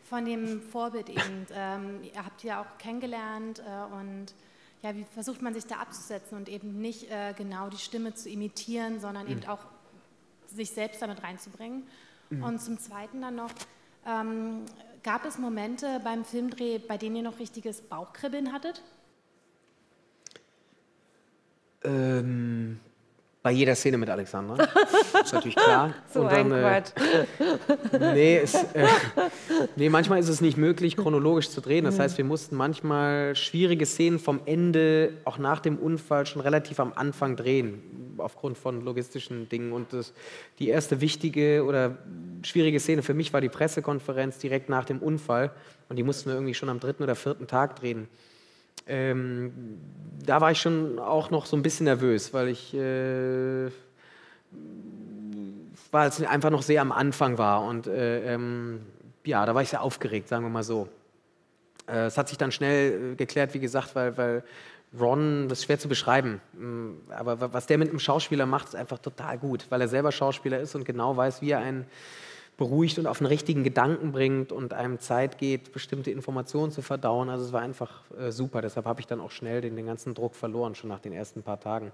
Von 0.09 0.25
dem 0.25 0.61
Vorbild 0.61 1.09
eben. 1.09 1.19
Ähm, 1.53 1.99
ihr 2.03 2.23
habt 2.23 2.43
ja 2.43 2.61
auch 2.61 2.77
kennengelernt 2.77 3.59
äh, 3.59 3.93
und 3.93 4.33
ja, 4.81 4.95
wie 4.95 5.03
versucht 5.03 5.41
man 5.41 5.53
sich 5.53 5.65
da 5.65 5.75
abzusetzen 5.75 6.37
und 6.37 6.47
eben 6.47 6.79
nicht 6.79 7.11
äh, 7.11 7.33
genau 7.37 7.69
die 7.69 7.77
Stimme 7.77 8.13
zu 8.13 8.29
imitieren, 8.29 8.99
sondern 8.99 9.25
mhm. 9.25 9.31
eben 9.31 9.47
auch 9.47 9.65
sich 10.47 10.71
selbst 10.71 11.01
damit 11.01 11.23
reinzubringen? 11.23 11.83
Mhm. 12.29 12.43
Und 12.43 12.61
zum 12.61 12.79
Zweiten 12.79 13.21
dann 13.21 13.35
noch, 13.35 13.51
ähm, 14.05 14.65
gab 15.03 15.25
es 15.25 15.37
Momente 15.37 15.99
beim 16.03 16.25
Filmdreh, 16.25 16.79
bei 16.79 16.97
denen 16.97 17.17
ihr 17.17 17.23
noch 17.23 17.39
richtiges 17.39 17.81
Bauchkribbeln 17.81 18.51
hattet? 18.51 18.81
Ähm, 21.83 22.79
bei 23.43 23.51
jeder 23.51 23.75
Szene 23.75 23.97
mit 23.97 24.09
Alexandra. 24.09 24.63
Ist 25.23 25.33
natürlich 25.33 25.55
klar. 25.55 25.93
so 26.13 26.23
dann, 26.23 26.51
ein 26.53 26.83
äh, 26.83 26.83
nee, 28.13 28.37
es, 28.37 28.53
äh, 28.53 28.87
nee, 29.75 29.89
manchmal 29.89 30.19
ist 30.19 30.29
es 30.29 30.41
nicht 30.41 30.57
möglich, 30.57 30.95
chronologisch 30.95 31.49
zu 31.49 31.59
drehen. 31.59 31.85
Das 31.85 31.97
mhm. 31.97 32.01
heißt, 32.01 32.17
wir 32.17 32.25
mussten 32.25 32.55
manchmal 32.55 33.35
schwierige 33.35 33.85
Szenen 33.85 34.19
vom 34.19 34.41
Ende, 34.45 35.13
auch 35.25 35.39
nach 35.39 35.59
dem 35.59 35.77
Unfall, 35.77 36.27
schon 36.27 36.41
relativ 36.41 36.79
am 36.79 36.93
Anfang 36.93 37.35
drehen, 37.35 38.15
aufgrund 38.17 38.59
von 38.59 38.81
logistischen 38.81 39.49
Dingen. 39.49 39.71
Und 39.71 39.91
das, 39.91 40.13
die 40.59 40.69
erste 40.69 41.01
wichtige 41.01 41.65
oder 41.65 41.97
schwierige 42.43 42.79
Szene 42.79 43.01
für 43.01 43.15
mich 43.15 43.33
war 43.33 43.41
die 43.41 43.49
Pressekonferenz 43.49 44.37
direkt 44.37 44.69
nach 44.69 44.85
dem 44.85 44.99
Unfall. 44.99 45.51
Und 45.89 45.95
die 45.95 46.03
mussten 46.03 46.29
wir 46.29 46.35
irgendwie 46.35 46.53
schon 46.53 46.69
am 46.69 46.79
dritten 46.79 47.03
oder 47.03 47.15
vierten 47.15 47.47
Tag 47.47 47.77
drehen 47.77 48.07
ähm, 48.87 49.79
da 50.25 50.41
war 50.41 50.51
ich 50.51 50.59
schon 50.59 50.99
auch 50.99 51.31
noch 51.31 51.45
so 51.45 51.55
ein 51.55 51.61
bisschen 51.61 51.85
nervös, 51.85 52.33
weil 52.33 52.49
ich 52.49 52.73
äh, 52.73 53.69
weil 55.91 56.07
es 56.07 56.23
einfach 56.23 56.49
noch 56.49 56.61
sehr 56.61 56.81
am 56.81 56.91
Anfang 56.91 57.37
war 57.37 57.63
und 57.63 57.87
äh, 57.87 58.33
ähm, 58.33 58.81
ja, 59.25 59.45
da 59.45 59.53
war 59.53 59.61
ich 59.61 59.69
sehr 59.69 59.81
aufgeregt, 59.81 60.29
sagen 60.29 60.43
wir 60.45 60.49
mal 60.49 60.63
so. 60.63 60.87
Äh, 61.87 62.05
es 62.05 62.17
hat 62.17 62.29
sich 62.29 62.37
dann 62.37 62.51
schnell 62.51 63.13
äh, 63.13 63.15
geklärt, 63.15 63.53
wie 63.53 63.59
gesagt, 63.59 63.95
weil, 63.95 64.17
weil 64.17 64.43
Ron, 64.97 65.47
das 65.47 65.59
ist 65.59 65.65
schwer 65.65 65.79
zu 65.79 65.87
beschreiben, 65.87 66.41
mm, 66.53 67.11
aber 67.11 67.53
was 67.53 67.65
der 67.67 67.77
mit 67.77 67.89
einem 67.89 67.99
Schauspieler 67.99 68.45
macht, 68.45 68.69
ist 68.69 68.75
einfach 68.75 68.99
total 68.99 69.37
gut, 69.37 69.65
weil 69.69 69.81
er 69.81 69.87
selber 69.87 70.11
Schauspieler 70.11 70.59
ist 70.59 70.75
und 70.75 70.85
genau 70.85 71.15
weiß, 71.15 71.41
wie 71.41 71.51
er 71.51 71.59
einen 71.59 71.85
beruhigt 72.61 72.99
und 72.99 73.07
auf 73.07 73.17
den 73.17 73.25
richtigen 73.25 73.63
Gedanken 73.63 74.11
bringt 74.11 74.51
und 74.51 74.71
einem 74.71 74.99
Zeit 74.99 75.39
geht, 75.39 75.73
bestimmte 75.73 76.11
Informationen 76.11 76.71
zu 76.71 76.83
verdauen. 76.83 77.27
Also 77.27 77.43
es 77.43 77.53
war 77.53 77.61
einfach 77.61 78.03
äh, 78.19 78.31
super. 78.31 78.61
Deshalb 78.61 78.85
habe 78.85 78.99
ich 78.99 79.07
dann 79.07 79.19
auch 79.19 79.31
schnell 79.31 79.61
den, 79.61 79.75
den 79.75 79.87
ganzen 79.87 80.13
Druck 80.13 80.35
verloren, 80.35 80.75
schon 80.75 80.87
nach 80.87 80.99
den 80.99 81.11
ersten 81.11 81.41
paar 81.41 81.59
Tagen. 81.59 81.91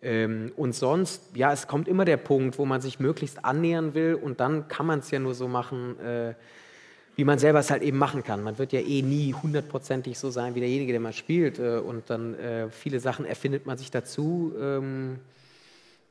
Ähm, 0.00 0.52
und 0.56 0.76
sonst, 0.76 1.22
ja, 1.34 1.52
es 1.52 1.66
kommt 1.66 1.88
immer 1.88 2.04
der 2.04 2.16
Punkt, 2.16 2.60
wo 2.60 2.64
man 2.64 2.80
sich 2.80 3.00
möglichst 3.00 3.44
annähern 3.44 3.94
will 3.94 4.14
und 4.14 4.38
dann 4.38 4.68
kann 4.68 4.86
man 4.86 5.00
es 5.00 5.10
ja 5.10 5.18
nur 5.18 5.34
so 5.34 5.48
machen, 5.48 5.98
äh, 5.98 6.34
wie 7.16 7.24
man 7.24 7.40
selber 7.40 7.58
es 7.58 7.68
halt 7.72 7.82
eben 7.82 7.98
machen 7.98 8.22
kann. 8.22 8.44
Man 8.44 8.56
wird 8.56 8.72
ja 8.72 8.78
eh 8.78 9.02
nie 9.02 9.34
hundertprozentig 9.34 10.16
so 10.16 10.30
sein 10.30 10.54
wie 10.54 10.60
derjenige, 10.60 10.92
der 10.92 11.00
man 11.00 11.12
spielt. 11.12 11.58
Äh, 11.58 11.78
und 11.78 12.08
dann 12.08 12.38
äh, 12.38 12.70
viele 12.70 13.00
Sachen 13.00 13.24
erfindet 13.24 13.66
man 13.66 13.76
sich 13.76 13.90
dazu. 13.90 14.52
Ähm, 14.60 15.18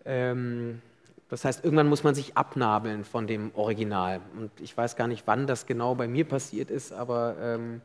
ähm, 0.03 0.81
das 1.29 1.43
heißt, 1.43 1.63
irgendwann 1.63 1.87
muss 1.87 2.03
man 2.03 2.15
sich 2.15 2.37
abnabeln 2.37 3.03
von 3.03 3.27
dem 3.27 3.51
Original. 3.53 4.21
Und 4.37 4.51
ich 4.61 4.75
weiß 4.75 4.95
gar 4.95 5.07
nicht, 5.07 5.23
wann 5.25 5.45
das 5.45 5.65
genau 5.65 5.95
bei 5.95 6.07
mir 6.07 6.25
passiert 6.25 6.71
ist, 6.71 6.93
aber 6.93 7.35
ähm, 7.41 7.81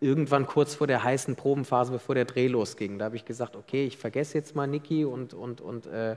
irgendwann 0.00 0.46
kurz 0.46 0.74
vor 0.74 0.86
der 0.86 1.04
heißen 1.04 1.36
Probenphase, 1.36 1.92
bevor 1.92 2.14
der 2.14 2.24
Dreh 2.24 2.48
losging, 2.48 2.98
da 2.98 3.06
habe 3.06 3.16
ich 3.16 3.24
gesagt, 3.24 3.54
okay, 3.54 3.86
ich 3.86 3.96
vergesse 3.96 4.36
jetzt 4.36 4.56
mal 4.56 4.66
Niki 4.66 5.04
und, 5.04 5.34
und, 5.34 5.60
und 5.60 5.86
äh, 5.86 6.16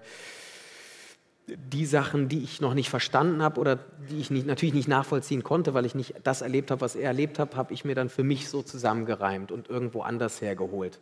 die 1.48 1.86
Sachen, 1.86 2.28
die 2.28 2.44
ich 2.44 2.62
noch 2.62 2.74
nicht 2.74 2.90
verstanden 2.90 3.42
habe 3.42 3.60
oder 3.60 3.80
die 4.10 4.20
ich 4.20 4.32
nicht, 4.32 4.48
natürlich 4.48 4.74
nicht 4.74 4.88
nachvollziehen 4.88 5.44
konnte, 5.44 5.74
weil 5.74 5.86
ich 5.86 5.96
nicht 5.96 6.16
das 6.24 6.42
erlebt 6.42 6.72
habe, 6.72 6.82
was 6.82 6.96
er 6.96 7.08
erlebt 7.08 7.40
hat, 7.40 7.56
habe 7.56 7.74
ich 7.74 7.84
mir 7.86 7.96
dann 7.96 8.10
für 8.10 8.24
mich 8.24 8.50
so 8.50 8.62
zusammengereimt 8.62 9.52
und 9.52 9.70
irgendwo 9.70 10.02
anders 10.02 10.42
hergeholt. 10.42 11.00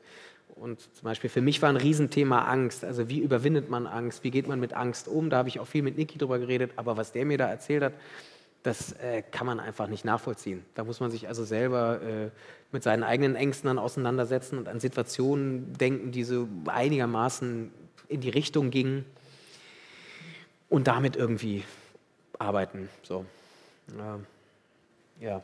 Und 0.59 0.81
zum 0.81 1.03
Beispiel 1.03 1.29
für 1.29 1.41
mich 1.41 1.61
war 1.61 1.69
ein 1.69 1.77
Riesenthema 1.77 2.45
Angst. 2.45 2.83
Also 2.83 3.09
wie 3.09 3.19
überwindet 3.19 3.69
man 3.69 3.87
Angst? 3.87 4.23
Wie 4.23 4.31
geht 4.31 4.47
man 4.47 4.59
mit 4.59 4.73
Angst 4.73 5.07
um? 5.07 5.29
Da 5.29 5.37
habe 5.37 5.49
ich 5.49 5.59
auch 5.59 5.67
viel 5.67 5.81
mit 5.81 5.97
Niki 5.97 6.17
drüber 6.17 6.39
geredet. 6.39 6.71
Aber 6.75 6.97
was 6.97 7.11
der 7.11 7.25
mir 7.25 7.37
da 7.37 7.47
erzählt 7.47 7.83
hat, 7.83 7.93
das 8.63 8.91
äh, 8.93 9.21
kann 9.21 9.47
man 9.47 9.59
einfach 9.59 9.87
nicht 9.87 10.03
nachvollziehen. 10.03 10.65
Da 10.75 10.83
muss 10.83 10.99
man 10.99 11.11
sich 11.11 11.27
also 11.27 11.45
selber 11.45 12.01
äh, 12.01 12.29
mit 12.71 12.83
seinen 12.83 13.03
eigenen 13.03 13.35
Ängsten 13.35 13.67
dann 13.67 13.79
auseinandersetzen 13.79 14.57
und 14.57 14.67
an 14.67 14.79
Situationen 14.79 15.73
denken, 15.73 16.11
die 16.11 16.23
so 16.23 16.47
einigermaßen 16.65 17.71
in 18.09 18.21
die 18.21 18.29
Richtung 18.29 18.69
gingen 18.69 19.05
und 20.67 20.87
damit 20.87 21.15
irgendwie 21.15 21.63
arbeiten. 22.37 22.89
So. 23.03 23.25
Ähm, 23.97 24.25
ja. 25.21 25.41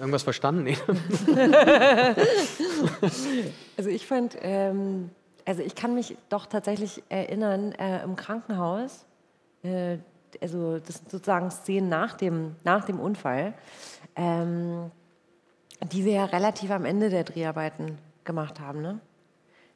Irgendwas 0.00 0.22
verstanden? 0.22 0.62
Nee. 0.62 0.78
also 3.76 3.90
ich 3.90 4.06
fand, 4.06 4.34
ähm, 4.40 5.10
also 5.44 5.62
ich 5.62 5.74
kann 5.74 5.94
mich 5.94 6.16
doch 6.30 6.46
tatsächlich 6.46 7.02
erinnern, 7.10 7.72
äh, 7.72 8.02
im 8.02 8.16
Krankenhaus, 8.16 9.04
äh, 9.62 9.98
also 10.40 10.78
das 10.78 10.96
sind 10.96 11.10
sozusagen 11.10 11.50
Szenen 11.50 11.90
nach 11.90 12.14
dem, 12.14 12.56
nach 12.64 12.86
dem 12.86 12.98
Unfall, 12.98 13.52
ähm, 14.16 14.90
die 15.92 16.06
wir 16.06 16.12
ja 16.12 16.24
relativ 16.24 16.70
am 16.70 16.86
Ende 16.86 17.10
der 17.10 17.24
Dreharbeiten 17.24 17.98
gemacht 18.24 18.58
haben. 18.58 18.80
Ne? 18.80 19.00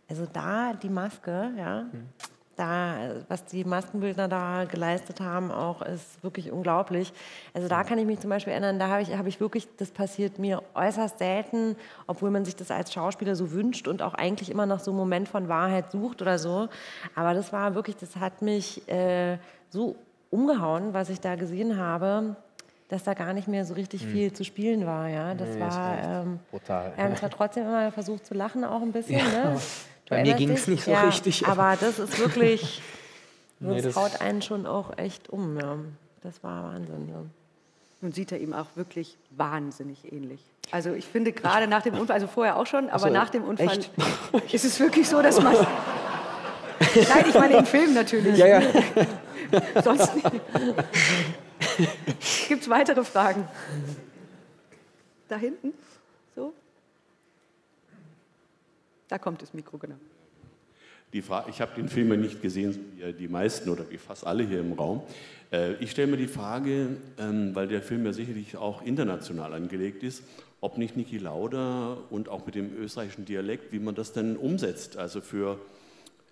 Also 0.09 0.27
da 0.33 0.73
die 0.73 0.89
Maske, 0.89 1.53
ja, 1.59 1.83
mhm 1.83 2.09
da, 2.57 2.97
was 3.29 3.45
die 3.45 3.65
Maskenbildner 3.65 4.29
da 4.29 4.65
geleistet 4.65 5.21
haben, 5.21 5.51
auch 5.51 5.83
ist 5.83 6.23
wirklich 6.23 6.53
unglaublich. 6.53 7.13
Also 7.53 7.69
da 7.69 7.85
kann 7.85 7.99
ich 7.99 8.07
mich 8.07 8.21
zum 8.21 8.31
Beispiel 8.31 8.53
erinnern, 8.53 8.79
da 8.79 8.89
habe 8.89 9.03
ich, 9.03 9.17
hab 9.17 9.27
ich 9.27 9.41
wirklich, 9.41 9.69
das 9.77 9.91
passiert 9.91 10.39
mir 10.39 10.63
äußerst 10.75 11.19
selten, 11.19 11.77
obwohl 12.07 12.31
man 12.31 12.45
sich 12.45 12.57
das 12.57 12.71
als 12.71 12.93
Schauspieler 12.93 13.37
so 13.37 13.53
wünscht 13.53 13.89
und 13.89 14.03
auch 14.03 14.15
eigentlich 14.15 14.51
immer 14.51 14.67
nach 14.67 14.81
so 14.81 14.91
einem 14.91 14.99
Moment 14.99 15.29
von 15.29 15.49
Wahrheit 15.49 15.91
sucht 15.91 16.23
oder 16.23 16.39
so. 16.39 16.69
Aber 17.15 17.35
das 17.35 17.53
war 17.53 17.75
wirklich, 17.75 17.97
das 17.97 18.17
hat 18.17 18.43
mich 18.43 18.89
äh, 18.89 19.39
so 19.69 19.97
umgehauen, 20.31 20.95
was 20.95 21.11
ich 21.11 21.21
da 21.21 21.37
gesehen 21.37 21.79
habe 21.79 22.37
dass 22.89 23.03
da 23.03 23.15
gar 23.15 23.33
nicht 23.33 23.49
mehr 23.49 23.65
so 23.65 23.75
richtig 23.75 24.03
hm. 24.03 24.11
viel 24.11 24.33
zu 24.33 24.45
spielen 24.45 24.87
war. 24.87 25.09
Ja, 25.09 25.35
das 25.35 25.55
nee, 25.55 25.61
war 25.61 25.99
ähm, 26.05 26.39
brutal. 26.51 26.93
Wir 26.95 27.05
haben 27.05 27.17
zwar 27.17 27.31
trotzdem 27.31 27.65
immer 27.65 27.91
versucht 27.91 28.27
zu 28.27 28.35
lachen, 28.35 28.63
auch 28.63 28.83
ein 28.83 28.93
bisschen. 28.93 29.19
Ja. 29.19 29.51
Ne? 29.51 29.61
Bei 30.09 30.23
mir 30.23 30.35
ging 30.35 30.51
es 30.51 30.67
nicht 30.69 30.85
so 30.85 30.91
ja, 30.91 31.03
richtig. 31.05 31.47
Aber 31.47 31.77
das 31.81 31.99
ist 31.99 32.19
wirklich, 32.19 32.83
nee, 33.61 33.77
das, 33.77 33.95
das 33.95 33.97
haut 33.97 34.21
einen 34.21 34.43
schon 34.43 34.67
auch 34.67 34.99
echt 34.99 35.31
um. 35.31 35.59
Ja. 35.59 35.79
Das 36.23 36.43
war 36.43 36.65
Wahnsinn. 36.65 37.09
Ja. 37.09 37.23
Nun 38.01 38.13
sieht 38.13 38.33
er 38.33 38.39
ihm 38.39 38.53
auch 38.53 38.67
wirklich 38.75 39.17
wahnsinnig 39.31 40.13
ähnlich. 40.13 40.41
Also 40.71 40.93
ich 40.93 41.07
finde 41.07 41.33
gerade 41.33 41.67
nach 41.67 41.83
dem 41.83 41.95
Unfall, 41.95 42.15
also 42.15 42.27
vorher 42.27 42.57
auch 42.57 42.67
schon, 42.67 42.89
aber 42.91 42.99
so, 42.99 43.09
nach 43.09 43.31
dem 43.31 43.45
Unfall 43.45 43.79
echt? 43.79 43.91
ist 44.53 44.65
es 44.65 44.81
wirklich 44.81 45.09
so, 45.09 45.23
dass 45.23 45.41
man... 45.41 45.55
Nein, 46.95 47.25
ich 47.29 47.35
meine 47.35 47.57
im 47.57 47.67
Film 47.67 47.95
natürlich. 47.95 48.37
Ja, 48.37 48.47
ja. 48.47 48.63
Sonst 49.83 50.15
nicht. 50.15 50.31
Gibt 52.49 52.63
es 52.63 52.69
weitere 52.69 53.05
Fragen? 53.05 53.49
Da 55.29 55.37
hinten? 55.37 55.73
So? 56.37 56.53
Da 59.09 59.19
kommt 59.19 59.43
das 59.43 59.55
Mikro, 59.55 59.79
genau. 59.79 59.97
Die 61.13 61.23
Frage, 61.23 61.51
ich 61.51 61.61
habe 61.61 61.77
den 61.77 61.89
Film 61.89 62.11
ja 62.11 62.17
nicht 62.17 62.43
gesehen, 62.43 62.77
wie 62.97 63.13
die 63.13 63.29
meisten 63.29 63.69
oder 63.71 63.89
wie 63.89 63.99
fast 63.99 64.27
alle 64.27 64.43
hier 64.43 64.59
im 64.59 64.73
Raum. 64.73 65.03
Äh, 65.53 65.75
ich 65.75 65.93
stelle 65.93 66.09
mir 66.09 66.17
die 66.17 66.27
Frage, 66.27 66.97
ähm, 67.19 67.55
weil 67.55 67.69
der 67.69 67.83
Film 67.83 68.05
ja 68.05 68.13
sicherlich 68.13 68.57
auch 68.57 68.83
international 68.83 69.55
angelegt 69.55 70.03
ist, 70.03 70.25
ob 70.61 70.77
nicht 70.77 70.97
Niki 70.97 71.19
Lauda 71.19 71.99
und 72.11 72.29
auch 72.29 72.47
mit 72.47 72.57
dem 72.57 72.75
österreichischen 72.77 73.27
Dialekt, 73.27 73.73
wie 73.73 73.79
man 73.79 73.95
das 73.95 74.13
denn 74.13 74.37
umsetzt. 74.37 74.97
Also 74.97 75.21
für, 75.21 75.61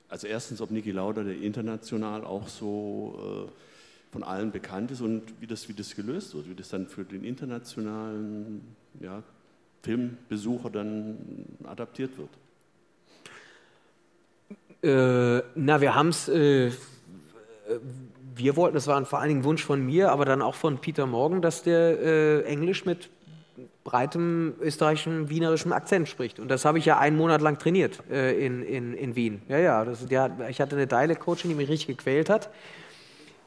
also 0.09 0.27
erstens, 0.27 0.61
ob 0.61 0.73
Niki 0.73 0.91
Lauda 0.91 1.23
der 1.23 1.37
international 1.37 2.25
auch 2.25 2.49
so 2.49 3.47
äh, 3.49 4.13
von 4.13 4.25
allen 4.25 4.51
bekannt 4.51 4.91
ist 4.91 5.01
und 5.01 5.23
wie 5.41 5.47
das, 5.47 5.69
wie 5.69 5.75
das 5.75 5.95
gelöst 5.95 6.35
wird, 6.35 6.49
wie 6.49 6.55
das 6.55 6.71
dann 6.71 6.89
für 6.89 7.05
den 7.05 7.23
internationalen 7.25 8.63
ja, 9.01 9.23
Filmbesucher 9.83 10.71
dann 10.71 11.19
adaptiert 11.65 12.19
wird. 12.19 12.31
Äh, 14.83 15.43
na, 15.55 15.81
wir 15.81 15.95
haben 15.95 16.09
es, 16.09 16.29
äh, 16.29 16.73
wir 18.35 18.57
wollten, 18.57 18.75
das 18.75 18.87
war 18.87 19.05
vor 19.05 19.21
allen 19.21 19.29
Dingen 19.29 19.45
Wunsch 19.45 19.65
von 19.65 19.85
mir, 19.85 20.11
aber 20.11 20.25
dann 20.25 20.43
auch 20.43 20.55
von 20.57 20.79
Peter 20.79 21.07
Morgan, 21.07 21.41
dass 21.41 21.63
der 21.63 22.01
äh, 22.01 22.43
Englisch 22.43 22.85
mit 22.85 23.09
breitem 23.85 24.55
österreichischen, 24.61 25.29
wienerischen 25.29 25.73
Akzent 25.73 26.09
spricht. 26.09 26.39
Und 26.41 26.49
das 26.49 26.65
habe 26.65 26.79
ich 26.79 26.85
ja 26.85 26.99
einen 26.99 27.17
Monat 27.17 27.41
lang 27.41 27.59
trainiert 27.59 28.03
äh, 28.11 28.45
in, 28.45 28.63
in, 28.63 28.95
in 28.95 29.17
Wien. 29.17 29.43
Ja, 29.49 29.59
ja, 29.59 29.85
das, 29.85 30.07
der, 30.07 30.31
ich 30.49 30.61
hatte 30.61 30.77
eine 30.77 30.87
Dialect-Coachin, 30.87 31.51
die 31.51 31.57
mich 31.57 31.69
richtig 31.69 31.97
gequält 31.99 32.31
hat. 32.31 32.51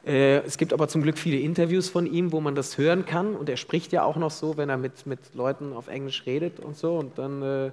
Äh, 0.06 0.38
es 0.40 0.58
gibt 0.58 0.72
aber 0.72 0.88
zum 0.88 1.02
Glück 1.02 1.18
viele 1.18 1.40
Interviews 1.40 1.90
von 1.90 2.06
ihm, 2.06 2.32
wo 2.32 2.42
man 2.42 2.56
das 2.56 2.78
hören 2.78 3.06
kann. 3.06 3.36
Und 3.36 3.50
er 3.50 3.58
spricht 3.58 3.92
ja 3.92 4.04
auch 4.04 4.18
noch 4.18 4.32
so, 4.32 4.58
wenn 4.58 4.70
er 4.70 4.78
mit, 4.78 5.06
mit 5.06 5.20
Leuten 5.34 5.74
auf 5.74 5.88
Englisch 5.88 6.26
redet 6.26 6.60
und 6.60 6.78
so. 6.78 6.98
Und 6.98 7.18
dann 7.18 7.42
äh, 7.42 7.72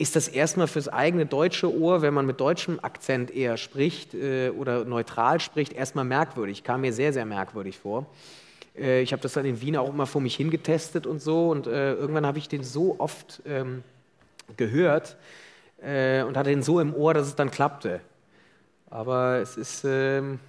ist 0.00 0.16
das 0.16 0.28
erstmal 0.28 0.66
fürs 0.66 0.88
eigene 0.88 1.26
deutsche 1.26 1.70
Ohr, 1.70 2.00
wenn 2.00 2.14
man 2.14 2.24
mit 2.24 2.40
deutschem 2.40 2.80
Akzent 2.80 3.30
eher 3.30 3.58
spricht 3.58 4.14
äh, 4.14 4.48
oder 4.48 4.86
neutral 4.86 5.40
spricht, 5.40 5.74
erstmal 5.74 6.06
merkwürdig. 6.06 6.64
Kam 6.64 6.80
mir 6.80 6.94
sehr, 6.94 7.12
sehr 7.12 7.26
merkwürdig 7.26 7.78
vor. 7.78 8.06
Äh, 8.74 9.02
ich 9.02 9.12
habe 9.12 9.20
das 9.20 9.34
dann 9.34 9.44
in 9.44 9.60
Wien 9.60 9.76
auch 9.76 9.90
immer 9.90 10.06
vor 10.06 10.22
mich 10.22 10.36
hingetestet 10.36 11.06
und 11.06 11.20
so. 11.20 11.50
Und 11.50 11.66
äh, 11.66 11.92
irgendwann 11.92 12.24
habe 12.24 12.38
ich 12.38 12.48
den 12.48 12.64
so 12.64 12.96
oft 12.98 13.42
ähm, 13.44 13.82
gehört 14.56 15.18
äh, 15.82 16.22
und 16.22 16.34
hatte 16.38 16.48
den 16.48 16.62
so 16.62 16.80
im 16.80 16.94
Ohr, 16.94 17.12
dass 17.12 17.26
es 17.26 17.36
dann 17.36 17.50
klappte. 17.50 18.00
Aber 18.88 19.36
es 19.36 19.58
ist. 19.58 19.84
Ähm, 19.84 20.40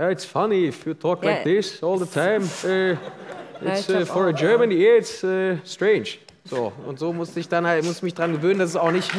yeah, 0.00 0.10
it's 0.10 0.24
funny 0.24 0.66
if 0.66 0.84
you 0.84 0.94
talk 0.94 1.24
like 1.24 1.44
this 1.44 1.80
all 1.80 1.96
the 1.96 2.06
time. 2.06 2.42
Uh, 2.64 2.96
it's 3.64 3.88
uh, 3.88 4.04
for 4.04 4.26
a 4.26 4.32
German 4.32 4.72
ear, 4.72 4.96
it's 4.96 5.22
uh, 5.22 5.58
strange. 5.64 6.18
So, 6.44 6.72
und 6.86 6.98
so 6.98 7.12
musste 7.12 7.38
ich 7.40 7.48
dann 7.48 7.66
halt, 7.66 7.84
musste 7.84 8.04
mich 8.04 8.14
daran 8.14 8.32
gewöhnen, 8.32 8.58
dass 8.58 8.70
es 8.70 8.76
auch 8.76 8.90
nicht. 8.90 9.10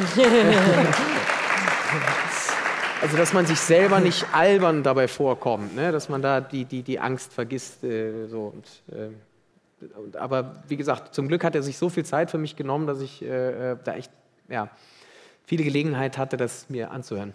also, 3.02 3.18
dass 3.18 3.34
man 3.34 3.46
sich 3.46 3.60
selber 3.60 4.00
nicht 4.00 4.26
albern 4.34 4.84
dabei 4.84 5.08
vorkommt, 5.08 5.76
ne? 5.76 5.92
dass 5.92 6.10
man 6.10 6.22
da 6.22 6.42
die, 6.42 6.66
die, 6.66 6.84
die 6.84 7.00
Angst 7.00 7.34
vergisst. 7.34 7.84
Äh, 7.84 8.28
so. 8.28 8.54
Und, 8.54 8.66
äh, 8.96 9.10
und, 9.98 10.18
aber 10.18 10.64
wie 10.68 10.78
gesagt, 10.78 11.16
zum 11.16 11.28
Glück 11.28 11.44
hat 11.44 11.56
er 11.56 11.64
sich 11.64 11.78
so 11.78 11.90
viel 11.90 12.06
Zeit 12.06 12.30
für 12.32 12.38
mich 12.38 12.56
genommen, 12.56 12.88
dass 12.88 13.02
ich 13.02 13.22
äh, 13.22 13.72
äh 13.72 13.78
da 13.84 13.96
echt 13.96 14.12
ja, 14.50 14.70
viele 15.46 15.64
Gelegenheit 15.64 16.18
hatte, 16.18 16.38
das 16.38 16.70
mir 16.70 16.92
anzuhören. 16.92 17.34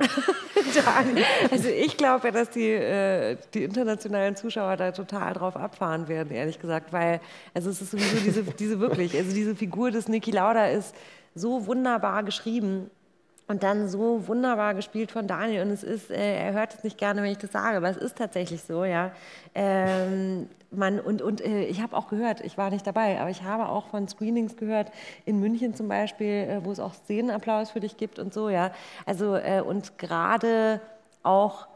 also 1.50 1.68
ich 1.68 1.96
glaube 1.96 2.26
ja, 2.28 2.32
dass 2.32 2.50
die, 2.50 2.70
äh, 2.70 3.36
die 3.52 3.64
internationalen 3.64 4.36
Zuschauer 4.36 4.76
da 4.76 4.92
total 4.92 5.34
drauf 5.34 5.56
abfahren 5.56 6.08
werden, 6.08 6.32
ehrlich 6.32 6.58
gesagt, 6.58 6.92
weil 6.92 7.20
also 7.54 7.70
es 7.70 7.80
ist 7.80 7.90
sowieso 7.90 8.16
diese, 8.24 8.42
diese 8.42 8.80
wirklich, 8.80 9.16
also 9.16 9.34
diese 9.34 9.54
Figur 9.54 9.90
des 9.90 10.08
Niki 10.08 10.30
Lauda 10.30 10.66
ist 10.66 10.94
so 11.34 11.66
wunderbar 11.66 12.22
geschrieben 12.22 12.90
und 13.46 13.62
dann 13.62 13.88
so 13.88 14.26
wunderbar 14.26 14.74
gespielt 14.74 15.12
von 15.12 15.26
Daniel. 15.26 15.62
Und 15.62 15.70
es 15.70 15.82
ist, 15.82 16.10
äh, 16.10 16.46
er 16.46 16.52
hört 16.54 16.74
es 16.74 16.84
nicht 16.84 16.98
gerne, 16.98 17.22
wenn 17.22 17.30
ich 17.30 17.38
das 17.38 17.52
sage, 17.52 17.76
aber 17.76 17.90
es 17.90 17.96
ist 17.96 18.16
tatsächlich 18.16 18.62
so, 18.62 18.84
ja. 18.84 19.12
Ähm, 19.54 20.48
man, 20.70 20.98
und 20.98 21.22
und 21.22 21.40
äh, 21.40 21.64
ich 21.64 21.82
habe 21.82 21.96
auch 21.96 22.08
gehört, 22.08 22.40
ich 22.40 22.58
war 22.58 22.70
nicht 22.70 22.86
dabei, 22.86 23.20
aber 23.20 23.30
ich 23.30 23.42
habe 23.42 23.68
auch 23.68 23.88
von 23.88 24.08
Screenings 24.08 24.56
gehört, 24.56 24.90
in 25.24 25.40
München 25.40 25.74
zum 25.74 25.88
Beispiel, 25.88 26.26
äh, 26.26 26.64
wo 26.64 26.72
es 26.72 26.80
auch 26.80 26.94
Szenenapplaus 26.94 27.70
für 27.70 27.80
dich 27.80 27.96
gibt 27.96 28.18
und 28.18 28.32
so, 28.32 28.48
ja. 28.48 28.70
Also, 29.06 29.36
äh, 29.36 29.60
und 29.60 29.98
gerade 29.98 30.80
auch 31.22 31.66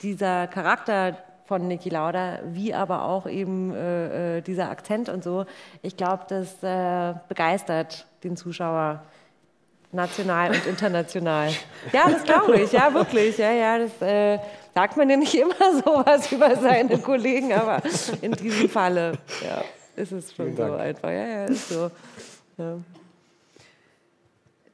dieser 0.00 0.46
Charakter 0.48 1.16
von 1.44 1.68
Niki 1.68 1.90
Lauda, 1.90 2.40
wie 2.46 2.74
aber 2.74 3.04
auch 3.04 3.26
eben 3.26 3.74
äh, 3.74 4.38
äh, 4.38 4.40
dieser 4.40 4.70
Akzent 4.70 5.08
und 5.08 5.22
so, 5.22 5.44
ich 5.82 5.96
glaube, 5.96 6.24
das 6.28 6.56
begeistert 7.28 8.06
den 8.24 8.36
Zuschauer 8.36 9.02
national 9.92 10.50
und 10.50 10.66
international. 10.66 11.52
Ja, 11.92 12.10
das 12.10 12.24
glaube 12.24 12.60
ich, 12.60 12.72
ja, 12.72 12.92
wirklich. 12.92 13.38
Ja, 13.38 13.52
ja, 13.52 13.78
das 13.78 14.02
äh, 14.02 14.38
sagt 14.74 14.96
man 14.96 15.08
ja 15.08 15.16
nicht 15.16 15.34
immer 15.34 15.54
sowas 15.84 16.32
über 16.32 16.56
seine 16.56 16.98
Kollegen, 16.98 17.52
aber 17.52 17.82
in 18.20 18.32
diesem 18.32 18.68
Falle 18.68 19.18
ja, 19.44 19.62
ist 19.96 20.12
es 20.12 20.34
schon 20.34 20.56
so 20.56 20.62
einfach. 20.62 21.10
Ja, 21.10 21.26
ja, 21.26 21.44
ist 21.44 21.68
so. 21.68 21.90
Ja. 22.56 22.78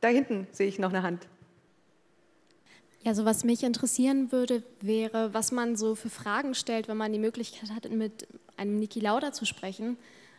Da 0.01 0.09
hinten 0.09 0.47
sehe 0.53 0.69
ich 0.69 0.79
noch 0.79 0.91
eine 0.91 1.03
Hand. 1.03 1.27
Ja, 3.03 3.15
so 3.15 3.25
was 3.25 3.45
mich 3.45 3.63
interessieren 3.63 4.33
würde, 4.33 4.63
wäre, 4.81 5.33
was 5.33 5.51
man 5.51 5.77
so 5.77 5.95
für 5.95 6.11
Fragen 6.11 6.55
stellt, 6.55 6.89
wenn 6.89 6.97
man 6.97 7.13
die 7.13 7.19
Möglichkeit 7.19 7.71
hat, 7.71 7.91
mit 7.91 8.27
einem 8.57 8.79
Niki 8.79 9.01
Lauda 9.01 9.33
zu 9.33 9.45
sprechen 9.45 9.97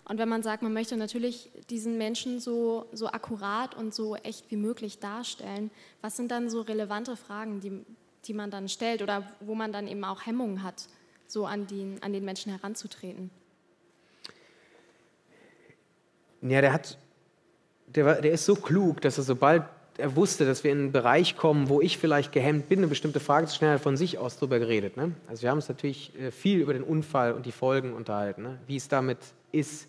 und 0.09 0.17
wenn 0.17 0.27
man 0.27 0.41
sagt, 0.41 0.63
man 0.63 0.73
möchte 0.73 0.97
natürlich 0.97 1.51
diesen 1.69 1.99
Menschen 1.99 2.39
so, 2.39 2.87
so 2.91 3.07
akkurat 3.07 3.75
und 3.75 3.93
so 3.93 4.15
echt 4.15 4.49
wie 4.49 4.55
möglich 4.55 4.97
darstellen, 4.97 5.69
was 6.01 6.17
sind 6.17 6.31
dann 6.31 6.49
so 6.49 6.61
relevante 6.61 7.15
Fragen, 7.15 7.59
die, 7.61 7.85
die 8.25 8.33
man 8.33 8.49
dann 8.49 8.69
stellt 8.69 9.03
oder 9.03 9.31
wo 9.39 9.53
man 9.53 9.71
dann 9.71 9.87
eben 9.87 10.03
auch 10.03 10.25
Hemmungen 10.25 10.63
hat, 10.63 10.87
so 11.27 11.45
an, 11.45 11.67
die, 11.67 11.97
an 12.01 12.11
den 12.11 12.25
Menschen 12.25 12.51
heranzutreten? 12.51 13.29
Ja, 16.41 16.61
der 16.61 16.73
hat, 16.73 16.97
der, 17.85 18.05
war, 18.05 18.15
der 18.15 18.31
ist 18.31 18.45
so 18.45 18.55
klug, 18.55 19.01
dass 19.01 19.19
er 19.19 19.23
sobald 19.23 19.63
er 19.99 20.15
wusste, 20.15 20.45
dass 20.45 20.63
wir 20.63 20.71
in 20.71 20.79
einen 20.79 20.91
Bereich 20.91 21.37
kommen, 21.37 21.69
wo 21.69 21.81
ich 21.81 21.99
vielleicht 21.99 22.31
gehemmt 22.31 22.67
bin, 22.67 22.79
eine 22.79 22.87
bestimmte 22.87 23.19
Frage 23.19 23.45
zu 23.45 23.55
stellen, 23.57 23.73
hat 23.73 23.81
von 23.81 23.97
sich 23.97 24.17
aus 24.17 24.37
darüber 24.37 24.57
geredet. 24.57 24.97
Ne? 24.97 25.11
Also 25.27 25.43
wir 25.43 25.51
haben 25.51 25.57
uns 25.57 25.67
natürlich 25.67 26.17
äh, 26.19 26.31
viel 26.31 26.61
über 26.61 26.73
den 26.73 26.83
Unfall 26.83 27.33
und 27.33 27.45
die 27.45 27.51
Folgen 27.51 27.93
unterhalten, 27.93 28.41
ne? 28.41 28.59
wie 28.65 28.77
es 28.77 28.87
damit 28.87 29.19
ist, 29.51 29.87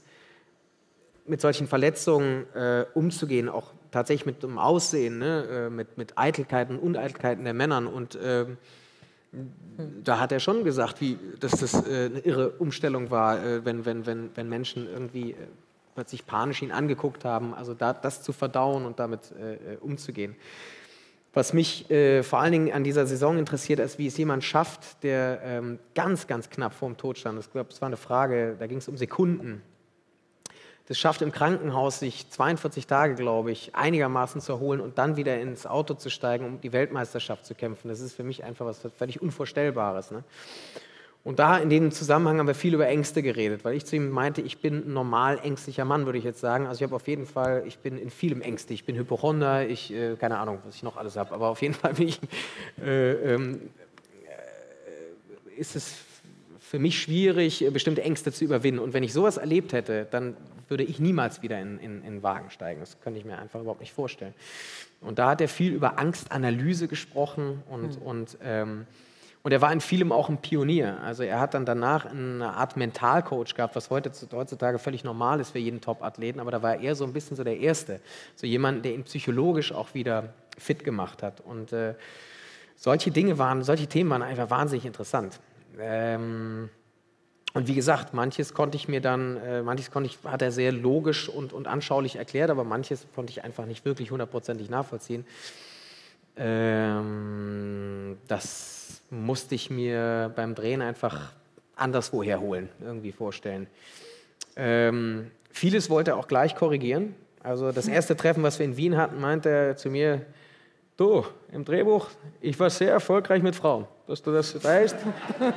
mit 1.30 1.40
solchen 1.40 1.66
Verletzungen 1.66 2.44
äh, 2.54 2.84
umzugehen, 2.92 3.48
auch 3.48 3.72
tatsächlich 3.90 4.26
mit 4.26 4.42
dem 4.42 4.58
Aussehen, 4.58 5.18
ne? 5.18 5.44
äh, 5.66 5.70
mit, 5.70 5.96
mit 5.96 6.18
Eitelkeiten 6.18 6.76
und 6.76 6.82
Uneitelkeiten 6.82 7.44
der 7.44 7.54
Männern. 7.54 7.86
Und 7.86 8.16
äh, 8.16 8.46
da 10.02 10.18
hat 10.18 10.32
er 10.32 10.40
schon 10.40 10.64
gesagt, 10.64 11.00
wie, 11.00 11.18
dass 11.38 11.52
das 11.52 11.74
äh, 11.74 12.06
eine 12.06 12.18
irre 12.18 12.50
Umstellung 12.50 13.10
war, 13.10 13.42
äh, 13.42 13.64
wenn, 13.64 13.86
wenn, 13.86 14.06
wenn, 14.06 14.30
wenn 14.34 14.48
Menschen 14.48 14.88
irgendwie 14.88 15.36
plötzlich 15.94 16.26
panisch 16.26 16.62
ihn 16.62 16.72
angeguckt 16.72 17.24
haben. 17.24 17.54
Also 17.54 17.74
da, 17.74 17.92
das 17.92 18.22
zu 18.22 18.32
verdauen 18.32 18.84
und 18.84 18.98
damit 18.98 19.32
äh, 19.32 19.76
umzugehen. 19.76 20.36
Was 21.32 21.52
mich 21.52 21.88
äh, 21.90 22.24
vor 22.24 22.40
allen 22.40 22.52
Dingen 22.52 22.72
an 22.72 22.82
dieser 22.82 23.06
Saison 23.06 23.38
interessiert, 23.38 23.78
ist, 23.78 23.98
wie 23.98 24.08
es 24.08 24.16
jemand 24.16 24.42
schafft, 24.42 25.02
der 25.04 25.40
ähm, 25.44 25.78
ganz, 25.94 26.26
ganz 26.26 26.50
knapp 26.50 26.74
vor 26.74 26.88
dem 26.88 26.96
Tod 26.96 27.18
stand. 27.18 27.38
Ich 27.38 27.52
glaube, 27.52 27.70
es 27.70 27.80
war 27.80 27.86
eine 27.86 27.96
Frage, 27.96 28.56
da 28.58 28.66
ging 28.66 28.78
es 28.78 28.88
um 28.88 28.96
Sekunden. 28.96 29.62
Das 30.90 30.98
schafft 30.98 31.22
im 31.22 31.30
Krankenhaus, 31.30 32.00
sich 32.00 32.28
42 32.30 32.88
Tage, 32.88 33.14
glaube 33.14 33.52
ich, 33.52 33.76
einigermaßen 33.76 34.40
zu 34.40 34.50
erholen 34.50 34.80
und 34.80 34.98
dann 34.98 35.16
wieder 35.16 35.40
ins 35.40 35.64
Auto 35.64 35.94
zu 35.94 36.10
steigen, 36.10 36.44
um 36.44 36.60
die 36.60 36.72
Weltmeisterschaft 36.72 37.46
zu 37.46 37.54
kämpfen. 37.54 37.86
Das 37.86 38.00
ist 38.00 38.14
für 38.14 38.24
mich 38.24 38.42
einfach 38.42 38.66
was 38.66 38.80
völlig 38.98 39.22
Unvorstellbares. 39.22 40.10
Ne? 40.10 40.24
Und 41.22 41.38
da 41.38 41.58
in 41.58 41.70
dem 41.70 41.92
Zusammenhang 41.92 42.40
haben 42.40 42.48
wir 42.48 42.56
viel 42.56 42.74
über 42.74 42.88
Ängste 42.88 43.22
geredet, 43.22 43.64
weil 43.64 43.76
ich 43.76 43.86
zu 43.86 43.94
ihm 43.94 44.10
meinte, 44.10 44.40
ich 44.40 44.58
bin 44.58 44.78
ein 44.88 44.92
normal 44.92 45.38
ängstlicher 45.44 45.84
Mann, 45.84 46.06
würde 46.06 46.18
ich 46.18 46.24
jetzt 46.24 46.40
sagen. 46.40 46.66
Also 46.66 46.80
ich 46.80 46.82
habe 46.82 46.96
auf 46.96 47.06
jeden 47.06 47.26
Fall, 47.26 47.62
ich 47.68 47.78
bin 47.78 47.96
in 47.96 48.10
vielem 48.10 48.42
ängstlich. 48.42 48.80
Ich 48.80 48.84
bin 48.84 48.96
Hypochonder, 48.96 49.68
ich, 49.68 49.92
äh, 49.92 50.16
keine 50.16 50.38
Ahnung, 50.38 50.58
was 50.66 50.74
ich 50.74 50.82
noch 50.82 50.96
alles 50.96 51.14
habe, 51.14 51.32
aber 51.32 51.50
auf 51.50 51.62
jeden 51.62 51.74
Fall 51.74 51.94
bin 51.94 52.08
ich, 52.08 52.18
äh, 52.84 53.12
ähm, 53.34 53.60
äh, 54.26 55.60
ist 55.60 55.76
es 55.76 55.98
für 56.58 56.80
mich 56.80 57.00
schwierig, 57.00 57.64
äh, 57.64 57.70
bestimmte 57.70 58.02
Ängste 58.02 58.32
zu 58.32 58.44
überwinden. 58.44 58.80
Und 58.80 58.92
wenn 58.92 59.04
ich 59.04 59.12
sowas 59.12 59.36
erlebt 59.36 59.72
hätte, 59.72 60.08
dann 60.10 60.36
würde 60.70 60.84
ich 60.84 61.00
niemals 61.00 61.42
wieder 61.42 61.60
in, 61.60 61.78
in, 61.78 62.02
in 62.04 62.22
Wagen 62.22 62.50
steigen. 62.50 62.80
Das 62.80 63.00
könnte 63.00 63.18
ich 63.18 63.24
mir 63.24 63.38
einfach 63.38 63.60
überhaupt 63.60 63.80
nicht 63.80 63.92
vorstellen. 63.92 64.34
Und 65.00 65.18
da 65.18 65.30
hat 65.30 65.40
er 65.40 65.48
viel 65.48 65.72
über 65.72 65.98
Angstanalyse 65.98 66.88
gesprochen 66.88 67.62
und, 67.68 68.00
mhm. 68.00 68.06
und 68.06 68.38
ähm, 68.42 68.86
und 69.42 69.52
er 69.52 69.62
war 69.62 69.72
in 69.72 69.80
vielem 69.80 70.12
auch 70.12 70.28
ein 70.28 70.38
Pionier. 70.38 71.00
Also 71.02 71.22
er 71.22 71.40
hat 71.40 71.54
dann 71.54 71.64
danach 71.64 72.04
eine 72.04 72.52
Art 72.52 72.76
Mentalcoach 72.76 73.54
gehabt, 73.54 73.74
was 73.74 73.88
heute, 73.88 74.12
heutzutage 74.32 74.78
völlig 74.78 75.02
normal 75.02 75.40
ist 75.40 75.52
für 75.52 75.58
jeden 75.58 75.80
Top-Athleten, 75.80 76.40
aber 76.40 76.50
da 76.50 76.62
war 76.62 76.78
er 76.78 76.94
so 76.94 77.04
ein 77.04 77.14
bisschen 77.14 77.36
so 77.36 77.44
der 77.44 77.58
Erste. 77.58 78.00
So 78.34 78.46
jemand, 78.46 78.84
der 78.84 78.92
ihn 78.92 79.04
psychologisch 79.04 79.72
auch 79.72 79.94
wieder 79.94 80.34
fit 80.58 80.84
gemacht 80.84 81.22
hat. 81.22 81.40
Und 81.40 81.72
äh, 81.72 81.94
solche 82.76 83.10
Dinge 83.10 83.38
waren, 83.38 83.62
solche 83.62 83.86
Themen 83.86 84.10
waren 84.10 84.22
einfach 84.22 84.50
wahnsinnig 84.50 84.84
interessant. 84.84 85.40
Ähm, 85.78 86.68
und 87.52 87.66
wie 87.66 87.74
gesagt, 87.74 88.14
manches 88.14 88.54
konnte 88.54 88.76
ich 88.76 88.86
mir 88.86 89.00
dann, 89.00 89.36
äh, 89.38 89.62
manches 89.62 89.90
konnte 89.90 90.08
ich, 90.08 90.18
hat 90.24 90.42
er 90.42 90.52
sehr 90.52 90.72
logisch 90.72 91.28
und, 91.28 91.52
und 91.52 91.66
anschaulich 91.66 92.16
erklärt, 92.16 92.50
aber 92.50 92.64
manches 92.64 93.06
konnte 93.14 93.32
ich 93.32 93.42
einfach 93.42 93.66
nicht 93.66 93.84
wirklich 93.84 94.10
hundertprozentig 94.10 94.70
nachvollziehen. 94.70 95.24
Ähm, 96.36 98.18
das 98.28 99.02
musste 99.10 99.54
ich 99.54 99.68
mir 99.68 100.32
beim 100.36 100.54
Drehen 100.54 100.80
einfach 100.80 101.32
anderswo 101.74 102.22
herholen, 102.22 102.68
irgendwie 102.80 103.12
vorstellen. 103.12 103.66
Ähm, 104.54 105.30
vieles 105.50 105.90
wollte 105.90 106.12
er 106.12 106.16
auch 106.18 106.28
gleich 106.28 106.54
korrigieren. 106.54 107.14
Also 107.42 107.72
das 107.72 107.88
erste 107.88 108.16
Treffen, 108.16 108.42
was 108.42 108.58
wir 108.58 108.66
in 108.66 108.76
Wien 108.76 108.96
hatten, 108.96 109.20
meinte 109.20 109.48
er 109.48 109.76
zu 109.76 109.90
mir, 109.90 110.24
Du, 111.00 111.24
im 111.50 111.64
Drehbuch, 111.64 112.08
ich 112.42 112.60
war 112.60 112.68
sehr 112.68 112.92
erfolgreich 112.92 113.42
mit 113.42 113.56
Frauen, 113.56 113.86
dass 114.06 114.20
du 114.20 114.32
das 114.32 114.62
weißt. 114.62 114.96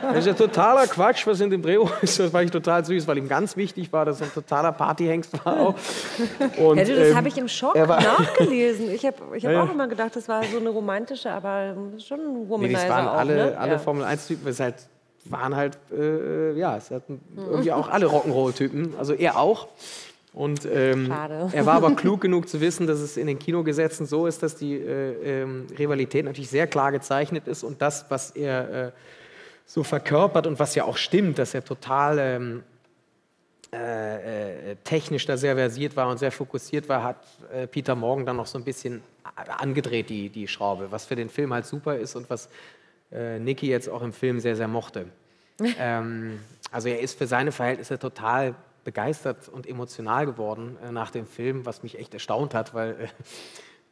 Das 0.02 0.20
ist 0.20 0.28
ja 0.28 0.32
totaler 0.32 0.88
Quatsch, 0.88 1.28
was 1.28 1.41
in 1.41 1.50
dem 1.50 1.62
Drehbuch 1.62 1.91
ist. 2.02 2.18
Das 2.18 2.32
war 2.32 2.44
ich 2.44 2.50
total 2.50 2.86
süß, 2.86 3.06
weil 3.08 3.18
ihm 3.18 3.28
ganz 3.28 3.58
wichtig 3.58 3.91
war, 3.91 4.06
dass 4.06 4.22
er 4.22 4.28
ein 4.28 4.34
totaler 4.34 4.72
Partyhengst 4.72 5.34
war. 5.44 5.60
Auch. 5.60 5.76
Und, 6.58 6.78
ja, 6.78 6.86
du, 6.86 6.96
das 6.96 7.10
ähm, 7.10 7.18
habe 7.18 7.28
ich 7.28 7.38
im 7.38 7.50
Schock 7.50 7.76
nachgelesen. 7.76 8.89
Ich 8.91 9.06
habe 9.06 9.18
ich 9.36 9.46
hab 9.46 9.52
ja, 9.52 9.64
auch 9.64 9.70
immer 9.70 9.89
gedacht, 9.89 10.16
das 10.16 10.30
war 10.30 10.46
so 10.46 10.60
eine 10.60 10.70
romantische, 10.70 11.30
aber 11.30 11.76
schon 12.00 12.22
ein 12.22 12.50
Womanizer 12.50 12.82
nee, 12.82 12.88
das 12.88 12.89
waren 12.89 13.08
auch, 13.10 13.18
alle, 13.18 13.36
ne? 13.36 13.58
alle 13.58 13.72
ja. 13.74 13.80
Formel-1-Typen. 13.80 14.48
Es 14.48 14.62
halt, 14.62 14.76
waren 15.26 15.58
halt, 15.58 15.78
äh, 15.91 16.54
ja, 16.54 16.78
es 16.78 16.89
hatten 16.89 17.20
irgendwie 17.36 17.74
auch 17.74 17.89
alle 17.89 18.06
Rock'n'Roll-Typen. 18.06 18.94
Also 18.98 19.12
er 19.12 19.38
auch. 19.38 19.68
Und 20.34 20.66
ähm, 20.66 21.12
er 21.12 21.66
war 21.68 21.76
aber 21.76 21.96
klug 21.96 22.22
genug 22.22 22.50
zu 22.50 22.60
wissen, 22.60 22.88
dass 22.88 23.00
es 23.00 23.18
in 23.18 23.28
den 23.28 23.38
Kinogesetzen 23.38 24.08
so 24.08 24.26
ist, 24.26 24.42
dass 24.42 24.56
die 24.56 24.74
äh, 24.74 25.42
ähm, 25.44 25.68
Rivalität 25.78 26.26
natürlich 26.26 26.50
sehr 26.50 26.66
klar 26.66 26.92
gezeichnet 26.92 27.48
ist 27.48 27.64
und 27.64 27.82
das, 27.84 28.06
was 28.10 28.32
er 28.32 28.88
äh, 28.88 28.92
so 29.68 29.84
verkörpert 29.84 30.48
und 30.48 30.58
was 30.58 30.74
ja 30.74 30.86
auch 30.86 30.98
stimmt, 30.98 31.38
dass 31.38 31.54
er 31.54 31.64
total 31.64 32.18
ähm, 32.20 32.64
äh, 33.72 34.72
äh 34.72 34.76
technisch 34.84 35.28
da 35.28 35.38
sehr 35.38 35.56
versiert 35.56 35.96
war 35.96 36.10
und 36.10 36.18
sehr 36.18 36.32
fokussiert 36.32 36.90
war, 36.90 37.04
hat 37.04 37.28
äh, 37.54 37.68
Peter 37.68 37.94
Morgan 37.96 38.26
dann 38.26 38.38
noch 38.38 38.48
so 38.48 38.58
ein 38.58 38.64
bisschen 38.64 39.04
angedreht, 39.60 40.10
die, 40.10 40.30
die 40.30 40.48
Schraube, 40.48 40.92
was 40.92 41.06
für 41.06 41.16
den 41.16 41.30
Film 41.30 41.54
halt 41.54 41.68
super 41.68 41.96
ist 41.96 42.16
und 42.16 42.28
was 42.32 42.50
äh, 43.12 43.38
Nicky 43.38 43.68
jetzt 43.68 43.88
auch 43.88 44.02
im 44.02 44.14
Film 44.14 44.40
sehr, 44.40 44.56
sehr 44.56 44.68
mochte. 44.68 45.06
ähm, 45.80 46.40
also 46.72 46.90
er 46.90 47.00
ist 47.02 47.20
für 47.20 47.28
seine 47.28 47.52
Verhältnisse 47.52 48.00
total 48.00 48.56
begeistert 48.84 49.50
und 49.50 49.68
emotional 49.68 50.26
geworden 50.26 50.78
äh, 50.84 50.92
nach 50.92 51.12
dem 51.12 51.26
Film, 51.26 51.66
was 51.66 51.84
mich 51.84 51.98
echt 51.98 52.14
erstaunt 52.14 52.54
hat, 52.54 52.74
weil 52.74 53.10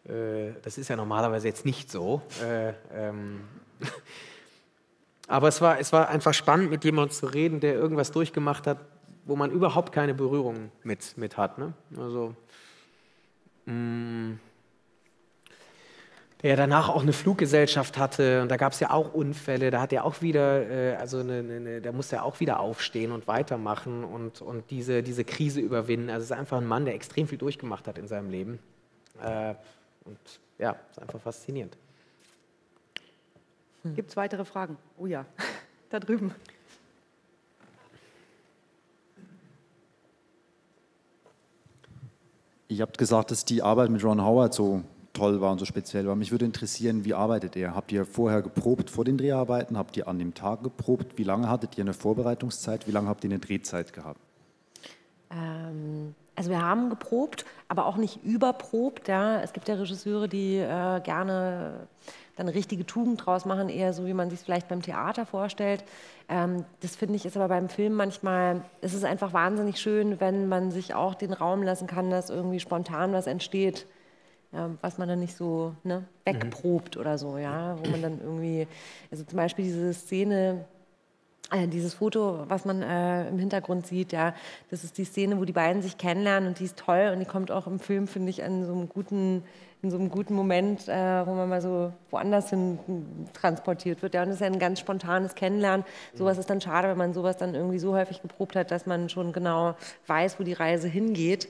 äh, 0.08 0.48
äh 0.50 0.54
das 0.62 0.78
ist 0.78 0.90
ja 0.90 0.96
normalerweise 0.96 1.48
jetzt 1.48 1.66
nicht 1.66 1.92
so. 1.92 2.22
Äh, 2.44 2.74
ähm, 2.94 3.42
aber 5.28 5.48
es 5.48 5.62
war, 5.62 5.80
es 5.80 5.94
war 5.94 6.10
einfach 6.10 6.34
spannend, 6.34 6.70
mit 6.70 6.84
jemandem 6.84 7.12
zu 7.12 7.28
reden, 7.28 7.60
der 7.60 7.74
irgendwas 7.74 8.12
durchgemacht 8.12 8.68
hat, 8.68 8.80
wo 9.26 9.36
man 9.36 9.52
überhaupt 9.52 9.94
keine 9.94 10.14
Berührung 10.14 10.72
mit, 10.84 11.18
mit 11.18 11.38
hat. 11.38 11.58
Ne? 11.58 11.74
Also, 11.98 12.36
mh, 13.66 14.38
der 16.44 16.56
danach 16.56 16.90
auch 16.90 17.04
eine 17.04 17.14
Fluggesellschaft 17.14 17.98
hatte 17.98 18.42
und 18.42 18.50
da 18.50 18.58
gab 18.58 18.74
es 18.74 18.80
ja 18.80 18.90
auch 18.90 19.14
Unfälle, 19.14 19.70
da 19.70 19.82
hat 19.82 19.94
er 19.94 20.06
auch 20.06 20.22
wieder, 20.22 20.70
äh, 20.70 20.96
also 20.96 21.20
eine, 21.20 21.40
eine, 21.40 21.82
da 21.82 21.92
musste 21.92 22.18
er 22.18 22.24
auch 22.24 22.40
wieder 22.40 22.60
aufstehen 22.60 23.12
und 23.12 23.28
weitermachen 23.28 24.04
und, 24.04 24.42
und 24.42 24.70
diese, 24.72 25.04
diese 25.04 25.24
Krise 25.24 25.62
überwinden. 25.62 26.10
Also 26.10 26.24
es 26.24 26.32
ist 26.32 26.38
einfach 26.38 26.58
ein 26.58 26.66
Mann, 26.66 26.86
der 26.86 26.96
extrem 26.96 27.28
viel 27.28 27.38
durchgemacht 27.38 27.88
hat 27.88 27.98
in 27.98 28.08
seinem 28.08 28.32
Leben. 28.32 28.60
Äh, 29.22 29.54
und 30.06 30.18
ja, 30.58 30.76
ist 30.90 31.00
einfach 31.00 31.22
faszinierend. 31.22 31.78
Hm. 33.84 33.96
Gibt 33.96 34.10
es 34.10 34.18
weitere 34.18 34.46
Fragen? 34.46 34.78
Oh 34.98 35.06
ja, 35.06 35.26
da 35.90 36.00
drüben. 36.00 36.34
Ich 42.68 42.80
habe 42.80 42.94
gesagt, 42.94 43.32
dass 43.32 43.44
die 43.44 43.62
Arbeit 43.62 43.90
mit 43.90 44.04
Ron 44.04 44.24
Howard 44.24 44.54
so 44.54 44.82
toll 45.14 45.42
war 45.42 45.52
und 45.52 45.60
so 45.60 45.66
speziell 45.66 46.08
war. 46.08 46.16
Mich 46.16 46.32
würde 46.32 46.46
interessieren, 46.46 47.06
wie 47.06 47.14
arbeitet 47.14 47.56
ihr? 47.56 47.76
Habt 47.76 47.92
ihr 47.92 48.06
vorher 48.06 48.42
geprobt 48.42 48.90
vor 48.90 49.06
den 49.06 49.18
Dreharbeiten? 49.18 49.78
Habt 49.78 49.98
ihr 49.98 50.08
an 50.08 50.20
dem 50.20 50.34
Tag 50.34 50.64
geprobt? 50.64 51.18
Wie 51.18 51.24
lange 51.24 51.50
hattet 51.50 51.78
ihr 51.78 51.84
eine 51.84 51.94
Vorbereitungszeit? 51.94 52.88
Wie 52.88 52.92
lange 52.92 53.10
habt 53.10 53.24
ihr 53.24 53.30
eine 53.30 53.40
Drehzeit 53.40 53.94
gehabt? 53.94 54.20
Ähm, 55.32 56.16
also 56.36 56.50
wir 56.50 56.62
haben 56.62 56.90
geprobt, 56.90 57.46
aber 57.68 57.86
auch 57.86 57.98
nicht 57.98 58.24
überprobt. 58.24 59.08
Ja. 59.08 59.42
Es 59.42 59.54
gibt 59.54 59.68
ja 59.68 59.76
Regisseure, 59.76 60.28
die 60.28 60.58
äh, 60.58 61.02
gerne 61.02 61.88
dann 62.38 62.48
richtige 62.48 62.86
Tugend 62.86 63.26
draus 63.26 63.46
machen, 63.46 63.70
eher 63.70 63.94
so, 63.94 64.06
wie 64.06 64.14
man 64.14 64.30
sich 64.30 64.40
vielleicht 64.40 64.70
beim 64.70 64.82
Theater 64.82 65.26
vorstellt. 65.26 65.84
Ähm, 66.30 66.66
das 66.80 66.96
finde 66.96 67.16
ich 67.16 67.26
ist 67.26 67.36
aber 67.36 67.50
beim 67.50 67.70
Film 67.70 67.94
manchmal, 67.94 68.64
es 68.80 68.94
ist 68.94 69.04
einfach 69.04 69.34
wahnsinnig 69.34 69.80
schön, 69.80 70.20
wenn 70.20 70.48
man 70.48 70.72
sich 70.72 70.96
auch 70.96 71.16
den 71.16 71.34
Raum 71.34 71.64
lassen 71.64 71.88
kann, 71.88 72.10
dass 72.10 72.30
irgendwie 72.30 72.60
spontan 72.60 73.12
was 73.12 73.28
entsteht 73.28 73.86
was 74.52 74.98
man 74.98 75.08
dann 75.08 75.20
nicht 75.20 75.36
so 75.36 75.76
ne, 75.84 76.04
wegprobt 76.26 76.96
mhm. 76.96 77.02
oder 77.02 77.18
so, 77.18 77.38
ja, 77.38 77.78
wo 77.82 77.90
man 77.90 78.02
dann 78.02 78.20
irgendwie, 78.22 78.68
also 79.10 79.24
zum 79.24 79.38
Beispiel 79.38 79.66
diese 79.66 79.94
Szene, 79.94 80.66
äh, 81.52 81.68
dieses 81.68 81.94
Foto, 81.94 82.46
was 82.48 82.66
man 82.66 82.82
äh, 82.82 83.30
im 83.30 83.40
Hintergrund 83.40 83.88
sieht, 83.88 84.12
ja, 84.12 84.34
das 84.70 84.84
ist 84.84 84.98
die 84.98 85.06
Szene, 85.06 85.40
wo 85.40 85.46
die 85.46 85.54
beiden 85.54 85.82
sich 85.82 85.98
kennenlernen 85.98 86.50
und 86.50 86.60
die 86.60 86.66
ist 86.66 86.78
toll 86.78 87.12
und 87.14 87.20
die 87.20 87.26
kommt 87.26 87.52
auch 87.52 87.68
im 87.68 87.80
Film, 87.80 88.08
finde 88.08 88.30
ich, 88.30 88.44
an 88.44 88.66
so 88.66 88.74
einem 88.74 88.90
guten, 88.90 89.44
in 89.82 89.90
so 89.90 89.98
einem 89.98 90.10
guten 90.10 90.34
Moment, 90.34 90.88
äh, 90.88 91.26
wo 91.26 91.34
man 91.34 91.50
mal 91.50 91.62
so 91.62 91.94
woanders 92.10 92.50
hin 92.50 92.78
transportiert 93.34 94.02
wird. 94.02 94.14
Ja, 94.14 94.22
und 94.22 94.28
das 94.28 94.36
ist 94.36 94.42
ja 94.42 94.48
ein 94.48 94.60
ganz 94.60 94.80
spontanes 94.80 95.34
Kennenlernen. 95.34 95.86
Sowas 96.14 96.38
ist 96.38 96.50
dann 96.50 96.62
schade, 96.62 96.90
wenn 96.90 96.98
man 96.98 97.14
sowas 97.14 97.38
dann 97.38 97.56
irgendwie 97.56 97.80
so 97.80 97.94
häufig 97.94 98.22
geprobt 98.22 98.56
hat, 98.56 98.70
dass 98.70 98.86
man 98.86 99.10
schon 99.10 99.34
genau 99.34 99.76
weiß, 100.08 100.40
wo 100.40 100.44
die 100.44 100.54
Reise 100.54 100.88
hingeht. 100.88 101.48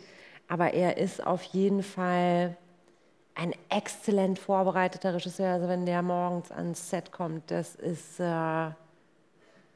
Aber 0.47 0.73
er 0.73 0.97
ist 0.97 1.25
auf 1.25 1.43
jeden 1.43 1.83
Fall 1.83 2.57
ein 3.35 3.53
exzellent 3.69 4.39
vorbereiteter 4.39 5.13
Regisseur. 5.13 5.53
Also 5.53 5.67
wenn 5.67 5.85
der 5.85 6.01
morgens 6.01 6.51
ans 6.51 6.89
Set 6.89 7.11
kommt, 7.11 7.49
das 7.51 7.75
ist, 7.75 8.19
äh, 8.19 8.69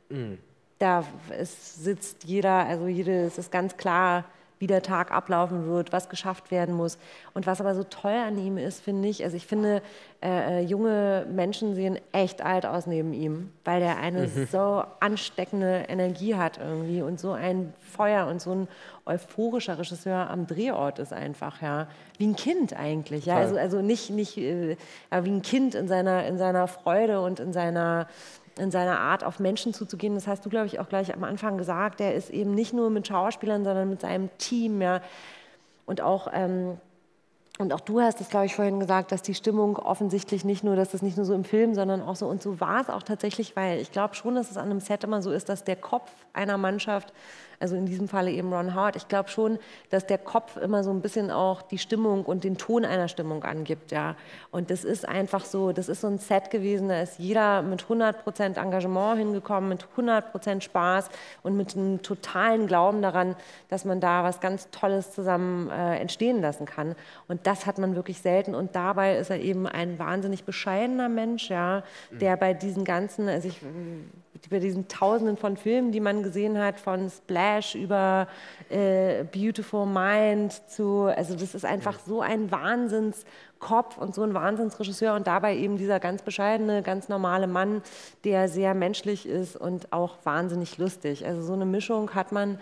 mm. 0.10 0.38
da 0.80 1.06
ist, 1.39 1.84
sitzt 1.84 2.24
jeder, 2.26 2.66
also 2.66 2.88
jede, 2.88 3.26
es 3.26 3.38
ist 3.38 3.51
ganz 3.51 3.78
klar, 3.78 4.26
wie 4.66 4.68
der 4.68 4.82
Tag 4.82 5.11
ablaufen 5.11 5.68
wird, 5.68 5.93
was 5.93 6.09
geschafft 6.09 6.49
werden 6.49 6.74
muss. 6.74 6.97
Und 7.36 7.45
was 7.45 7.61
aber 7.61 7.76
so 7.76 7.84
toll 7.84 8.13
an 8.16 8.36
ihm 8.39 8.57
ist, 8.57 8.82
finde 8.84 9.07
ich, 9.07 9.24
also 9.24 9.38
ich 9.38 9.45
finde, 9.45 9.84
äh, 10.24 10.57
äh, 10.57 10.59
junge 10.61 11.28
Menschen 11.32 11.76
sehen 11.76 11.99
echt 12.13 12.41
alt 12.41 12.66
aus 12.66 12.88
neben 12.88 13.13
ihm, 13.13 13.51
weil 13.63 13.80
der 13.80 13.97
eine 13.97 14.22
Mhm. 14.26 14.47
so 14.51 14.84
ansteckende 14.99 15.86
Energie 15.88 16.34
hat 16.34 16.57
irgendwie 16.57 17.03
und 17.03 17.20
so 17.20 17.34
ein 17.34 17.76
Feuer 17.80 18.26
und 18.26 18.41
so 18.41 18.53
ein 18.55 18.68
euphorischer 19.05 19.78
Regisseur 19.78 20.32
am 20.32 20.47
Drehort 20.47 20.97
ist 20.97 21.13
einfach, 21.13 21.61
ja. 21.61 21.86
Wie 22.18 22.26
ein 22.26 22.36
Kind 22.36 22.76
eigentlich, 22.76 23.28
ja. 23.28 23.36
Also, 23.36 23.57
also 23.57 23.84
nicht, 23.84 24.09
nicht 24.09 24.36
äh, 24.39 24.78
wie 25.11 25.30
ein 25.30 25.43
Kind 25.43 25.76
in 25.76 25.88
seiner, 25.88 26.26
in 26.26 26.39
seiner 26.39 26.68
Freude 26.68 27.22
und 27.22 27.39
in 27.39 27.53
seiner 27.53 28.07
in 28.58 28.72
seiner 28.72 28.99
Art, 28.99 29.24
auf 29.24 29.39
Menschen 29.39 29.74
zuzugehen. 29.74 30.16
Das 30.16 30.28
hast 30.28 30.45
du, 30.45 30.49
glaube 30.49 30.68
ich, 30.68 30.80
auch 30.80 30.89
gleich 30.89 31.14
am 31.14 31.24
Anfang 31.24 31.58
gesagt. 31.58 31.99
Der 31.99 32.16
ist 32.16 32.30
eben 32.30 32.56
nicht 32.56 32.74
nur 32.74 32.89
mit 32.89 33.08
Schauspielern, 33.08 33.64
sondern 33.64 33.89
mit 33.89 34.01
seinem 34.01 34.30
Team, 34.38 34.82
ja. 34.82 35.01
Und 35.86 36.01
auch, 36.01 36.28
ähm, 36.34 36.78
und 37.58 37.72
auch 37.72 37.80
du 37.80 38.01
hast 38.01 38.20
es, 38.20 38.30
glaube 38.30 38.47
ich, 38.47 38.56
vorhin 38.56 38.80
gesagt, 38.80 39.12
dass 39.12 39.22
die 39.22 39.34
Stimmung 39.34 39.78
offensichtlich 39.78 40.43
nicht 40.43 40.64
nur, 40.64 40.76
dass 40.76 40.91
das 40.91 41.01
nicht 41.01 41.16
nur 41.16 41.26
so 41.26 41.34
im 41.34 41.45
Film, 41.45 41.74
sondern 41.74 42.01
auch 42.01 42.16
so, 42.16 42.28
und 42.28 42.41
so 42.41 42.60
war 42.60 42.82
es 42.82 42.89
auch 42.89 43.03
tatsächlich, 43.03 43.56
weil 43.56 43.80
ich 43.80 43.91
glaube 43.91 44.16
schon, 44.16 44.36
dass 44.36 44.51
es 44.51 44.58
an 44.58 44.66
einem 44.66 44.82
Set 44.82 45.03
immer 45.03 45.22
so 45.22 45.32
ist, 45.32 45.47
dass 45.47 45.64
der 45.64 45.78
Kopf 45.78 46.12
einer 46.34 46.58
Mannschaft, 46.58 47.14
also 47.60 47.76
in 47.76 47.86
diesem 47.86 48.08
Falle 48.08 48.32
eben 48.32 48.53
Ron 48.53 48.76
Howard, 48.76 48.95
ich 48.95 49.08
glaube 49.08 49.30
schon, 49.30 49.60
dass 49.89 50.06
der 50.06 50.18
Kopf 50.18 50.58
immer 50.58 50.84
so 50.84 50.91
ein 50.91 51.01
bisschen 51.01 51.32
auch 51.32 51.62
die 51.62 51.78
Stimmung 51.78 52.24
und 52.26 52.43
den 52.43 52.58
Ton 52.58 52.86
einer 52.86 53.08
Stimmung 53.08 53.43
angibt, 53.43 53.91
ja. 53.91 54.16
Und 54.51 54.70
das 54.70 54.84
ist 54.84 55.08
einfach 55.08 55.45
so, 55.45 55.72
das 55.72 55.89
ist 55.89 56.01
so 56.01 56.08
ein 56.08 56.18
Set 56.18 56.51
gewesen, 56.51 56.89
da 56.89 57.01
ist 57.01 57.20
jeder 57.20 57.62
mit 57.62 57.84
100% 57.84 58.58
Engagement 58.58 59.18
hingekommen, 59.18 59.70
mit 59.70 59.88
100% 59.97 60.62
Spaß 60.62 61.10
und 61.43 61.58
mit 61.58 61.76
einem 61.76 62.01
totalen 62.01 62.68
Glauben 62.68 63.01
daran, 63.01 63.36
dass 63.70 63.86
man 63.86 63.99
da 63.99 64.24
was 64.24 64.39
ganz 64.39 64.70
Tolles 64.72 65.12
zusammen 65.12 65.70
äh, 65.70 65.97
entstehen 65.97 66.41
lassen 66.41 66.66
kann. 66.66 66.95
Und 67.28 67.47
das 67.47 67.66
hat 67.66 67.78
man 67.78 67.95
wirklich 67.95 68.22
selten. 68.22 68.56
Und 68.56 68.76
dabei 68.76 69.18
ist 69.18 69.30
er 69.30 69.39
eben 69.39 69.68
ein 69.68 69.99
wahnsinnig 69.99 70.43
bescheidener 70.43 71.10
Mensch, 71.10 71.49
ja, 71.49 71.84
der 72.12 72.38
bei 72.38 72.53
diesen 72.53 72.84
ganzen, 72.84 73.28
also 73.28 73.47
ich 73.47 73.62
bei 74.49 74.59
diesen 74.59 74.88
Tausenden 74.88 75.38
von 75.38 75.57
Filmen, 75.57 75.91
die 75.91 75.99
man 75.99 76.23
gesehen 76.23 76.57
hat, 76.57 76.79
von 76.79 77.09
Splash 77.09 77.75
über 77.75 78.27
äh, 78.69 79.23
Beautiful 79.23 79.86
Mind 79.86 80.53
zu, 80.69 81.03
also 81.15 81.36
das 81.36 81.55
ist 81.55 81.65
einfach 81.65 81.99
so 82.05 82.21
ein 82.21 82.51
Wahnsinnskopf 82.51 83.97
und 83.97 84.13
so 84.13 84.23
ein 84.23 84.33
Wahnsinnsregisseur 84.33 85.15
und 85.15 85.27
dabei 85.27 85.55
eben 85.55 85.77
dieser 85.77 85.99
ganz 85.99 86.21
bescheidene, 86.21 86.83
ganz 86.83 87.09
normale 87.09 87.47
Mann, 87.47 87.81
der 88.23 88.47
sehr 88.47 88.73
menschlich 88.73 89.27
ist 89.27 89.55
und 89.55 89.91
auch 89.91 90.17
wahnsinnig 90.23 90.77
lustig. 90.77 91.25
Also 91.25 91.41
so 91.41 91.53
eine 91.53 91.65
Mischung 91.65 92.13
hat 92.13 92.31
man 92.31 92.59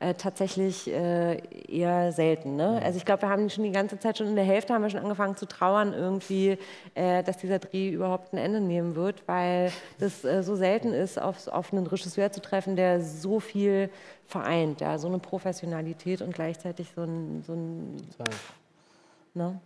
äh, 0.00 0.14
tatsächlich 0.14 0.88
äh, 0.92 1.38
eher 1.68 2.12
selten. 2.12 2.56
Ne? 2.56 2.80
Also 2.84 2.98
ich 2.98 3.04
glaube, 3.04 3.22
wir 3.22 3.28
haben 3.28 3.48
schon 3.50 3.64
die 3.64 3.72
ganze 3.72 3.98
Zeit, 3.98 4.18
schon 4.18 4.28
in 4.28 4.36
der 4.36 4.44
Hälfte 4.44 4.74
haben 4.74 4.82
wir 4.82 4.90
schon 4.90 5.00
angefangen 5.00 5.36
zu 5.36 5.46
trauern 5.46 5.92
irgendwie, 5.92 6.58
äh, 6.94 7.22
dass 7.22 7.38
dieser 7.38 7.58
Dreh 7.58 7.90
überhaupt 7.90 8.32
ein 8.32 8.38
Ende 8.38 8.60
nehmen 8.60 8.94
wird, 8.94 9.22
weil 9.26 9.72
das 9.98 10.24
äh, 10.24 10.42
so 10.42 10.56
selten 10.56 10.92
ist, 10.92 11.20
auf, 11.20 11.48
auf 11.48 11.72
einen 11.72 11.86
Regisseur 11.86 12.30
zu 12.32 12.40
treffen, 12.40 12.76
der 12.76 13.00
so 13.00 13.40
viel 13.40 13.90
vereint, 14.26 14.80
ja? 14.80 14.98
so 14.98 15.08
eine 15.08 15.18
Professionalität 15.18 16.22
und 16.22 16.34
gleichzeitig 16.34 16.88
so 16.94 17.02
ein... 17.02 17.42
So 17.46 17.52
ein 17.52 17.96
ne? 19.34 19.60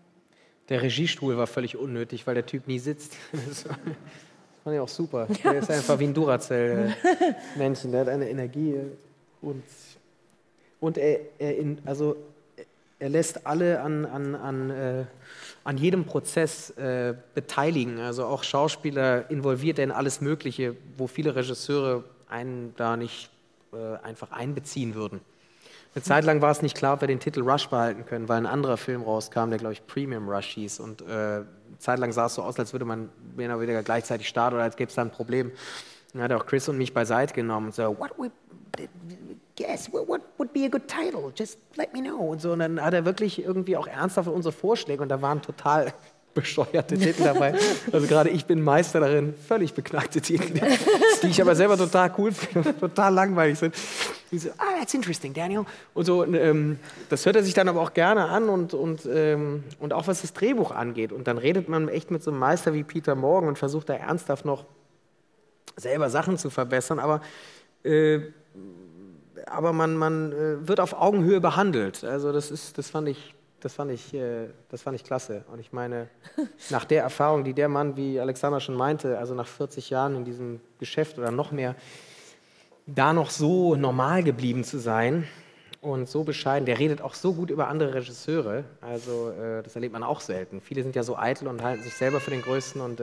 Der 0.68 0.83
Regiestuhl 0.83 1.37
war 1.37 1.49
völlig 1.49 1.76
unnötig, 1.76 2.26
weil 2.28 2.35
der 2.35 2.47
Typ 2.47 2.66
nie 2.68 2.78
sitzt. 2.78 3.16
Das 4.61 4.64
fand 4.64 4.74
ich 4.74 4.81
auch 4.81 4.89
super. 4.89 5.26
Der 5.43 5.55
ist 5.55 5.70
einfach 5.70 5.99
wie 5.99 6.05
ein 6.05 6.12
Duracell-Männchen. 6.12 7.93
Der 7.93 8.03
hat 8.03 8.09
eine 8.09 8.28
Energie 8.28 8.74
und, 9.41 9.64
und 10.81 10.99
er, 10.99 11.20
er, 11.39 11.57
in, 11.57 11.78
also 11.85 12.16
er 12.99 13.09
lässt 13.09 13.47
alle 13.47 13.81
an, 13.81 14.05
an, 14.05 14.35
an, 14.35 14.70
äh, 14.70 15.05
an 15.64 15.78
jedem 15.78 16.05
Prozess 16.05 16.70
äh, 16.70 17.14
beteiligen. 17.35 17.99
Also 17.99 18.26
auch 18.26 18.45
Schauspieler 18.45 19.31
involviert 19.31 19.78
er 19.78 19.85
in 19.85 19.91
alles 19.91 20.20
Mögliche, 20.20 20.76
wo 20.97 21.07
viele 21.07 21.35
Regisseure 21.35 22.05
einen 22.28 22.74
da 22.76 22.97
nicht 22.97 23.31
äh, 23.72 23.97
einfach 24.05 24.33
einbeziehen 24.33 24.95
würden. 24.95 25.20
Eine 25.95 26.05
Zeit 26.05 26.24
lang 26.24 26.41
war 26.41 26.53
es 26.53 26.62
nicht 26.62 26.76
klar, 26.76 26.95
ob 26.95 27.01
wir 27.01 27.09
den 27.09 27.18
Titel 27.18 27.41
Rush 27.41 27.68
behalten 27.68 28.07
können, 28.07 28.28
weil 28.28 28.37
ein 28.37 28.47
anderer 28.47 28.76
Film 28.76 29.03
rauskam, 29.03 29.51
der, 29.51 29.59
glaube 29.59 29.72
ich, 29.72 29.85
Premium 29.87 30.28
Rush 30.28 30.47
hieß. 30.47 30.78
Und 30.78 31.03
äh, 31.03 31.07
eine 31.07 31.47
Zeit 31.78 31.99
lang 31.99 32.12
sah 32.12 32.26
es 32.26 32.35
so 32.35 32.43
aus, 32.43 32.59
als 32.61 32.72
würde 32.72 32.85
man 32.85 33.09
mehr 33.35 33.49
oder 33.49 33.61
weniger 33.61 33.83
gleichzeitig 33.83 34.28
starten 34.28 34.55
oder 34.55 34.64
als 34.64 34.76
gäbe 34.76 34.89
es 34.89 34.95
da 34.95 35.03
ein 35.03 35.11
Problem. 35.11 35.51
Dann 36.12 36.22
hat 36.22 36.33
auch 36.33 36.47
Chris 36.47 36.68
und 36.68 36.78
mich 36.78 36.95
beiseite 36.95 37.35
genommen 37.35 37.66
und 37.66 37.74
so, 37.74 37.99
what 37.99 38.16
would, 38.18 38.31
yes, 39.61 39.92
what, 39.92 40.20
would 40.38 40.52
be 40.52 40.64
a 40.64 40.68
good 40.68 40.88
title? 40.88 41.32
Just 41.34 41.58
let 41.76 41.92
me 41.92 42.00
know. 42.00 42.18
Und 42.18 42.40
so, 42.40 42.52
und 42.52 42.61
dann 42.61 42.82
hat 42.82 42.94
er 42.94 43.04
wirklich 43.04 43.44
irgendwie 43.44 43.76
auch 43.76 43.86
ernsthaft 43.86 44.28
unsere 44.28 44.52
Vorschläge 44.52 45.02
und 45.02 45.08
da 45.08 45.20
waren 45.20 45.42
total 45.42 45.92
bescheuerte 46.34 46.96
Titel 46.96 47.24
dabei. 47.24 47.54
Also 47.92 48.06
gerade 48.06 48.30
ich 48.30 48.46
bin 48.46 48.62
Meister 48.62 49.00
darin, 49.00 49.34
völlig 49.34 49.74
beknackte 49.74 50.20
Titel, 50.20 50.61
die 51.22 51.26
ich 51.26 51.42
aber 51.42 51.56
selber 51.56 51.76
total 51.76 52.12
cool 52.18 52.32
finde, 52.32 52.78
total 52.80 53.12
langweilig 53.12 53.58
sind. 53.58 53.74
So, 54.32 54.48
ah, 54.58 54.78
that's 54.78 54.94
interesting, 54.94 55.34
Daniel. 55.34 55.64
Und 55.92 56.04
so, 56.04 56.22
und, 56.22 56.34
ähm, 56.34 56.78
das 57.08 57.26
hört 57.26 57.34
er 57.34 57.42
sich 57.42 57.52
dann 57.52 57.68
aber 57.68 57.80
auch 57.80 57.92
gerne 57.94 58.26
an 58.26 58.48
und, 58.48 58.74
und, 58.74 59.08
ähm, 59.12 59.64
und 59.80 59.92
auch 59.92 60.06
was 60.06 60.22
das 60.22 60.32
Drehbuch 60.32 60.70
angeht. 60.70 61.11
Und 61.11 61.26
dann 61.26 61.36
redet 61.36 61.68
man 61.68 61.88
echt 61.88 62.12
mit 62.12 62.22
so 62.22 62.30
einem 62.30 62.38
Meister 62.38 62.72
wie 62.74 62.84
Peter 62.84 63.16
Morgan 63.16 63.48
und 63.48 63.58
versucht 63.58 63.88
da 63.88 63.94
ernsthaft 63.94 64.44
noch 64.44 64.66
selber 65.76 66.11
Sachen 66.11 66.38
zu 66.38 66.48
verbessern, 66.48 67.00
aber, 67.00 67.22
äh, 67.82 68.20
aber 69.47 69.72
man, 69.72 69.97
man 69.97 70.32
äh, 70.32 70.68
wird 70.68 70.80
auf 70.80 70.93
Augenhöhe 70.93 71.41
behandelt. 71.41 72.05
Also 72.05 72.32
das, 72.32 72.51
ist, 72.51 72.78
das, 72.78 72.91
fand 72.91 73.09
ich, 73.09 73.34
das, 73.61 73.74
fand 73.74 73.91
ich, 73.91 74.14
äh, 74.14 74.49
das 74.68 74.82
fand 74.82 74.97
ich 74.97 75.05
klasse. 75.05 75.45
Und 75.53 75.59
ich 75.59 75.72
meine, 75.72 76.09
nach 76.70 76.84
der 76.84 77.03
Erfahrung, 77.03 77.45
die 77.45 77.55
der 77.55 77.68
Mann, 77.68 77.97
wie 77.97 78.20
Alexander 78.20 78.61
schon 78.61 78.74
meinte, 78.74 79.18
also 79.18 79.34
nach 79.34 79.47
40 79.47 79.91
Jahren 79.91 80.16
in 80.16 80.24
diesem 80.24 80.61
Geschäft 80.78 81.18
oder 81.18 81.30
noch 81.30 81.53
mehr, 81.53 81.74
da 82.86 83.12
noch 83.12 83.30
so 83.30 83.76
normal 83.76 84.22
geblieben 84.22 84.64
zu 84.64 84.78
sein 84.78 85.26
und 85.80 86.09
so 86.09 86.24
bescheiden, 86.24 86.66
der 86.66 86.78
redet 86.78 87.01
auch 87.01 87.14
so 87.14 87.32
gut 87.32 87.51
über 87.51 87.68
andere 87.68 87.95
Regisseure. 87.95 88.64
Also 88.80 89.30
äh, 89.30 89.62
das 89.62 89.74
erlebt 89.74 89.93
man 89.93 90.03
auch 90.03 90.20
selten. 90.20 90.61
Viele 90.61 90.82
sind 90.82 90.97
ja 90.97 91.03
so 91.03 91.16
eitel 91.16 91.49
und 91.49 91.62
halten 91.62 91.82
sich 91.82 91.95
selber 91.95 92.20
für 92.20 92.30
den 92.30 92.43
Größten 92.43 92.80
und 92.80 93.01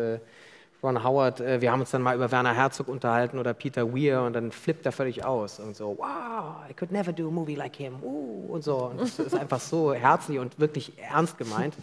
Ron 0.83 1.03
Howard, 1.03 1.41
äh, 1.41 1.59
wir 1.59 1.71
haben 1.71 1.79
uns 1.79 1.91
dann 1.91 2.01
mal 2.01 2.15
über 2.15 2.31
Werner 2.31 2.53
Herzog 2.53 2.87
unterhalten 2.87 3.39
oder 3.39 3.53
Peter 3.53 3.93
Weir 3.93 4.21
und 4.21 4.33
dann 4.33 4.51
flippt 4.51 4.85
er 4.85 4.91
völlig 4.91 5.25
aus 5.25 5.59
und 5.59 5.75
so, 5.75 5.97
wow, 5.97 6.57
I 6.69 6.73
could 6.73 6.91
never 6.91 7.11
do 7.11 7.27
a 7.27 7.31
movie 7.31 7.55
like 7.55 7.75
him, 7.75 7.95
uh, 8.03 8.53
und 8.53 8.63
so. 8.63 8.85
Und 8.85 9.01
das 9.01 9.17
ist 9.17 9.33
einfach 9.33 9.59
so 9.59 9.93
herzlich 9.93 10.37
und 10.39 10.59
wirklich 10.59 10.93
ernst 10.97 11.37
gemeint, 11.37 11.75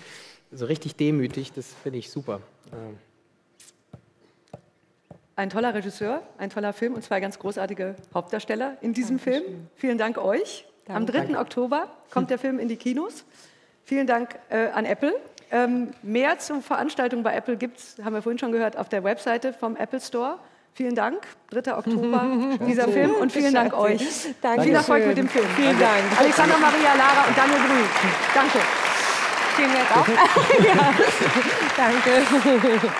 so 0.52 0.66
richtig 0.66 0.96
demütig, 0.96 1.52
das 1.52 1.66
finde 1.82 1.98
ich 1.98 2.10
super. 2.10 2.40
Ähm, 2.72 2.98
Ein 5.36 5.50
toller 5.50 5.74
Regisseur, 5.74 6.22
ein 6.38 6.50
toller 6.50 6.72
Film 6.72 6.94
und 6.94 7.02
zwei 7.02 7.18
ganz 7.18 7.40
großartige 7.40 7.96
Hauptdarsteller 8.14 8.76
in 8.80 8.92
diesem 8.92 9.18
Film. 9.18 9.42
Vielen 9.74 9.98
Dank 9.98 10.18
euch. 10.18 10.64
Am 10.86 11.06
3. 11.06 11.18
Danke. 11.18 11.38
Oktober 11.38 11.88
kommt 12.10 12.30
der 12.30 12.38
Film 12.38 12.58
in 12.58 12.68
die 12.68 12.76
Kinos. 12.76 13.24
Vielen 13.84 14.06
Dank 14.06 14.38
äh, 14.50 14.68
an 14.68 14.84
Apple. 14.84 15.14
Ähm, 15.54 15.90
mehr 16.02 16.40
zur 16.40 16.60
Veranstaltung 16.60 17.22
bei 17.22 17.32
Apple 17.32 17.56
gibt 17.56 17.78
es, 17.78 17.96
haben 18.04 18.12
wir 18.12 18.22
vorhin 18.22 18.40
schon 18.40 18.50
gehört, 18.50 18.76
auf 18.76 18.88
der 18.88 19.04
Webseite 19.04 19.52
vom 19.52 19.76
Apple 19.76 20.00
Store. 20.00 20.38
Vielen 20.74 20.96
Dank, 20.96 21.22
3. 21.50 21.76
Oktober, 21.76 22.26
dieser 22.66 22.88
Film 22.88 23.14
und 23.14 23.30
vielen 23.30 23.54
Dank 23.54 23.72
euch. 23.78 24.00
Danke 24.42 24.62
Viel 24.62 24.74
Erfolg 24.74 25.06
mit 25.06 25.16
dem 25.16 25.28
Film. 25.28 25.46
Vielen 25.54 25.78
Dank. 25.78 26.02
Alexander 26.18 26.58
Maria, 26.58 26.94
Lara 26.94 27.28
und 27.28 27.38
Daniel 27.38 27.58
Brühl. 27.60 27.86
Danke. 28.34 28.58
Vielen 29.54 29.70
Dank 29.72 29.96
auch. 29.96 30.08
ja. 30.64 30.94
Danke. 31.76 32.90